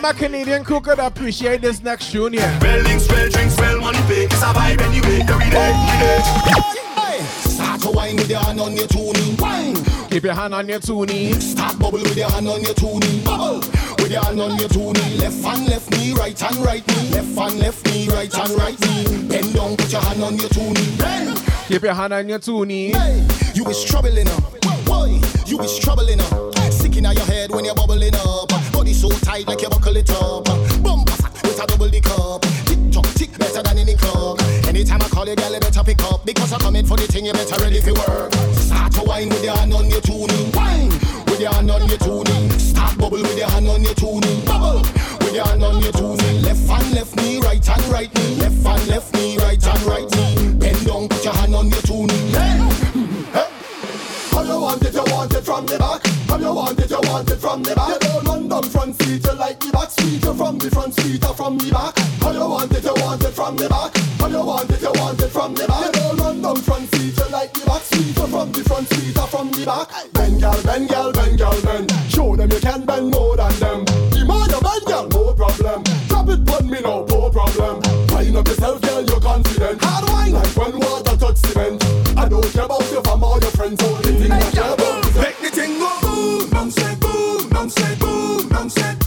downtown, 0.05 0.13
stink. 0.13 0.13
All 0.13 0.13
my 0.13 0.13
Canadian 0.13 0.65
crew 0.65 0.81
could 0.81 0.99
appreciate 0.99 1.61
this 1.61 1.83
next 1.83 2.13
tune 2.13 2.33
here. 2.35 2.59
Well 2.61 2.83
links, 2.83 3.09
well 3.09 3.29
drinks, 3.31 3.57
well 3.59 3.81
money 3.81 3.99
pay. 4.07 4.25
It's 4.25 4.43
a 4.43 4.47
vibe 4.47 4.81
anyway. 4.81 5.21
Every 5.21 5.51
day, 5.51 5.73
every 5.79 6.53
day. 6.53 7.25
Start 7.51 7.81
to 7.83 7.91
wine 7.91 8.17
with 8.17 8.31
your 8.31 8.41
hand 8.41 8.61
on 8.61 8.77
your 8.77 8.87
tuning. 8.87 9.37
Wine. 9.37 9.77
Keep 10.11 10.25
your 10.25 10.35
hand 10.35 10.55
on 10.55 10.69
your 10.69 10.81
tuning. 10.81 11.41
Start 11.41 11.79
bubble 11.79 12.03
with 12.03 12.17
your 12.17 12.31
hand 12.31 12.49
on 12.49 12.63
your 12.63 12.75
tuning. 12.75 13.25
Bubble 13.25 13.61
with 13.99 14.11
your 14.11 14.25
hand 14.25 14.41
on 14.41 14.59
your 14.59 14.69
tuning. 14.69 15.19
Left 15.19 15.43
hand, 15.43 15.69
left 15.69 15.91
knee, 15.93 16.13
right 16.13 16.39
hand, 16.39 16.57
right 16.59 16.87
knee. 16.87 17.11
Left 17.11 17.39
hand, 17.39 17.59
left 17.59 17.87
knee, 17.87 18.09
right 18.09 18.33
hand, 18.33 18.51
right 18.53 18.81
knee. 18.81 19.29
Bend 19.29 19.55
down, 19.55 19.77
put 19.77 19.93
your 19.93 20.03
hand 20.03 20.23
on 20.23 20.37
your 20.37 20.49
tuning. 20.51 20.97
Bend. 20.97 21.43
Keep 21.69 21.83
your 21.83 21.95
hand 21.95 22.13
on 22.13 22.29
your 22.29 22.39
tuning. 22.39 22.93
Hey, 22.93 23.27
you 23.55 23.67
is 23.67 23.83
troubling 23.85 24.27
her. 24.27 24.41
Boy, 24.85 25.21
you 25.47 25.61
is 25.61 25.79
troubling 25.79 26.19
her. 26.19 26.53
Sick 26.71 26.97
in 26.97 27.05
your 27.05 27.25
head 27.25 27.51
when 27.51 27.65
you're 27.65 27.75
bubbling 27.75 28.15
up. 28.15 28.44
So 29.05 29.11
tight 29.19 29.47
like 29.47 29.61
you 29.61 29.69
buckle 29.69 29.95
it 29.99 30.09
up. 30.13 30.47
Bumper 30.83 31.13
fat 31.13 31.37
with 31.43 31.61
a 31.61 31.67
double 31.67 31.91
the 31.91 32.01
cup. 32.01 32.41
Tick 32.65 32.81
tock, 32.91 33.05
tick 33.13 33.37
better 33.37 33.63
than 33.63 33.77
any 33.77 33.97
club. 33.97 34.41
Anytime 34.65 35.03
I 35.03 35.09
call 35.09 35.29
you, 35.29 35.37
girl, 35.37 35.53
you 35.53 35.61
better 35.61 35.85
pick 35.85 36.03
up. 36.05 36.25
Because 36.25 36.51
I'm 36.55 36.61
coming 36.61 36.87
for 36.87 36.97
the 36.97 37.07
thing, 37.07 37.27
you 37.27 37.35
better 37.35 37.63
ready 37.63 37.83
for 37.83 37.93
work. 37.93 38.33
Start 38.57 38.93
to 38.95 39.03
wine 39.05 39.29
with 39.29 39.45
your 39.45 39.55
hand 39.59 39.75
on 39.75 39.91
your 39.91 40.01
tuning. 40.01 40.51
Wine 40.53 40.89
with 41.29 41.39
your 41.39 41.53
hand 41.53 41.71
on 41.71 41.87
your 41.87 41.99
tuning. 41.99 42.49
Start 42.57 42.97
bubble 42.97 43.21
with 43.21 43.37
your 43.37 43.51
hand 43.51 43.69
on 43.69 43.85
your 43.85 43.93
tuning. 43.93 44.41
Bubble 44.47 44.81
with 45.21 45.35
your 45.35 45.45
hand 45.45 45.63
on 45.63 45.83
your 45.83 45.93
tuning. 45.93 46.41
Left 46.41 46.65
hand, 46.65 46.95
left 46.97 47.15
knee, 47.17 47.41
right 47.45 47.61
hand, 47.61 47.85
right 47.93 48.09
knee. 48.09 48.37
Left 48.41 48.65
hand, 48.65 48.89
left 48.89 49.13
knee, 49.13 49.37
right 49.37 49.63
hand, 49.63 49.83
right 49.85 50.09
knee. 50.17 50.57
Bend 50.57 50.81
down, 50.87 51.09
put 51.13 51.23
your 51.23 51.35
hand 51.35 51.55
on 51.55 51.69
your 51.69 51.85
tuning. 51.85 52.25
Hey. 52.33 52.57
Hey. 53.37 53.49
How 54.33 54.49
you 54.49 54.61
want 54.65 54.81
it, 54.81 54.95
you 54.95 55.05
want 55.13 55.35
it 55.35 55.45
from 55.45 55.67
the 55.67 55.77
back. 55.77 56.07
How 56.25 56.39
you 56.41 56.55
want 56.57 56.81
it, 56.81 56.89
you 56.89 57.01
want 57.05 57.29
it 57.29 57.37
from 57.37 57.63
the 57.63 57.75
back. 57.77 58.24
Don't 58.55 58.71
front 58.71 59.03
seat, 59.03 59.27
you 59.27 59.33
like 59.35 59.59
the 59.59 59.73
back 59.73 59.91
seat. 59.91 60.23
You 60.23 60.33
from 60.33 60.59
the 60.59 60.71
front 60.71 60.95
seat 60.95 61.27
or 61.27 61.35
from 61.35 61.59
the 61.59 61.75
back. 61.75 61.99
How 62.23 62.31
you 62.31 62.47
want 62.47 62.71
it, 62.71 62.85
you 62.87 62.95
want 63.03 63.25
it 63.25 63.35
from 63.35 63.57
the 63.57 63.67
back. 63.67 63.91
How 64.23 64.31
you 64.31 64.47
want 64.47 64.71
it, 64.71 64.79
you 64.79 64.95
want 64.95 65.19
it 65.19 65.31
from 65.35 65.55
the 65.59 65.67
back. 65.67 65.91
You 65.91 65.91
don't 65.91 66.17
run 66.23 66.39
down 66.41 66.57
front 66.63 66.87
seat, 66.95 67.19
you 67.19 67.29
like 67.35 67.51
the 67.51 67.67
back 67.67 67.83
seat. 67.83 68.15
You 68.15 68.27
from 68.31 68.53
the 68.55 68.63
front 68.63 68.87
seat 68.95 69.19
or 69.19 69.27
from 69.27 69.51
the 69.51 69.67
back. 69.67 69.91
Bend, 70.15 70.39
gal, 70.39 70.63
bend, 70.63 70.87
gal, 70.87 71.11
bend, 71.11 71.35
gal, 71.35 71.59
bend. 71.67 71.91
Show 72.07 72.37
them 72.39 72.47
you 72.47 72.61
can 72.63 72.87
bend 72.87 73.11
more 73.11 73.35
than 73.35 73.55
them. 73.59 73.83
The 74.15 74.23
more 74.23 74.47
you 74.47 74.61
bend, 74.63 74.87
gal, 74.87 75.07
no 75.11 75.35
problem. 75.35 75.83
Drop 76.07 76.31
it, 76.31 76.47
put 76.47 76.63
me 76.63 76.79
no, 76.79 77.03
no 77.11 77.35
problem. 77.35 77.83
Wind 78.15 78.39
up 78.39 78.47
yourself, 78.47 78.79
girl, 78.87 79.03
you're 79.03 79.19
confident. 79.19 79.83
Hard 79.83 80.07
wine, 80.15 80.31
like 80.31 80.55
when 80.55 80.79
water 80.79 81.19
touch 81.19 81.43
cement. 81.43 81.83
I 82.15 82.31
don't 82.31 82.47
care 82.55 82.71
about 82.71 82.87
your 82.87 83.03
fam 83.03 83.19
or 83.19 83.35
your 83.43 83.51
friends, 83.51 83.83
only 83.83 84.15
thing 84.15 84.31
I 84.31 84.47
care 84.55 84.71
about 84.79 85.03
is 85.11 85.19
make 85.19 85.43
the 85.43 85.51
thing 85.51 85.75
go 85.83 85.91
boom, 86.07 86.51
boom, 86.55 86.71
say 86.71 86.95
boom, 87.03 87.51
boom, 87.51 88.04
say 88.71 89.04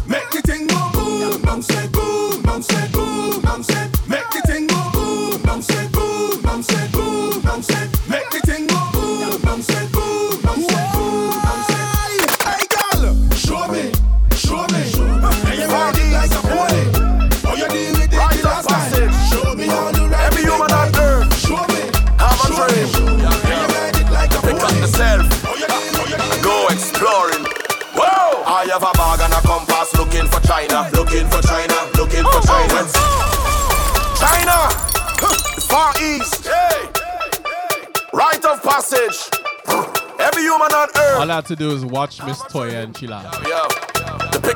human 40.47 40.73
on 40.73 40.89
earth. 40.89 41.19
All 41.19 41.31
I 41.31 41.35
have 41.35 41.47
to 41.47 41.55
do 41.55 41.71
is 41.71 41.85
watch 41.85 42.23
Miss 42.23 42.41
Toya 42.43 42.83
and 42.83 42.95
chill 42.95 43.13
out. 43.13 43.23
Yeah. 43.47 43.67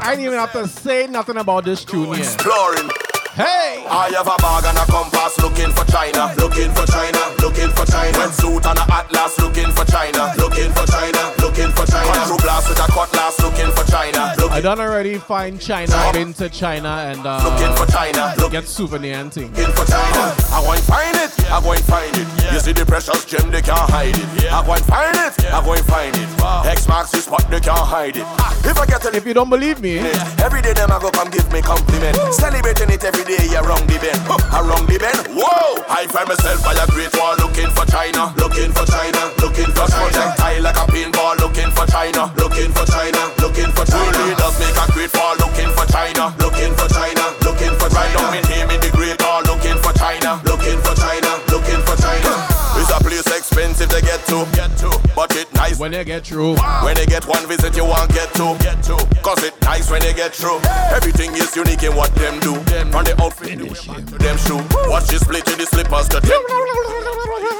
I 0.01 0.13
ain't 0.13 0.22
even 0.22 0.38
have 0.38 0.53
to 0.53 0.68
say 0.68 1.07
nothing 1.07 1.38
about 1.38 1.65
this 1.65 1.84
tune 1.84 2.13
here. 2.13 2.23
Exploring. 2.23 2.89
Hey! 3.41 3.81
I 3.89 4.13
have 4.13 4.30
a 4.30 4.38
bag 4.38 4.69
and 4.69 4.77
a 4.77 4.85
compass 4.85 5.34
looking 5.41 5.73
for 5.73 5.81
China, 5.89 6.30
looking 6.38 6.69
for 6.77 6.85
China, 6.85 7.18
looking 7.41 7.73
for 7.73 7.89
China. 7.89 8.30
Suit 8.30 8.65
and 8.69 8.77
a 8.77 8.85
atlas 8.85 9.39
looking 9.41 9.72
for 9.73 9.81
China, 9.89 10.30
looking 10.38 10.69
for 10.77 10.85
China, 10.85 11.22
looking 11.41 11.73
for 11.73 11.85
China. 11.89 12.13
Control 12.22 12.38
blast 12.38 12.69
with 12.69 12.77
a 12.77 12.88
cutlass 12.93 13.41
looking 13.41 13.72
for 13.73 13.81
China, 13.89 14.38
I 14.53 14.61
done 14.61 14.80
already 14.80 15.18
find 15.18 15.59
China, 15.59 15.97
been 16.13 16.34
to 16.34 16.49
China 16.49 17.09
and 17.09 17.26
uh, 17.26 17.41
Looking 17.41 17.73
for 17.73 17.89
China, 17.91 18.36
get 18.52 18.68
souvenir 18.68 19.15
and 19.15 19.34
things. 19.34 19.57
looking 19.57 19.73
for 19.73 19.89
China. 19.89 20.36
I 20.53 20.61
go 20.61 20.71
and 20.73 20.84
find 20.84 21.15
it, 21.18 21.31
I 21.49 21.61
go 21.61 21.71
and 21.71 21.84
find 21.86 22.13
it. 22.13 22.53
You 22.53 22.60
see 22.60 22.73
the 22.73 22.86
precious 22.86 23.26
gem, 23.26 23.49
they 23.49 23.61
can't 23.61 23.89
hide 23.89 24.13
it. 24.13 24.52
I 24.52 24.63
go 24.65 24.73
and 24.73 24.86
find 24.86 25.15
it, 25.18 25.34
I 25.49 25.63
go 25.65 25.73
and 25.73 25.86
find 25.86 26.13
it. 26.13 26.29
X 26.70 26.87
marks 26.87 27.11
the 27.11 27.18
spot, 27.18 27.49
they 27.49 27.60
can't 27.60 27.79
hide 27.79 28.18
it. 28.18 28.28
If 28.63 28.78
I 28.78 28.86
get 28.86 29.03
it, 29.05 29.15
If 29.15 29.26
you 29.26 29.34
don't 29.34 29.49
believe 29.49 29.81
me, 29.81 29.97
Every 30.44 30.61
day 30.61 30.73
them 30.73 30.91
I 30.91 30.99
go 30.99 31.10
come 31.10 31.29
give 31.31 31.52
me 31.52 31.61
compliment 31.61 32.15
Celebrating 32.31 32.89
it 32.91 33.03
every 33.03 33.23
day 33.23 33.30
around 33.55 33.87
the 33.87 33.97
bend 34.01 34.19
Around 34.51 34.87
the 34.91 34.97
bend, 34.99 35.19
whoa 35.31 35.79
I 35.87 36.07
find 36.07 36.27
myself 36.27 36.63
by 36.63 36.76
a 36.76 36.85
great 36.91 37.11
wall 37.15 37.35
looking 37.39 37.71
for 37.71 37.85
China 37.87 38.34
Looking 38.35 38.71
for 38.76 38.84
China, 38.87 39.21
looking 39.39 39.71
for 39.71 39.87
China 39.87 40.11
Projectile 40.11 40.61
like 40.63 40.76
a 40.76 40.85
pinball 40.91 41.35
looking 41.39 41.71
for 41.71 41.87
China 41.87 42.31
Looking 42.35 42.71
for 42.76 42.84
China, 42.87 43.21
looking 43.39 43.71
for 43.71 43.85
China 43.87 44.18
Leaders 44.27 44.55
make 44.60 44.76
a 44.76 44.85
great 44.91 45.13
wall 45.15 45.35
looking 45.39 45.71
for 45.71 45.87
China 45.87 46.35
Looking 46.43 46.73
for 46.76 46.87
China, 46.91 47.23
looking 47.47 47.76
for 47.79 47.87
China 47.87 48.01
Right 48.01 48.18
down 48.18 48.35
in 48.35 48.71
in 48.71 48.79
the 48.81 48.91
great 48.91 49.19
wall 49.21 49.41
looking 49.47 49.77
for 49.79 49.93
China 49.95 50.41
Looking 50.43 50.79
for 50.84 50.95
China, 50.95 51.30
expensive 53.81 53.89
to 53.89 54.05
get 54.05 54.26
to 54.26 54.41
Get 54.55 54.77
to, 54.79 54.89
but 55.15 55.35
it 55.35 55.51
nice 55.53 55.79
when 55.79 55.91
they 55.91 56.03
get 56.03 56.26
through, 56.26 56.55
when 56.84 56.95
they 56.95 57.05
get 57.05 57.26
one 57.27 57.45
visit, 57.47 57.76
you 57.76 57.85
won't 57.85 58.11
get 58.11 58.34
two. 58.34 58.57
Get 58.60 58.84
two. 58.84 58.97
Cause 59.21 59.43
it 59.43 59.53
nice 59.61 59.89
when 59.89 60.01
they 60.01 60.13
get 60.13 60.34
through. 60.34 60.60
Everything 60.91 61.34
is 61.35 61.55
unique 61.55 61.84
in 61.84 61.95
what 61.95 62.13
them 62.15 62.39
do. 62.39 62.55
From 62.91 63.03
the 63.05 63.15
outfit 63.21 63.60
to 63.60 64.18
them 64.18 64.37
shoe. 64.37 64.61
Watch 64.89 65.07
the 65.07 65.19
split 65.19 65.47
in 65.51 65.57
the 65.57 65.65
slippers 65.65 66.10
to 66.10 66.19
them. 66.19 66.41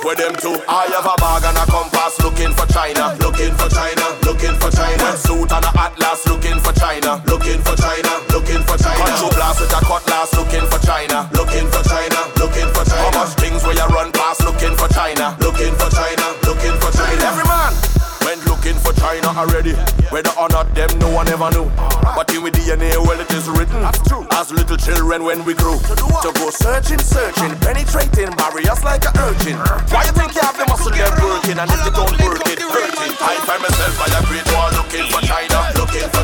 With 0.03 0.17
them 0.17 0.35
too. 0.41 0.58
I 0.67 0.90
have 0.90 1.06
a 1.06 1.16
bag 1.22 1.45
and 1.45 1.58
a 1.58 1.66
compass 1.69 2.17
looking 2.25 2.53
for 2.58 2.66
China. 2.74 3.14
Looking 3.22 3.53
for 3.53 3.69
China. 3.69 4.06
Looking 4.25 4.58
for 4.58 4.72
China. 4.74 5.17
Suit 5.17 5.51
and 5.53 5.66
a 5.66 5.72
atlas 5.77 6.25
looking 6.25 6.58
for 6.59 6.74
China. 6.74 7.22
Looking 7.30 7.61
for 7.61 7.77
China. 7.77 8.11
Looking 8.33 8.61
for 8.66 8.77
China. 8.82 9.06
Control 9.06 9.32
blast 9.38 9.61
with 9.61 9.74
a 9.74 9.82
Whether 20.12 20.36
or 20.36 20.50
not 20.50 20.68
them, 20.76 20.92
no 21.00 21.08
one 21.10 21.28
ever 21.30 21.50
knew. 21.56 21.72
But 22.04 22.28
in 22.36 22.44
with 22.44 22.54
DNA, 22.60 23.00
well, 23.00 23.20
it 23.20 23.32
is 23.32 23.48
written. 23.48 23.80
That's 23.80 24.04
true. 24.04 24.28
As 24.32 24.52
little 24.52 24.76
children 24.76 25.24
when 25.24 25.46
we 25.46 25.54
grew. 25.54 25.80
To 25.80 26.30
go 26.36 26.50
searching, 26.52 27.00
searching, 27.00 27.56
penetrating 27.64 28.30
barriers 28.36 28.84
like 28.84 29.08
a 29.08 29.12
urchin. 29.24 29.56
Why 29.88 30.04
you 30.04 30.12
think 30.12 30.36
you 30.36 30.44
have 30.44 30.60
the 30.60 30.68
muscle 30.68 30.92
there 30.92 31.08
working 31.24 31.56
and 31.56 31.72
if 31.72 31.80
you 31.88 31.92
don't 31.96 32.12
work 32.28 32.44
it, 32.44 32.60
hurting? 32.60 33.16
I 33.24 33.40
find 33.48 33.64
myself 33.64 33.96
by 34.04 34.12
a 34.12 34.22
great 34.28 34.48
wall 34.52 34.70
looking 34.76 35.08
for 35.08 35.24
China. 35.24 35.72
Looking 35.80 36.08
for 36.12 36.24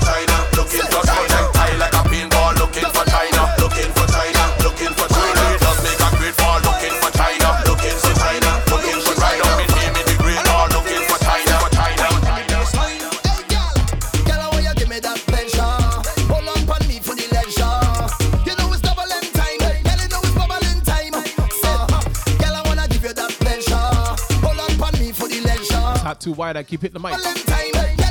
too 26.19 26.33
wide. 26.33 26.57
I 26.57 26.63
keep 26.63 26.81
hitting 26.81 27.01
the 27.01 27.07
mic. 27.07 28.06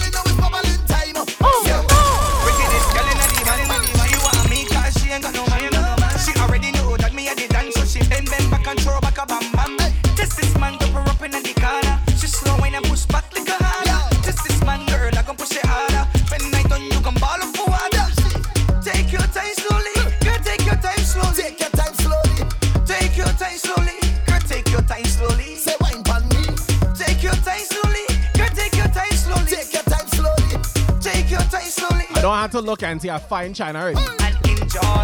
want 32.47 32.65
to 32.65 32.71
look 32.71 32.83
and 32.85 33.03
see 33.03 33.09
a 33.09 33.19
fine 33.19 33.53
china 33.53 33.81
already. 33.81 34.01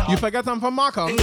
You 0.08 0.16
forget 0.16 0.46
I'm 0.46 0.60
from 0.60 0.74
Markham. 0.74 1.16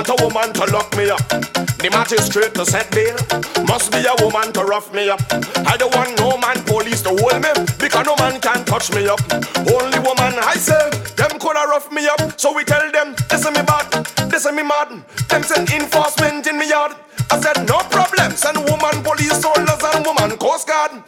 want 0.00 0.20
a 0.20 0.24
woman 0.24 0.52
to 0.54 0.64
lock 0.72 0.96
me 0.96 1.10
up. 1.10 1.20
The 1.28 1.88
magistrate 1.90 2.54
to 2.54 2.64
set 2.64 2.90
bail. 2.90 3.16
Must 3.66 3.92
be 3.92 4.00
a 4.00 4.14
woman 4.24 4.52
to 4.54 4.64
rough 4.64 4.92
me 4.94 5.08
up. 5.10 5.20
I 5.66 5.76
don't 5.76 5.94
want 5.94 6.16
no 6.18 6.38
man 6.38 6.56
police 6.64 7.02
to 7.02 7.10
hold 7.10 7.42
me 7.42 7.52
because 7.76 8.06
no 8.06 8.16
man 8.16 8.40
can 8.40 8.64
touch 8.64 8.92
me 8.94 9.08
up. 9.08 9.20
Only 9.68 9.98
woman 10.00 10.32
I 10.40 10.56
say 10.56 10.88
them 11.16 11.38
coulda 11.38 11.66
rough 11.68 11.92
me 11.92 12.06
up. 12.08 12.40
So 12.40 12.54
we 12.54 12.64
tell 12.64 12.90
them 12.90 13.14
this 13.28 13.44
is 13.44 13.52
me 13.52 13.62
bad, 13.62 13.90
this 14.30 14.46
is 14.46 14.52
me 14.52 14.62
mad. 14.62 15.04
Them 15.28 15.42
send 15.42 15.68
enforcement 15.70 16.46
in 16.46 16.58
me 16.58 16.68
yard. 16.68 16.96
I 17.30 17.38
said 17.40 17.68
no 17.68 17.78
problem. 17.92 18.32
Send 18.32 18.56
woman 18.56 19.04
police 19.04 19.36
soldiers 19.40 19.82
and 19.84 20.06
woman 20.06 20.36
coast 20.38 20.66
guard. 20.66 21.02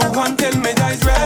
you 0.00 0.10
want, 0.10 0.38
tell 0.38 0.54
me 0.60 0.72
that 0.72 0.92
is 0.94 1.04
right. 1.04 1.25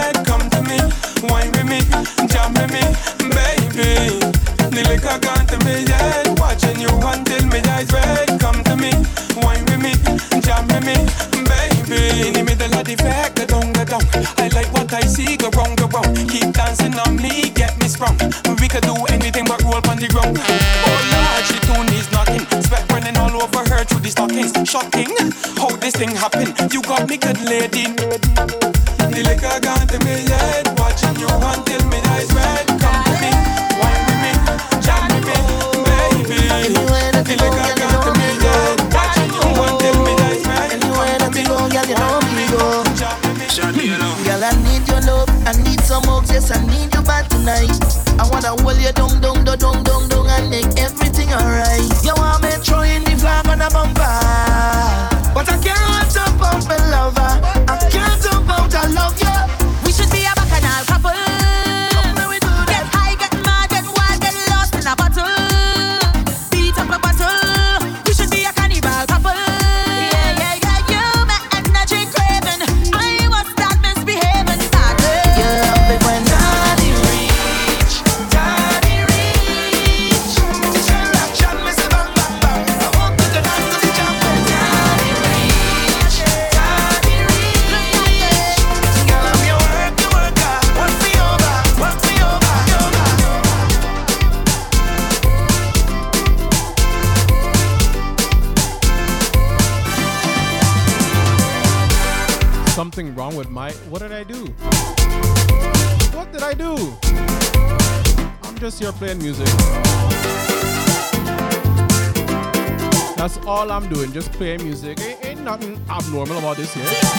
play 114.40 114.56
music. 114.56 114.98
Ain't, 115.02 115.24
ain't 115.26 115.40
nothing 115.42 115.78
abnormal 115.90 116.38
about 116.38 116.56
this 116.56 116.72
here. 116.72 117.09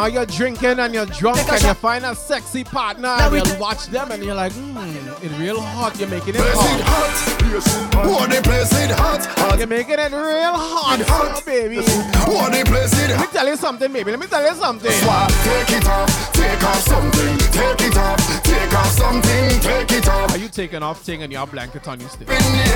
now 0.00 0.06
you're 0.06 0.24
drinking 0.24 0.78
and 0.78 0.94
you're 0.94 1.04
drunk 1.04 1.46
and 1.52 1.62
you're 1.62 1.74
find 1.90 2.04
a 2.04 2.14
sexy 2.14 2.62
partner 2.62 3.08
and 3.08 3.34
you 3.34 3.58
watch 3.58 3.86
them 3.86 4.12
and 4.12 4.22
you're 4.22 4.34
like, 4.34 4.52
mmm, 4.52 5.24
it's 5.24 5.34
real 5.40 5.60
hot. 5.60 5.98
You're 5.98 6.08
making 6.08 6.36
it 6.36 6.40
hot. 6.40 6.80
hot. 6.86 8.06
Oh, 8.06 8.26
they 8.30 8.40
place 8.40 8.70
it 8.78 8.92
hot, 8.92 9.26
hot. 9.26 9.58
You're 9.58 9.66
making 9.66 9.98
it 9.98 10.12
real 10.12 10.54
hot, 10.54 11.00
hot, 11.02 11.44
baby. 11.44 11.82
Place 11.82 11.88
it 11.90 12.14
hot. 12.14 12.52
Let 12.52 13.20
me 13.20 13.26
tell 13.32 13.48
you 13.48 13.56
something, 13.56 13.92
baby. 13.92 14.12
Let 14.12 14.20
me 14.20 14.28
tell 14.28 14.40
you 14.40 14.54
something. 14.54 14.92
Swap, 15.02 15.30
take 15.42 15.70
it 15.78 15.86
off, 15.88 16.32
take 16.32 16.62
off 16.62 16.80
something, 16.86 17.36
take 17.58 17.82
it 17.82 17.96
off, 17.96 18.42
take 18.44 18.72
off 18.72 18.90
something, 18.94 19.60
take 19.60 19.90
it 19.90 20.08
off. 20.08 20.30
Are 20.30 20.38
you 20.38 20.48
taking 20.48 20.84
off 20.84 21.02
thing 21.02 21.24
and 21.24 21.32
your 21.32 21.46
blanket 21.48 21.88
on 21.88 21.98
you 21.98 22.06
still? 22.06 22.30
In 22.30 22.38
the 22.38 22.70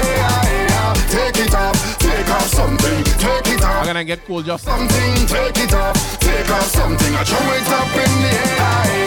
take 1.14 1.38
it 1.38 1.54
off, 1.54 1.98
take 1.98 2.28
off 2.30 2.48
something, 2.48 3.04
take 3.22 3.46
it 3.46 3.62
off. 3.62 3.78
I'm 3.78 3.86
gonna 3.86 4.02
get 4.02 4.24
cool 4.24 4.42
just 4.42 4.64
something. 4.64 5.14
Take 5.30 5.56
it 5.58 5.72
off, 5.72 6.18
take 6.18 6.50
off 6.50 6.66
something, 6.66 7.14
I 7.14 7.22
throw 7.22 7.46
it 7.54 7.70
up 7.78 7.94
in 7.94 8.12
the 8.26 8.34
air. 8.34 9.03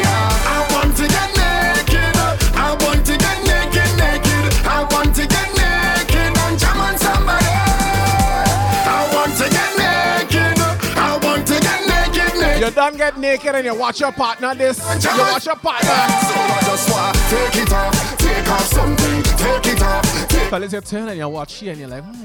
I 12.67 12.69
don't 12.69 12.97
get 12.97 13.17
naked 13.17 13.56
and 13.56 13.65
you 13.65 13.75
watch 13.75 13.99
your 13.99 14.11
partner 14.11 14.53
this. 14.53 14.77
You 14.80 15.09
watch 15.17 15.45
your 15.45 15.56
partner. 15.56 15.89
So 15.89 15.95
I 15.95 16.59
just 16.64 16.89
want 16.91 17.15
take 17.30 17.64
it 17.64 17.73
off, 17.73 18.17
take 18.17 18.47
off 18.47 18.61
something, 18.61 19.23
take 19.23 19.73
it 19.73 19.81
off. 19.81 20.27
Take 20.27 20.49
Fellas, 20.49 20.73
you 20.73 20.81
turn 20.81 21.07
and 21.07 21.17
you 21.17 21.27
watch 21.27 21.51
she 21.51 21.69
and 21.69 21.80
you're 21.80 21.89
like. 21.89 22.03
Hmm. 22.03 22.16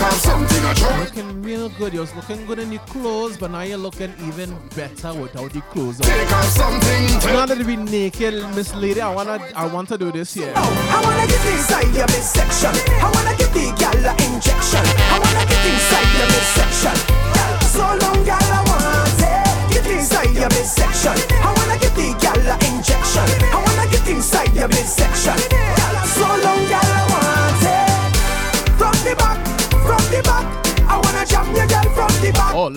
Off 0.00 0.14
something 0.14 0.64
a 0.64 0.74
jump. 0.74 0.98
Looking 1.04 1.42
real 1.42 1.68
good. 1.70 1.92
You 1.92 2.00
was 2.00 2.14
looking 2.14 2.46
good 2.46 2.58
in 2.58 2.70
your 2.72 2.82
clothes, 2.82 3.36
but 3.36 3.50
now 3.50 3.62
you're 3.62 3.78
looking 3.78 4.12
even 4.26 4.56
better 4.76 5.12
without 5.14 5.52
the 5.52 5.60
clothes 5.72 6.00
on. 6.00 6.06
Take 6.06 6.32
off 6.32 6.44
something. 6.44 7.32
Now 7.32 7.46
that 7.46 7.58
to 7.58 7.64
be 7.64 7.76
naked, 7.76 8.34
Miss 8.54 8.74
Lady, 8.74 9.00
I 9.00 9.12
wanna, 9.12 9.38
I 9.56 9.66
want 9.66 9.88
to 9.88 9.98
do 9.98 10.12
this 10.12 10.34
here. 10.34 10.52
Oh, 10.54 10.62
I 10.62 11.00
wanna 11.04 11.26
get 11.26 11.44
inside 11.52 11.94
your 11.94 12.06
midsection. 12.06 12.74
I 13.02 13.10
wanna 13.12 13.36
give 13.36 13.52
the 13.52 13.74
gal 13.78 13.94
injection. 13.94 14.84
I 14.86 15.18
wanna 15.18 15.44
get 15.50 15.62
inside 15.66 16.08
your 16.18 16.28
midsection. 16.34 16.96
So 17.72 17.80
long, 17.80 18.24
gal, 18.24 18.38
I 18.40 18.64
want 18.66 18.97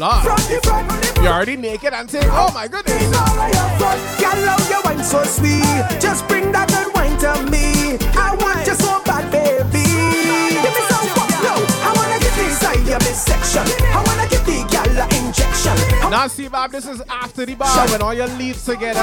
Lord. 0.02 0.24
From 0.24 0.36
the 0.50 0.60
front. 0.64 1.18
You're 1.18 1.32
already 1.32 1.56
naked 1.56 1.94
and 1.94 2.10
saying, 2.10 2.26
oh 2.30 2.52
my 2.56 2.68
goodness. 2.68 3.04
All 3.16 3.40
of 3.40 3.54
your 3.54 3.70
front. 3.78 4.20
Gal, 4.20 4.46
love 4.48 4.68
your 4.68 4.82
wine 4.84 5.04
so 5.04 5.24
sweet. 5.24 5.62
Just 6.02 6.28
bring 6.28 6.52
that 6.54 6.70
good 6.70 6.92
wine 6.96 7.16
to 7.20 7.52
me. 7.52 8.00
I 8.18 8.36
want 8.42 8.66
you 8.66 8.74
so 8.74 9.00
bad, 9.06 9.32
baby. 9.32 9.81
Now, 16.10 16.28
see, 16.28 16.48
Bob, 16.50 16.72
this 16.72 16.86
is 16.86 17.02
after 17.10 17.46
the 17.46 17.56
bar 17.56 17.88
when 17.90 18.02
all 18.02 18.14
your 18.14 18.28
leaves 18.28 18.66
together. 18.66 19.02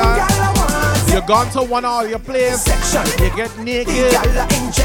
You're 1.10 1.23
gone 1.23 1.50
to 1.52 1.62
one 1.62 1.84
all 1.84 2.07
your 2.07 2.18
place. 2.18 2.67
You 3.18 3.31
get 3.34 3.58
naked. 3.58 4.12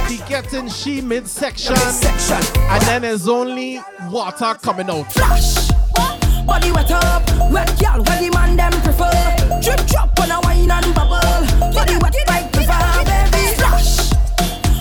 He 0.07 0.17
gets 0.30 0.53
in 0.53 0.69
she 0.69 1.01
midsection. 1.01 1.75
And 1.75 2.82
then 2.83 3.01
there's 3.01 3.27
only 3.27 3.82
water 4.09 4.56
coming 4.61 4.90
out. 4.90 5.11
Flash. 5.11 5.69
Body 6.45 6.72
wet 6.72 6.91
up, 6.91 7.23
wet 7.51 7.77
gal, 7.80 8.03
where 8.03 8.19
the 8.19 8.30
man 8.33 8.57
them 8.57 8.73
prefer. 8.82 9.11
Drip 9.61 9.85
drop 9.88 10.19
on 10.19 10.32
a 10.32 10.41
wine 10.41 10.69
and 10.69 10.93
bubble. 10.93 11.19
Body 11.73 11.98
wet 11.98 12.15
like 12.27 12.51
prefer, 12.51 13.03
baby. 13.06 13.48
Splash. 13.56 14.11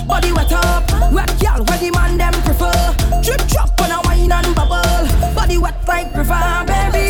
Body 0.06 0.32
wet 0.32 0.52
up, 0.52 1.12
wet 1.12 1.32
gal, 1.38 1.64
where 1.64 1.78
the 1.78 1.90
man 1.92 2.18
them 2.18 2.32
prefer. 2.42 2.94
Drip 3.22 3.46
drop 3.48 3.80
on 3.80 3.91
and 4.32 4.54
bubble. 4.54 5.34
Body 5.34 5.58
wet 5.58 5.76
like 5.86 6.12
prefer, 6.12 6.64
baby. 6.66 7.01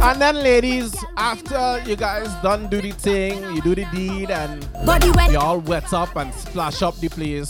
And 0.00 0.20
then, 0.20 0.36
ladies, 0.36 0.94
after 1.16 1.82
you 1.84 1.96
guys 1.96 2.28
done 2.42 2.68
do 2.68 2.80
the 2.80 2.92
thing, 2.92 3.42
you 3.54 3.60
do 3.60 3.74
the 3.74 3.84
deed, 3.92 4.30
and 4.30 4.64
you 5.32 5.38
all 5.38 5.58
wet 5.58 5.92
up 5.92 6.14
and 6.16 6.32
splash 6.34 6.82
up 6.82 6.96
the 6.98 7.08
place. 7.08 7.48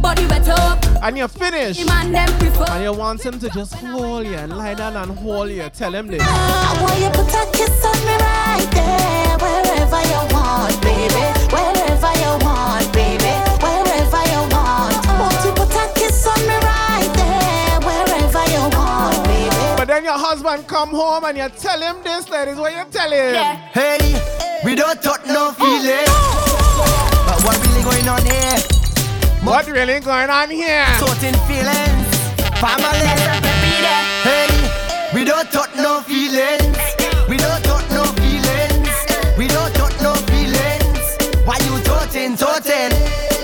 Body 0.00 0.24
wet 0.28 0.48
up. 0.48 0.84
And 1.02 1.18
you're 1.18 1.26
finished. 1.26 1.80
And 1.90 2.82
you 2.84 2.92
want 2.92 3.26
him 3.26 3.40
to 3.40 3.50
just 3.50 3.74
hold 3.74 4.26
you 4.26 4.34
and 4.34 4.56
lie 4.56 4.74
down 4.74 4.96
and 4.96 5.18
hold 5.18 5.50
you. 5.50 5.68
Tell 5.70 5.92
him 5.92 6.06
this. 6.06 6.22
I 6.22 6.78
want 6.80 7.00
you 7.00 7.10
put 7.10 7.34
a 7.34 7.50
kiss 7.52 7.84
on 7.84 7.98
me 8.06 8.14
right 8.14 8.68
there, 8.70 9.36
wherever 9.38 10.00
you 10.06 10.22
want, 10.32 10.80
baby, 10.80 11.14
wherever 11.50 12.12
you 12.22 12.38
want, 12.46 12.92
baby, 12.92 13.07
husband 20.48 20.68
come 20.68 20.90
home 20.90 21.24
and 21.24 21.36
you 21.36 21.48
tell 21.60 21.80
him 21.80 22.02
this, 22.02 22.28
ladies. 22.30 22.56
What 22.56 22.72
you 22.72 22.84
tell 22.90 23.10
him? 23.10 23.34
Hey, 23.72 24.00
we 24.64 24.74
don't 24.74 25.00
touch 25.02 25.26
no 25.26 25.52
oh. 25.52 25.60
feeling. 25.60 26.08
But 27.26 27.44
what 27.44 27.56
really 27.66 27.82
going 27.84 28.08
on 28.08 28.22
here? 28.24 28.56
What 29.44 29.66
really 29.66 30.00
going 30.00 30.30
on 30.30 30.50
here? 30.50 30.86
Certain 30.98 31.36
feelings. 31.44 32.08
Family. 32.60 33.12
Hey, 34.24 34.48
we 35.12 35.24
don't 35.24 35.50
touch 35.52 35.74
no 35.76 36.00
feelings. 36.00 36.78
We 37.28 37.36
don't 37.36 37.62
touch 37.64 37.84
no 37.90 38.04
feelings. 38.16 38.88
We 39.36 39.48
don't 39.48 39.74
touch 39.74 40.00
no 40.00 40.14
feelings. 40.32 41.44
Why 41.44 41.58
you 41.60 41.78
touching, 41.84 42.36
touching? 42.36 43.37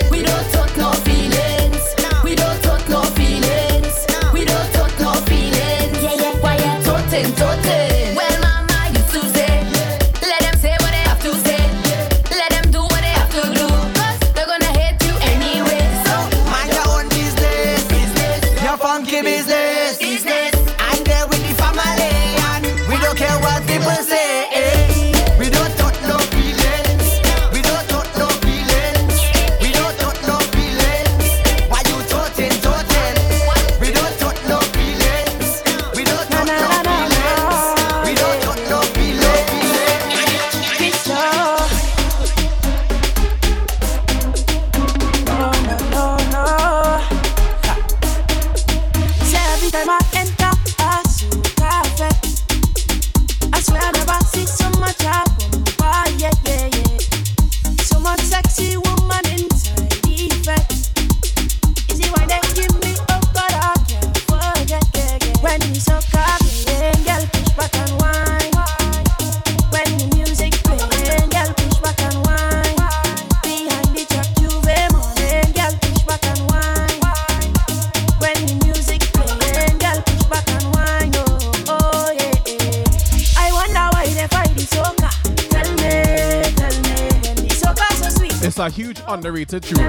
Underrated 89.15 89.63
tune. 89.63 89.79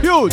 Huge. 0.00 0.32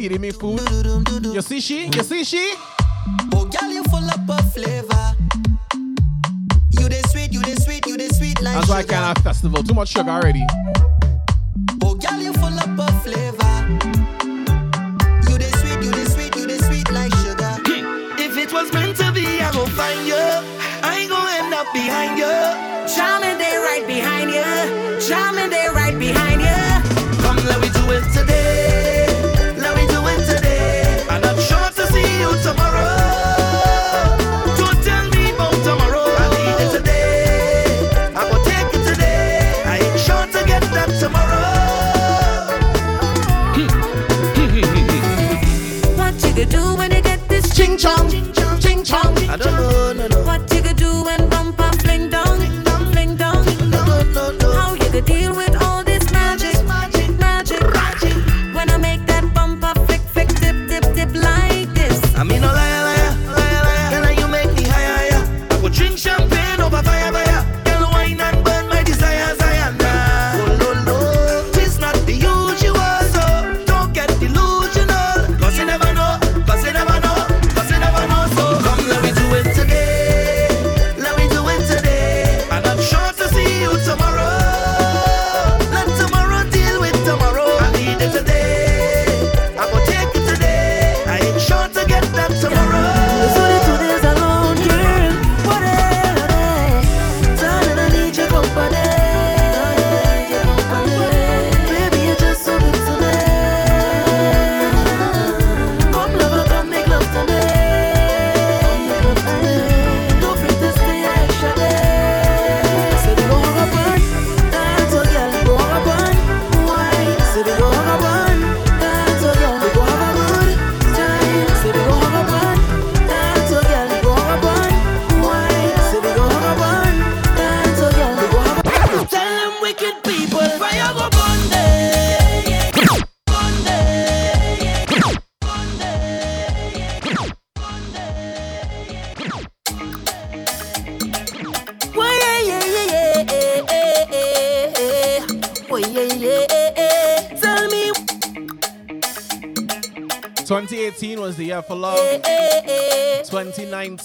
Feeding 0.00 0.20
me 0.22 0.30
food? 0.30 0.60
You 1.34 1.42
see 1.42 1.60
she? 1.60 1.86
You 1.88 2.02
see 2.02 2.24
she? 2.24 2.54
Oh, 3.34 3.44
girl, 3.44 3.70
you 3.70 3.84
full 3.84 4.08
up 4.08 4.28
of 4.30 4.52
flavor. 4.54 5.14
You 6.70 6.88
the 6.88 7.06
sweet, 7.10 7.32
you 7.34 7.42
the 7.42 7.60
sweet, 7.60 7.86
you 7.86 7.98
the 7.98 8.08
sweet 8.14 8.40
like 8.40 8.54
That's 8.54 8.68
why 8.70 8.78
I 8.78 8.82
can't 8.82 9.04
have 9.04 9.18
festival. 9.18 9.62
Too 9.62 9.74
much 9.74 9.90
sugar 9.90 10.08
already. 10.08 10.46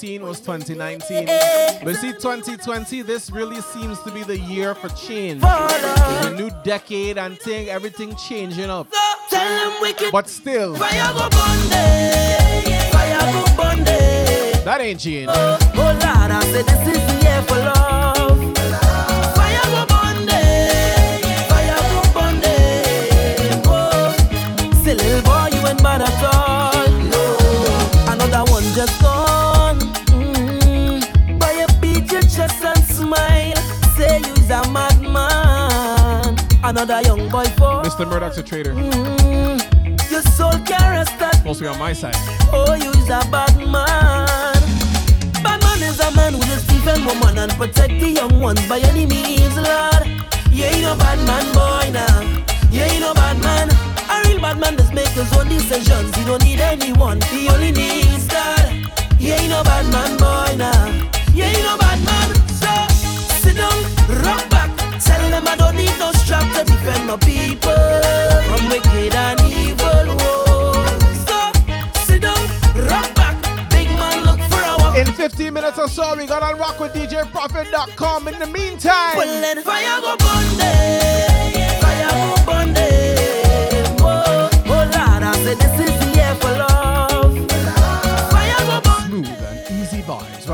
2019 0.01 0.27
was 0.27 0.39
2019. 0.41 1.25
But 1.83 1.95
see, 1.95 2.11
2020, 2.11 3.01
this 3.03 3.31
really 3.31 3.61
seems 3.61 4.01
to 4.03 4.11
be 4.11 4.23
the 4.23 4.37
year 4.37 4.75
for 4.75 4.89
change. 4.89 5.41
It's 5.43 6.25
a 6.27 6.35
new 6.35 6.49
decade 6.63 7.17
and 7.17 7.37
thing, 7.39 7.69
everything 7.69 8.15
changing 8.15 8.69
up. 8.69 8.87
Tell 9.29 9.71
them 9.71 9.81
wicked 9.81 10.11
But 10.11 10.29
still, 10.29 10.75
fire 10.75 11.13
go 11.13 11.29
burn 11.29 11.69
them. 11.69 12.91
Fire 12.91 13.31
go 13.31 13.63
burn 13.63 13.83
them. 13.85 14.65
that 14.65 14.81
ain't 14.81 14.99
change. 14.99 15.29
Oh, 15.31 15.57
oh 15.75 15.77
Lord, 15.77 16.03
I 16.03 16.41
said 16.51 16.65
this 16.65 16.97
is 16.97 17.07
the 17.07 17.25
Another 36.67 36.99
young 37.01 37.29
boy 37.29 37.43
for. 37.61 37.83
Mr. 37.83 38.09
Murdoch's 38.09 38.39
a 38.39 38.43
traitor. 38.43 38.73
Mm. 38.73 40.09
Your 40.09 40.21
soul 40.23 40.49
that 40.49 41.07
Supposed 41.35 41.59
to 41.59 41.65
be 41.65 41.67
on 41.67 41.77
my 41.77 41.93
side. 41.93 42.15
Oh, 42.51 42.73
you's 42.73 43.05
a 43.05 43.21
bad 43.29 43.55
man. 43.59 44.57
Bad 45.45 45.61
man 45.61 45.83
is 45.83 45.99
a 45.99 46.09
man 46.15 46.33
who 46.33 46.39
just 46.39 46.67
defend 46.67 47.05
woman 47.05 47.37
and 47.37 47.51
protect 47.51 47.99
the 47.99 48.09
young 48.09 48.39
ones 48.39 48.67
by 48.67 48.79
any 48.79 49.05
means, 49.05 49.55
Lord. 49.55 50.07
You 50.49 50.63
ain't 50.63 50.81
no 50.81 50.97
bad 50.97 51.19
man, 51.27 51.45
boy, 51.53 51.91
now. 51.93 52.21
You 52.71 52.81
ain't 52.81 52.99
no 52.99 53.13
bad 53.13 53.37
man. 53.43 53.69
A 54.09 54.27
real 54.27 54.41
bad 54.41 54.57
man 54.57 54.75
just 54.75 54.91
make 54.91 55.09
his 55.09 55.31
own 55.37 55.47
decisions. 55.47 56.15
He 56.15 56.25
don't 56.25 56.43
need 56.43 56.61
anyone. 56.61 57.21
He 57.29 57.47
only 57.47 57.73
needs 57.73 58.25
God. 58.25 58.73
You 59.19 59.33
ain't 59.33 59.49
no 59.49 59.61
bad 59.63 59.85
man, 59.93 60.17
boy, 60.17 60.57
now. 60.57 60.87
You 61.31 61.43
ain't 61.43 61.61
no 61.61 61.77
bad 61.77 61.99
man. 62.03 62.29
So 62.57 62.73
sit 63.37 63.55
down, 63.55 64.25
rock 64.25 64.54
them 65.35 65.47
I 65.47 65.55
don't 65.55 65.75
need 65.75 65.95
no 65.99 66.11
strap 66.23 66.45
to 66.55 66.63
defend 66.63 67.07
my 67.07 67.17
people 67.17 67.75
from 68.47 68.61
wicked 68.69 69.13
and 69.13 69.39
evil. 69.41 70.05
Whoa. 70.19 70.85
So 71.27 71.37
sit 72.07 72.21
down, 72.21 72.43
rock 72.89 73.09
back. 73.15 73.35
Big 73.69 73.89
man, 73.99 74.23
look 74.25 74.39
for. 74.49 74.99
In 74.99 75.07
15 75.07 75.53
minutes 75.53 75.77
or 75.79 75.89
so, 75.89 76.15
we 76.15 76.25
gonna 76.25 76.55
rock 76.55 76.79
with 76.79 76.93
DJProfit.com. 76.93 78.27
In 78.27 78.39
the 78.39 78.47
meantime, 78.47 79.17
Well, 79.17 79.41
then 79.41 79.61
fire 79.63 79.99
go 80.01 80.15
burn 80.17 80.47
them. 80.57 81.81
Fire 81.83 82.11
go 82.21 82.35
burn 82.47 82.73
them. 82.73 83.95
Oh, 83.99 84.49
oh 84.65 84.83
Lord, 84.95 85.23
I 85.29 85.33
said 85.43 85.57
this 85.57 85.89
is 85.89 85.94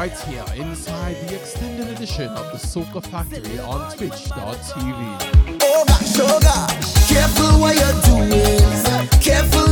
right 0.02 0.20
here 0.22 0.44
inside 0.56 1.16
the 1.28 1.36
extended 1.36 1.88
edition 1.90 2.28
of 2.30 2.52
the 2.52 2.58
Soca 2.58 3.06
Factory 3.06 3.60
on 3.60 3.96
Twitch.tv. 3.96 5.60
Oh 5.62 5.86
careful 7.08 7.60
what 7.60 7.76
you're 7.76 8.02
doing. 8.10 9.12
Careful 9.22 9.72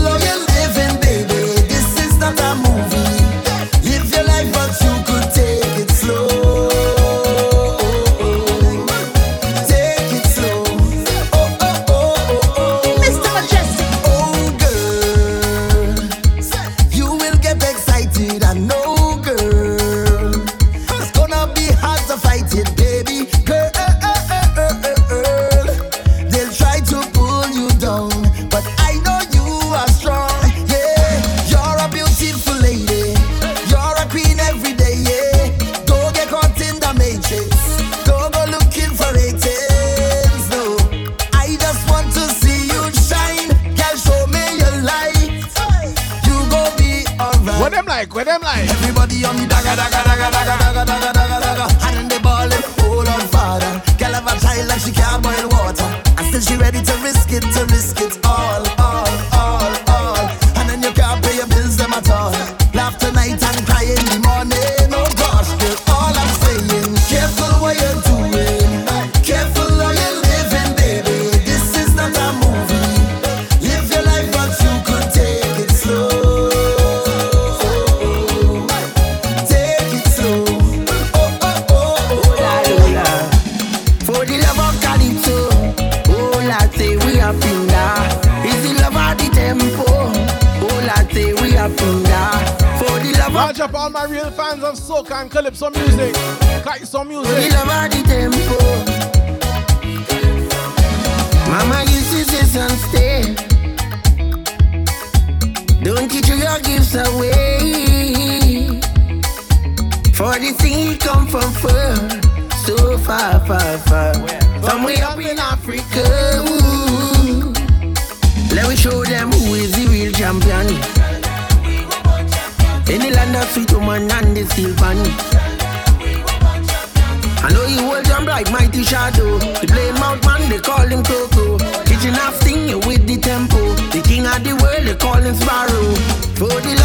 The 129.37 129.67
blame 129.67 130.01
out 130.01 130.23
man, 130.25 130.49
they 130.49 130.59
call 130.59 130.87
him 130.87 131.03
Coco. 131.03 131.57
Kitchen 131.85 132.13
half 132.13 132.35
thing 132.41 132.79
with 132.87 133.05
the 133.05 133.17
tempo. 133.17 133.75
The 133.93 134.01
king 134.01 134.25
of 134.25 134.41
the 134.43 134.53
world, 134.57 134.87
they 134.87 134.95
call 134.95 135.21
him 135.21 135.35
Sparrow. 135.35 135.93
For 136.39 136.55
the 136.65 136.78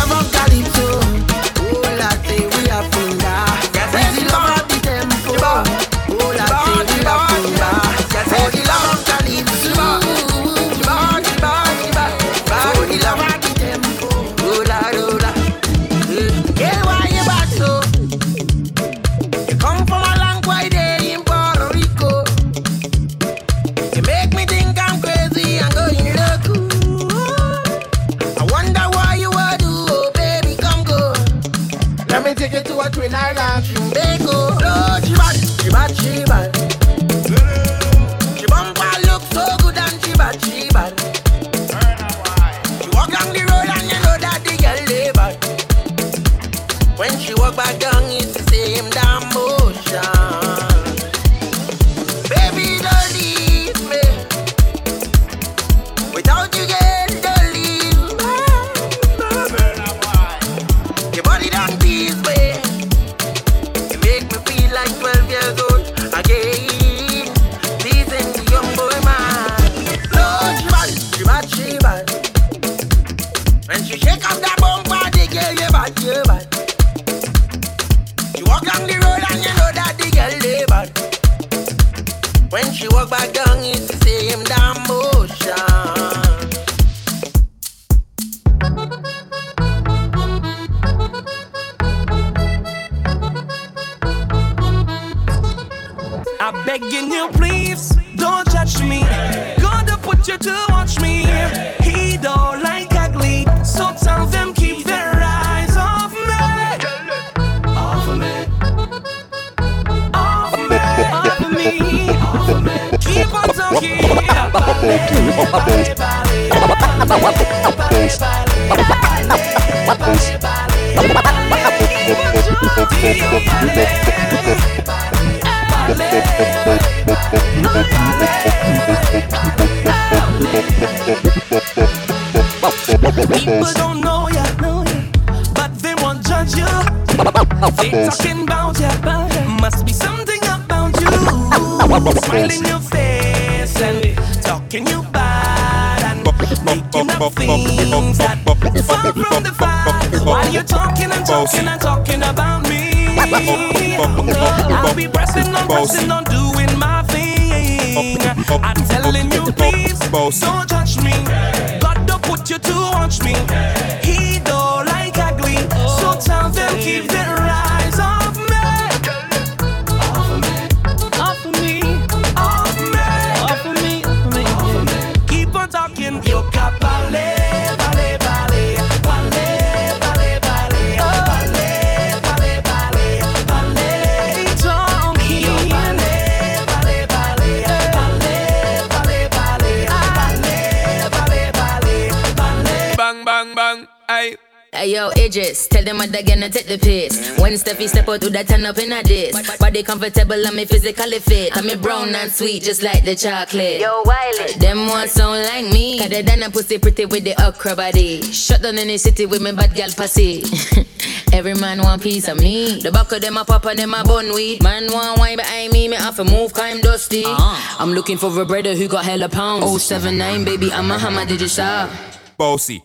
mother 196.06 196.22
gonna 196.22 196.50
take 196.50 196.66
the 196.66 196.78
piss. 196.78 197.38
When 197.38 197.52
Steffi 197.54 197.88
step 197.88 198.08
out, 198.08 198.20
do 198.20 198.30
that 198.30 198.48
turn 198.48 198.64
up 198.64 198.78
in 198.78 198.92
a 198.92 199.02
diss. 199.02 199.56
Body 199.58 199.82
comfortable 199.82 200.46
and 200.46 200.56
me 200.56 200.64
physically 200.64 201.18
fit. 201.18 201.56
I'm 201.56 201.68
a 201.68 201.76
brown 201.76 202.14
and 202.14 202.30
sweet, 202.30 202.62
just 202.62 202.82
like 202.82 203.04
the 203.04 203.14
chocolate. 203.14 203.80
Yo, 203.80 204.02
Wiley. 204.04 204.52
Them 204.58 204.88
ones 204.88 205.12
sound 205.12 205.42
like 205.44 205.72
me. 205.72 205.98
Cause 205.98 206.10
they 206.10 206.22
done 206.22 206.42
a 206.42 206.50
pussy 206.50 206.78
pretty 206.78 207.06
with 207.06 207.24
the 207.24 207.34
okra 207.42 207.76
body. 207.76 208.22
Shut 208.22 208.62
down 208.62 208.78
in 208.78 208.88
the 208.88 208.98
city 208.98 209.26
with 209.26 209.42
me 209.42 209.52
bad 209.52 209.74
gal 209.74 209.90
pussy. 209.90 210.44
Every 211.32 211.54
man 211.54 211.80
want 211.80 212.02
piece 212.02 212.28
of 212.28 212.38
me. 212.38 212.80
The 212.80 212.92
back 212.92 213.10
of 213.10 213.20
them 213.20 213.36
a 213.36 213.44
pop 213.44 213.64
and 213.66 213.78
them 213.78 213.94
a 213.94 214.04
bun 214.04 214.32
weed. 214.34 214.62
Man 214.62 214.86
want 214.92 215.18
wine 215.18 215.36
behind 215.36 215.72
me, 215.72 215.88
me 215.88 215.96
have 215.96 216.16
to 216.16 216.24
move, 216.24 216.52
cause 216.52 216.64
I'm 216.64 216.80
dusty. 216.80 217.24
Uh-huh. 217.24 217.82
I'm 217.82 217.92
looking 217.92 218.18
for 218.18 218.40
a 218.40 218.44
brother 218.44 218.74
who 218.74 218.88
got 218.88 219.04
hella 219.04 219.28
pounds. 219.28 219.82
079, 219.82 220.44
baby, 220.44 220.70
I'm 220.72 220.90
a 220.90 220.98
hammer, 220.98 221.26
did 221.26 221.40
you 221.40 221.48
saw? 221.48 221.88
Bossy. 222.36 222.84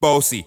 Bossy. 0.00 0.46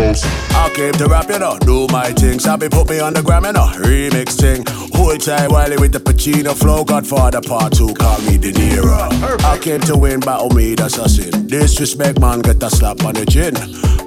I 0.00 0.72
came 0.74 0.94
to 0.94 1.06
rap, 1.08 1.28
you 1.28 1.38
know, 1.38 1.58
do 1.58 1.86
my 1.88 2.10
thing. 2.12 2.38
Sabi 2.38 2.70
put 2.70 2.88
me 2.88 3.00
on 3.00 3.12
the 3.12 3.22
gram, 3.22 3.44
you 3.44 3.52
know, 3.52 3.66
remix 3.76 4.32
thing. 4.32 4.64
Hold 4.96 5.20
tight, 5.20 5.50
Wiley 5.50 5.76
with 5.76 5.92
the 5.92 6.00
Pacino 6.00 6.54
flow. 6.54 6.84
Godfather 6.84 7.42
part 7.42 7.74
two, 7.74 7.92
call 7.92 8.18
me 8.22 8.38
De 8.38 8.50
Niro. 8.50 9.10
I 9.44 9.58
came 9.58 9.80
to 9.82 9.96
win, 9.98 10.20
battle 10.20 10.48
me, 10.50 10.74
that's 10.74 10.96
a 10.96 11.06
sin. 11.06 11.46
Disrespect, 11.46 12.18
man, 12.18 12.40
get 12.40 12.62
a 12.62 12.70
slap 12.70 13.04
on 13.04 13.14
the 13.14 13.26
chin. 13.26 13.52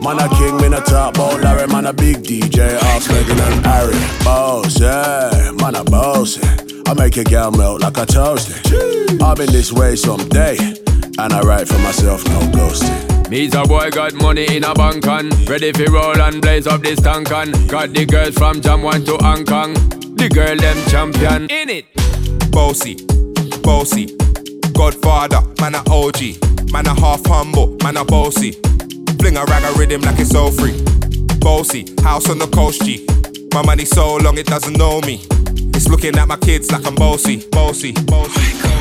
Man 0.01 0.19
a 0.19 0.27
king, 0.29 0.57
man 0.57 0.73
a 0.73 0.81
top 0.81 1.13
bout 1.13 1.39
Larry, 1.41 1.67
man 1.67 1.85
a 1.85 1.93
big 1.93 2.23
DJ, 2.23 2.75
off 2.75 3.07
Meghan 3.09 3.39
and 3.39 3.65
Harry. 3.65 4.25
Boss, 4.25 4.79
yeah, 4.79 5.51
man 5.61 5.75
a 5.75 5.83
boss. 5.83 6.39
I 6.87 6.93
make 6.95 7.15
your 7.15 7.25
girl 7.25 7.51
melt 7.51 7.81
like 7.81 7.97
a 7.97 8.05
toasty. 8.07 9.21
I've 9.21 9.37
been 9.37 9.51
this 9.51 9.71
way 9.71 9.95
someday, 9.95 10.57
and 11.19 11.33
I 11.33 11.41
write 11.41 11.67
for 11.67 11.77
myself, 11.79 12.25
no 12.25 12.39
ghosting. 12.49 13.12
Me's 13.33 13.55
a 13.55 13.63
boy 13.63 13.89
got 13.89 14.13
money 14.13 14.45
in 14.55 14.63
a 14.63 14.75
bank 14.75 15.07
on 15.07 15.27
Ready 15.47 15.71
for 15.71 15.91
roll 15.91 16.21
and 16.21 16.39
blaze 16.39 16.67
up 16.67 16.81
this 16.81 17.01
tank 17.01 17.31
on 17.31 17.49
Got 17.65 17.91
the 17.91 18.05
girls 18.05 18.35
from 18.35 18.61
Jam 18.61 18.83
1 18.83 19.05
to 19.05 19.17
Hong 19.21 19.43
Kong 19.43 19.73
The 19.73 20.29
girl 20.31 20.55
them 20.55 20.77
champion 20.91 21.49
in 21.49 21.67
it 21.67 21.85
Bossy, 22.51 22.93
bossy, 23.63 24.15
Godfather, 24.73 25.41
man 25.59 25.73
a 25.73 25.81
OG, 25.89 26.71
man 26.71 26.85
a 26.85 26.93
half 26.93 27.25
humble, 27.25 27.75
man 27.81 27.97
a 27.97 28.05
bossy. 28.05 28.51
Fling 29.17 29.37
a 29.37 29.45
rag 29.45 29.63
a 29.63 29.79
rhythm 29.79 30.01
like 30.01 30.19
it's 30.19 30.35
all 30.35 30.51
free. 30.51 30.79
Bossy, 31.39 31.91
house 32.03 32.29
on 32.29 32.37
the 32.37 32.45
coast 32.53 32.85
G. 32.85 33.03
My 33.51 33.65
money 33.65 33.85
so 33.85 34.17
long 34.17 34.37
it 34.37 34.45
doesn't 34.45 34.77
know 34.77 35.01
me. 35.01 35.25
It's 35.73 35.87
looking 35.87 36.15
at 36.19 36.27
my 36.27 36.37
kids 36.37 36.71
like 36.71 36.85
I'm 36.85 36.93
bossy, 36.93 37.49
bossy, 37.49 37.93
bossy. 37.93 38.33
Oh 38.35 38.69
yeah, 38.69 38.72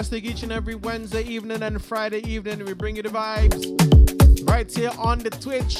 Each 0.00 0.42
and 0.42 0.50
every 0.50 0.76
Wednesday 0.76 1.22
evening 1.24 1.62
and 1.62 1.80
Friday 1.80 2.26
evening, 2.26 2.64
we 2.64 2.72
bring 2.72 2.96
you 2.96 3.02
the 3.02 3.10
vibes 3.10 4.48
right 4.48 4.72
here 4.72 4.90
on 4.98 5.18
the 5.18 5.28
Twitch. 5.28 5.76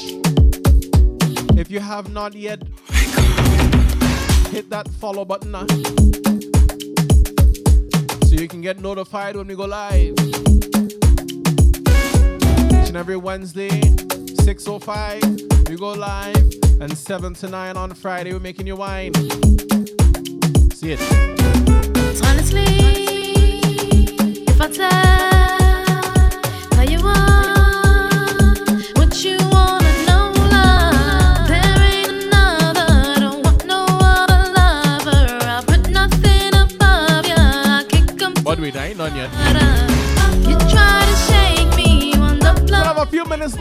If 1.59 1.71
you 1.71 1.79
have 1.79 2.13
not 2.13 2.35
yet, 2.35 2.61
hit 4.51 4.69
that 4.69 4.87
follow 4.99 5.25
button 5.25 5.55
uh, 5.55 5.65
so 8.27 8.35
you 8.35 8.47
can 8.47 8.61
get 8.61 8.79
notified 8.79 9.35
when 9.35 9.47
we 9.47 9.55
go 9.55 9.65
live. 9.65 10.13
Each 12.79 12.89
and 12.89 12.97
every 12.97 13.17
Wednesday, 13.17 13.71
6.05, 13.71 15.67
we 15.67 15.77
go 15.77 15.93
live, 15.93 16.35
and 16.79 16.95
7 16.95 17.33
to 17.33 17.49
9 17.49 17.75
on 17.75 17.95
Friday, 17.95 18.33
we're 18.33 18.39
making 18.39 18.67
you 18.67 18.75
wine. 18.75 19.13
See 20.73 20.91
it. 20.91 21.01
Honestly, 22.23 23.10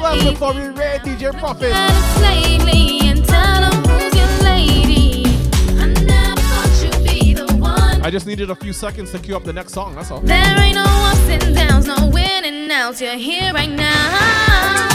left 0.00 0.24
before 0.24 0.54
we 0.54 0.62
raid 0.68 1.00
DJ 1.02 1.38
Profit. 1.38 1.72
I 8.10 8.12
just 8.12 8.26
needed 8.26 8.50
a 8.50 8.56
few 8.56 8.72
seconds 8.72 9.12
to 9.12 9.20
queue 9.20 9.36
up 9.36 9.44
the 9.44 9.52
next 9.52 9.72
song, 9.72 9.94
that's 9.94 10.10
all. 10.10 10.18
There 10.18 10.60
ain't 10.60 10.74
no 10.74 10.82
ups 10.82 11.28
and 11.28 11.54
downs, 11.54 11.86
no 11.86 12.10
winning 12.12 12.68
outs. 12.68 13.00
You're 13.00 13.14
here 13.14 13.52
right 13.52 13.70
now. 13.70 14.89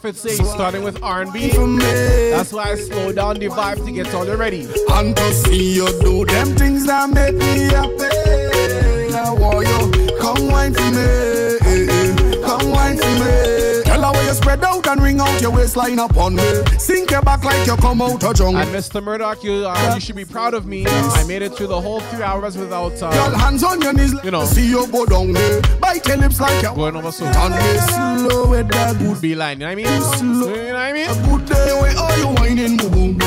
Profit 0.00 0.16
says 0.16 0.50
starting 0.50 0.82
with 0.82 1.02
R&B. 1.02 1.50
That's 2.30 2.54
why 2.54 2.70
I 2.70 2.74
slow 2.76 3.12
down 3.12 3.38
the 3.38 3.48
vibe 3.48 3.84
to 3.84 3.92
get 3.92 4.14
all 4.14 4.24
you 4.24 4.34
ready. 4.34 4.66
And 4.92 5.14
to 5.14 5.32
see 5.34 5.74
you 5.74 5.86
do 6.00 6.24
them 6.24 6.56
things 6.56 6.86
that 6.86 7.10
make 7.10 7.34
me 7.34 7.68
happy. 7.68 8.08
I 9.14 9.30
want 9.30 9.68
you 9.68 10.16
come 10.16 10.48
wine 10.48 10.72
for 10.72 10.90
me, 10.90 12.32
come 12.42 12.70
wine 12.70 12.96
for 12.96 13.10
me. 13.20 13.82
Tell 13.84 14.14
her 14.14 14.22
you 14.22 14.32
spread 14.32 14.64
out 14.64 14.86
and 14.86 15.02
ring 15.02 15.20
out 15.20 15.38
your 15.42 15.50
waistline 15.50 15.98
upon 15.98 16.36
me. 16.36 16.48
Sink 16.78 17.10
your 17.10 17.20
back 17.20 17.44
like 17.44 17.66
you 17.66 17.76
come 17.76 18.00
out 18.00 18.24
of 18.24 18.34
jungle. 18.34 18.56
And 18.56 18.70
Mr. 18.74 19.02
Murdoch, 19.02 19.44
you, 19.44 19.66
uh, 19.66 19.92
you 19.94 20.00
should 20.00 20.16
be 20.16 20.24
proud 20.24 20.54
of 20.54 20.64
me. 20.64 20.86
I 20.88 21.24
made 21.24 21.42
it 21.42 21.52
through 21.52 21.66
the 21.66 21.80
whole 21.80 22.00
three 22.00 22.22
hours 22.22 22.56
without, 22.56 22.98
Girl, 22.98 23.12
uh, 23.12 23.36
hands 23.36 23.62
on 23.62 23.82
your 23.82 23.92
knees, 23.92 24.14
you 24.24 24.30
know, 24.30 24.46
see 24.46 24.66
you 24.66 24.86
go 24.90 25.04
down 25.04 25.32
there. 25.32 25.60
Bite 25.90 26.06
your 26.06 26.18
lips 26.18 26.40
like 26.40 26.62
you 26.62 26.72
going 26.72 26.94
over 26.94 27.10
so. 27.10 27.26
on 27.26 27.50
me 27.50 27.78
slow 28.28 28.48
with 28.48 28.68
that 28.68 28.96
good 28.96 29.20
beeline. 29.20 29.58
You 29.58 29.66
know 29.66 29.74
what 29.74 29.88
I 29.88 29.98
mean? 29.98 30.02
slow. 30.18 30.54
You 30.54 30.62
know 30.62 30.72
what 30.74 30.76
I 30.76 30.92
mean? 30.92 31.10
A 31.10 31.14
good 31.26 31.46
day, 31.46 31.94
all 31.98 32.16
you 32.16 32.28
whining, 32.28 32.76
boo 32.76 33.19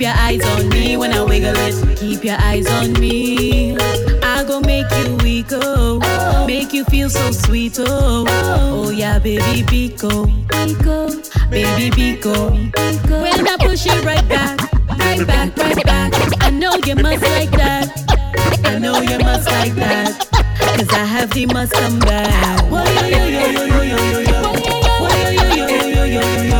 Keep 0.00 0.08
your 0.08 0.16
eyes 0.16 0.42
on 0.56 0.68
me 0.70 0.96
when 0.96 1.12
I 1.12 1.22
wiggle 1.22 1.52
it. 1.54 1.98
Keep 1.98 2.24
your 2.24 2.38
eyes 2.38 2.66
on 2.66 2.94
me. 2.94 3.76
I 4.22 4.42
go 4.48 4.58
make 4.62 4.90
you 4.92 5.14
weak, 5.16 5.48
oh. 5.50 6.00
Make 6.46 6.72
you 6.72 6.86
feel 6.86 7.10
so 7.10 7.30
sweet, 7.32 7.76
oh. 7.78 8.24
Oh, 8.26 8.88
yeah, 8.88 9.18
baby 9.18 9.62
Pico. 9.62 10.24
Pico. 10.48 11.10
Baby 11.50 11.90
Pico. 11.90 12.50
Pico. 12.50 13.20
When 13.20 13.46
I 13.46 13.56
push 13.60 13.84
it 13.84 14.02
right 14.02 14.26
back, 14.26 14.72
right 14.98 15.26
back, 15.26 15.54
right 15.58 15.84
back. 15.84 16.42
I 16.42 16.48
know 16.48 16.76
you 16.86 16.94
must 16.94 17.22
like 17.22 17.50
that. 17.50 17.92
I 18.64 18.78
know 18.78 19.02
you 19.02 19.18
must 19.18 19.48
like 19.48 19.74
that. 19.74 20.28
Cause 20.78 20.88
I 20.94 21.04
have 21.04 21.28
the 21.32 21.44
must 21.44 21.74
come 21.74 21.98
back. 21.98 22.58
Whoa, 22.70 22.84
yo, 22.84 23.06
yo, 23.06 23.26
yo, 23.26 23.50
yo, 23.50 23.66
yo, 23.66 23.82
yo, 23.82 24.20
yo. 24.20 24.42
Whoa, 24.98 25.30
yo, 25.30 25.42
yo, 25.42 25.54
yo, 25.56 25.66
yo, 25.68 26.04
yo, 26.06 26.20
yo, 26.22 26.42
yo. 26.44 26.59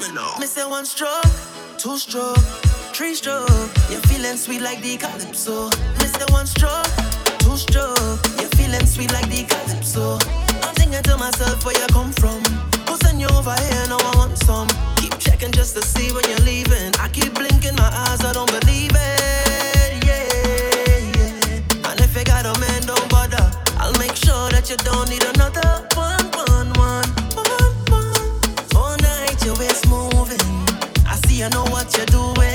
me 0.00 0.12
now. 0.12 0.34
Me 0.38 0.46
say 0.46 0.64
one 0.64 0.84
stroke, 0.84 1.24
two 1.76 1.96
stroke, 1.98 2.38
three 2.94 3.14
stroke. 3.14 3.48
You're 3.90 4.00
feeling 4.08 4.36
sweet 4.36 4.60
like 4.60 4.80
the 4.82 4.96
calypso. 4.96 5.70
Me 5.98 6.06
say 6.06 6.24
one 6.30 6.46
stroke, 6.46 6.86
two 7.38 7.56
stroke. 7.56 8.20
You're 8.38 8.52
feeling 8.58 8.86
sweet 8.86 9.12
like 9.12 9.28
the 9.28 9.44
calypso. 9.44 10.18
I'm 10.66 10.74
thinking 10.74 11.02
to 11.02 11.16
myself 11.16 11.64
where 11.64 11.78
you 11.78 11.86
come 11.88 12.12
from. 12.12 12.42
Who 12.86 13.18
you 13.18 13.26
over 13.28 13.54
here? 13.54 13.86
Now 13.88 13.98
I 13.98 14.16
want 14.16 14.38
some. 14.38 14.68
Keep 14.96 15.18
checking 15.18 15.50
just 15.52 15.74
to 15.76 15.82
see 15.82 16.12
when 16.12 16.24
you're 16.28 16.46
leaving. 16.46 16.94
I 17.00 17.08
keep 17.08 17.34
blinking 17.34 17.76
my 17.76 17.90
eyes, 17.92 18.24
I 18.24 18.32
don't 18.32 18.50
believe 18.60 18.92
it. 18.94 20.04
Yeah, 20.06 20.98
yeah. 21.16 21.90
And 21.90 22.00
if 22.00 22.16
you 22.16 22.24
got 22.24 22.46
a 22.46 22.58
man, 22.60 22.82
don't 22.82 23.08
bother. 23.08 23.50
I'll 23.78 23.98
make 23.98 24.14
sure 24.14 24.50
that 24.50 24.68
you 24.70 24.76
don't 24.78 25.08
need 25.08 25.24
another. 25.24 25.87
you 31.38 31.48
know 31.50 31.62
what 31.66 31.96
you're 31.96 32.04
doing. 32.06 32.47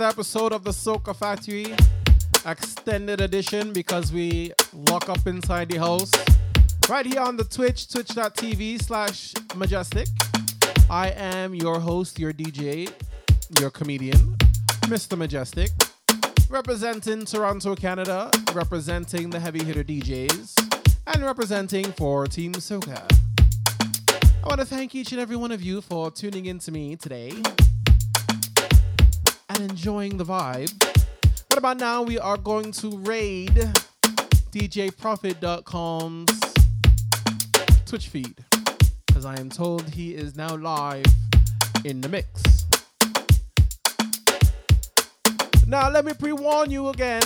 Another 0.00 0.14
episode 0.14 0.52
of 0.54 0.64
the 0.64 0.70
Soca 0.70 1.14
Factory 1.14 1.76
extended 2.46 3.20
edition 3.20 3.70
because 3.70 4.10
we 4.10 4.50
lock 4.72 5.10
up 5.10 5.26
inside 5.26 5.68
the 5.68 5.76
house. 5.76 6.10
Right 6.88 7.04
here 7.04 7.20
on 7.20 7.36
the 7.36 7.44
Twitch, 7.44 7.86
twitch.tv 7.86 8.82
slash 8.82 9.34
mejustik. 9.48 10.08
I 10.88 11.10
am 11.10 11.54
your 11.54 11.78
host, 11.78 12.18
your 12.18 12.32
DJ, 12.32 12.90
your 13.60 13.68
comedian, 13.68 14.36
Mr. 14.88 15.18
Mejustik, 15.18 15.68
representing 16.48 17.26
Toronto, 17.26 17.74
Canada, 17.74 18.30
representing 18.54 19.28
the 19.28 19.38
heavy 19.38 19.62
hitter 19.62 19.84
DJs, 19.84 20.78
and 21.08 21.22
representing 21.22 21.92
for 21.92 22.26
Team 22.26 22.54
Soca. 22.54 23.02
I 24.42 24.48
want 24.48 24.60
to 24.60 24.66
thank 24.66 24.94
each 24.94 25.12
and 25.12 25.20
every 25.20 25.36
one 25.36 25.52
of 25.52 25.60
you 25.60 25.82
for 25.82 26.10
tuning 26.10 26.46
in 26.46 26.58
to 26.60 26.72
me 26.72 26.96
today 26.96 27.32
enjoying 29.60 30.16
the 30.16 30.24
vibe. 30.24 30.72
What 31.48 31.58
about 31.58 31.78
now? 31.78 32.02
We 32.02 32.18
are 32.18 32.36
going 32.36 32.72
to 32.72 32.96
raid 32.98 33.54
DJProfit.com's 34.52 36.40
Twitch 37.86 38.08
feed 38.08 38.34
because 39.06 39.24
I 39.24 39.38
am 39.38 39.50
told 39.50 39.88
he 39.90 40.14
is 40.14 40.36
now 40.36 40.56
live 40.56 41.04
in 41.84 42.00
the 42.00 42.08
mix. 42.08 42.66
Now, 45.66 45.90
let 45.90 46.04
me 46.04 46.12
pre 46.14 46.32
warn 46.32 46.70
you 46.70 46.88
again. 46.88 47.22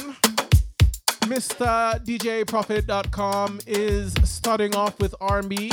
Mr. 1.24 2.04
DJProfit.com 2.04 3.60
is 3.66 4.12
starting 4.24 4.74
off 4.74 4.98
with 5.00 5.14
R&B, 5.20 5.72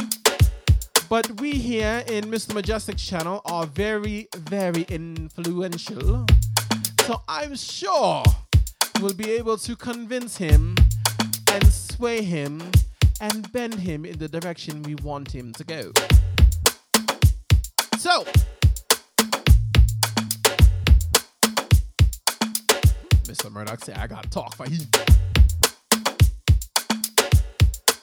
but 1.09 1.41
we 1.41 1.51
here 1.51 2.03
in 2.07 2.25
Mr. 2.25 2.53
Mejustik's 2.53 3.05
channel 3.05 3.41
are 3.45 3.65
very, 3.65 4.29
very 4.37 4.83
influential. 4.83 6.25
So 7.05 7.21
I'm 7.27 7.55
sure 7.55 8.23
we'll 9.01 9.13
be 9.13 9.31
able 9.31 9.57
to 9.57 9.75
convince 9.75 10.37
him 10.37 10.75
and 11.51 11.65
sway 11.65 12.21
him 12.21 12.61
and 13.19 13.51
bend 13.51 13.75
him 13.75 14.05
in 14.05 14.17
the 14.17 14.27
direction 14.27 14.83
we 14.83 14.95
want 14.95 15.33
him 15.33 15.51
to 15.53 15.63
go. 15.63 15.91
So, 17.97 18.23
Mr. 23.23 23.51
Murdoch 23.51 23.83
say 23.83 23.93
I 23.93 24.07
gotta 24.07 24.29
talk 24.29 24.55
for 24.55 24.69
him. 24.69 24.81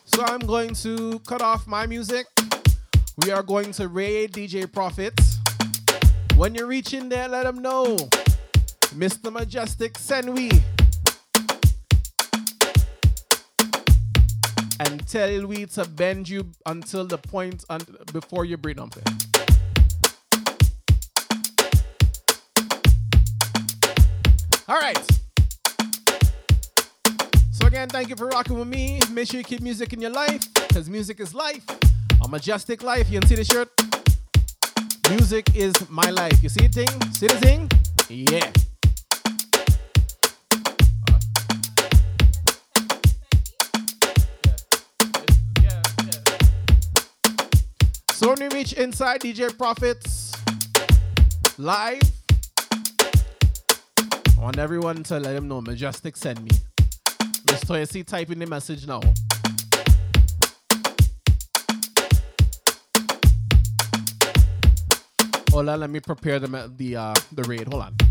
So 0.05 0.25
I'm 0.25 0.41
going 0.41 0.75
to 0.75 1.21
cut 1.21 1.43
off 1.43 1.67
my 1.69 1.87
music. 1.87 2.27
We 3.25 3.31
are 3.31 3.45
going 3.45 3.71
to 3.73 3.87
raid 3.87 4.33
DJ 4.33 4.71
Profits. 4.71 5.39
When 6.37 6.57
you 6.57 6.67
reach 6.67 6.93
in 6.93 7.09
there, 7.09 7.29
let 7.29 7.47
him 7.47 7.63
know. 7.63 7.97
Mr. 8.95 9.31
Mejustik, 9.31 9.97
send 9.99 10.35
we. 10.35 10.51
And 14.81 15.07
tell 15.09 15.47
we 15.47 15.67
to 15.67 15.85
bend 15.85 16.29
you 16.29 16.47
until 16.67 17.05
the 17.05 17.19
point 17.19 17.65
un- 17.69 17.81
before 18.13 18.45
you 18.45 18.57
bring 18.57 18.77
something. 18.79 19.03
All 24.69 24.79
right. 24.79 24.99
So 27.51 27.67
again, 27.67 27.89
thank 27.89 28.09
you 28.09 28.17
for 28.17 28.29
rocking 28.29 28.59
with 28.59 28.69
me. 28.69 29.01
Make 29.11 29.29
sure 29.29 29.39
you 29.39 29.45
keep 29.45 29.63
music 29.63 29.93
in 29.93 30.01
your 30.01 30.11
life, 30.11 30.43
because 30.55 30.89
music 30.89 31.21
is 31.21 31.35
life. 31.35 31.65
A 32.23 32.29
majestic 32.29 32.83
life. 32.83 33.11
You 33.11 33.21
can 33.21 33.29
see 33.29 33.35
the 33.37 33.45
shirt. 33.45 33.69
Music 35.11 35.57
is 35.57 35.75
my 35.89 36.11
life. 36.11 36.43
You 36.43 36.49
see 36.49 36.67
the 36.67 36.85
thing? 36.85 37.13
See 37.13 37.27
the 37.27 37.37
thing? 37.37 37.71
Yeah. 38.09 38.53
So 48.19 48.31
when 48.31 48.41
we 48.41 48.49
reach 48.49 48.73
inside 48.73 49.21
DJ 49.21 49.57
Profits 49.57 50.33
live, 51.57 52.03
I 54.37 54.41
want 54.41 54.59
everyone 54.59 55.05
to 55.05 55.21
let 55.21 55.37
him 55.37 55.47
know 55.47 55.61
Mejustik 55.61 56.17
send 56.17 56.43
me. 56.43 56.51
Mr. 57.47 57.89
see 57.89 58.03
typing 58.03 58.41
the 58.41 58.47
message 58.47 58.89
now. 58.89 59.01
Hold 65.53 65.69
on, 65.69 65.79
let 65.79 65.89
me 65.89 66.01
prepare 66.01 66.41
the 66.41 66.73
the 66.77 66.97
uh, 66.97 67.15
the 67.31 67.45
raid. 67.45 67.69
Hold 67.69 67.85
on. 67.85 68.08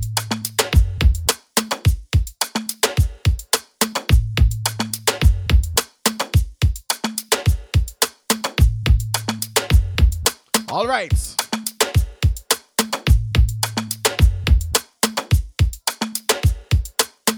All 10.70 10.86
right. 10.86 11.14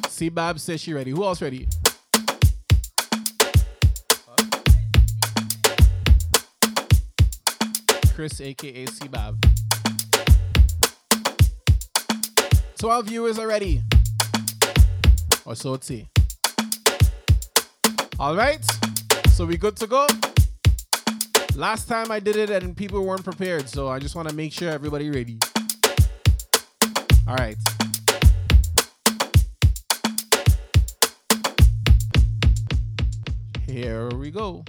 C 0.08 0.30
Bab 0.30 0.60
says 0.60 0.82
she 0.82 0.94
ready. 0.94 1.12
Who 1.12 1.24
else 1.24 1.42
ready? 1.42 1.68
Chris, 8.16 8.42
aka 8.42 8.86
C. 8.88 9.08
So 12.76 12.90
our 12.90 13.04
viewers 13.04 13.38
are 13.38 13.48
ready. 13.48 13.82
Or 15.46 15.56
so 15.56 15.76
it's 15.76 15.88
see. 15.88 16.08
All 18.20 18.36
right. 18.36 18.66
So 19.30 19.46
we 19.46 19.56
good 19.56 19.76
to 19.78 19.88
go. 19.88 20.08
Last 21.60 21.90
time 21.90 22.10
I 22.10 22.22
did 22.22 22.38
it 22.38 22.50
and 22.52 22.74
people 22.74 23.04
weren't 23.04 23.26
prepared, 23.26 23.68
so 23.68 23.90
I 23.90 24.00
just 24.00 24.16
want 24.16 24.30
to 24.30 24.34
make 24.34 24.54
sure 24.54 24.70
everybody 24.70 25.10
ready. 25.10 25.38
All 27.28 27.36
right. 27.36 27.58
Here 33.68 34.08
we 34.12 34.32
go. 34.32 34.64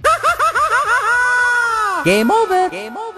Game 2.03 2.29
over. 2.29 2.69
Game 2.69 2.97
over. 2.97 3.10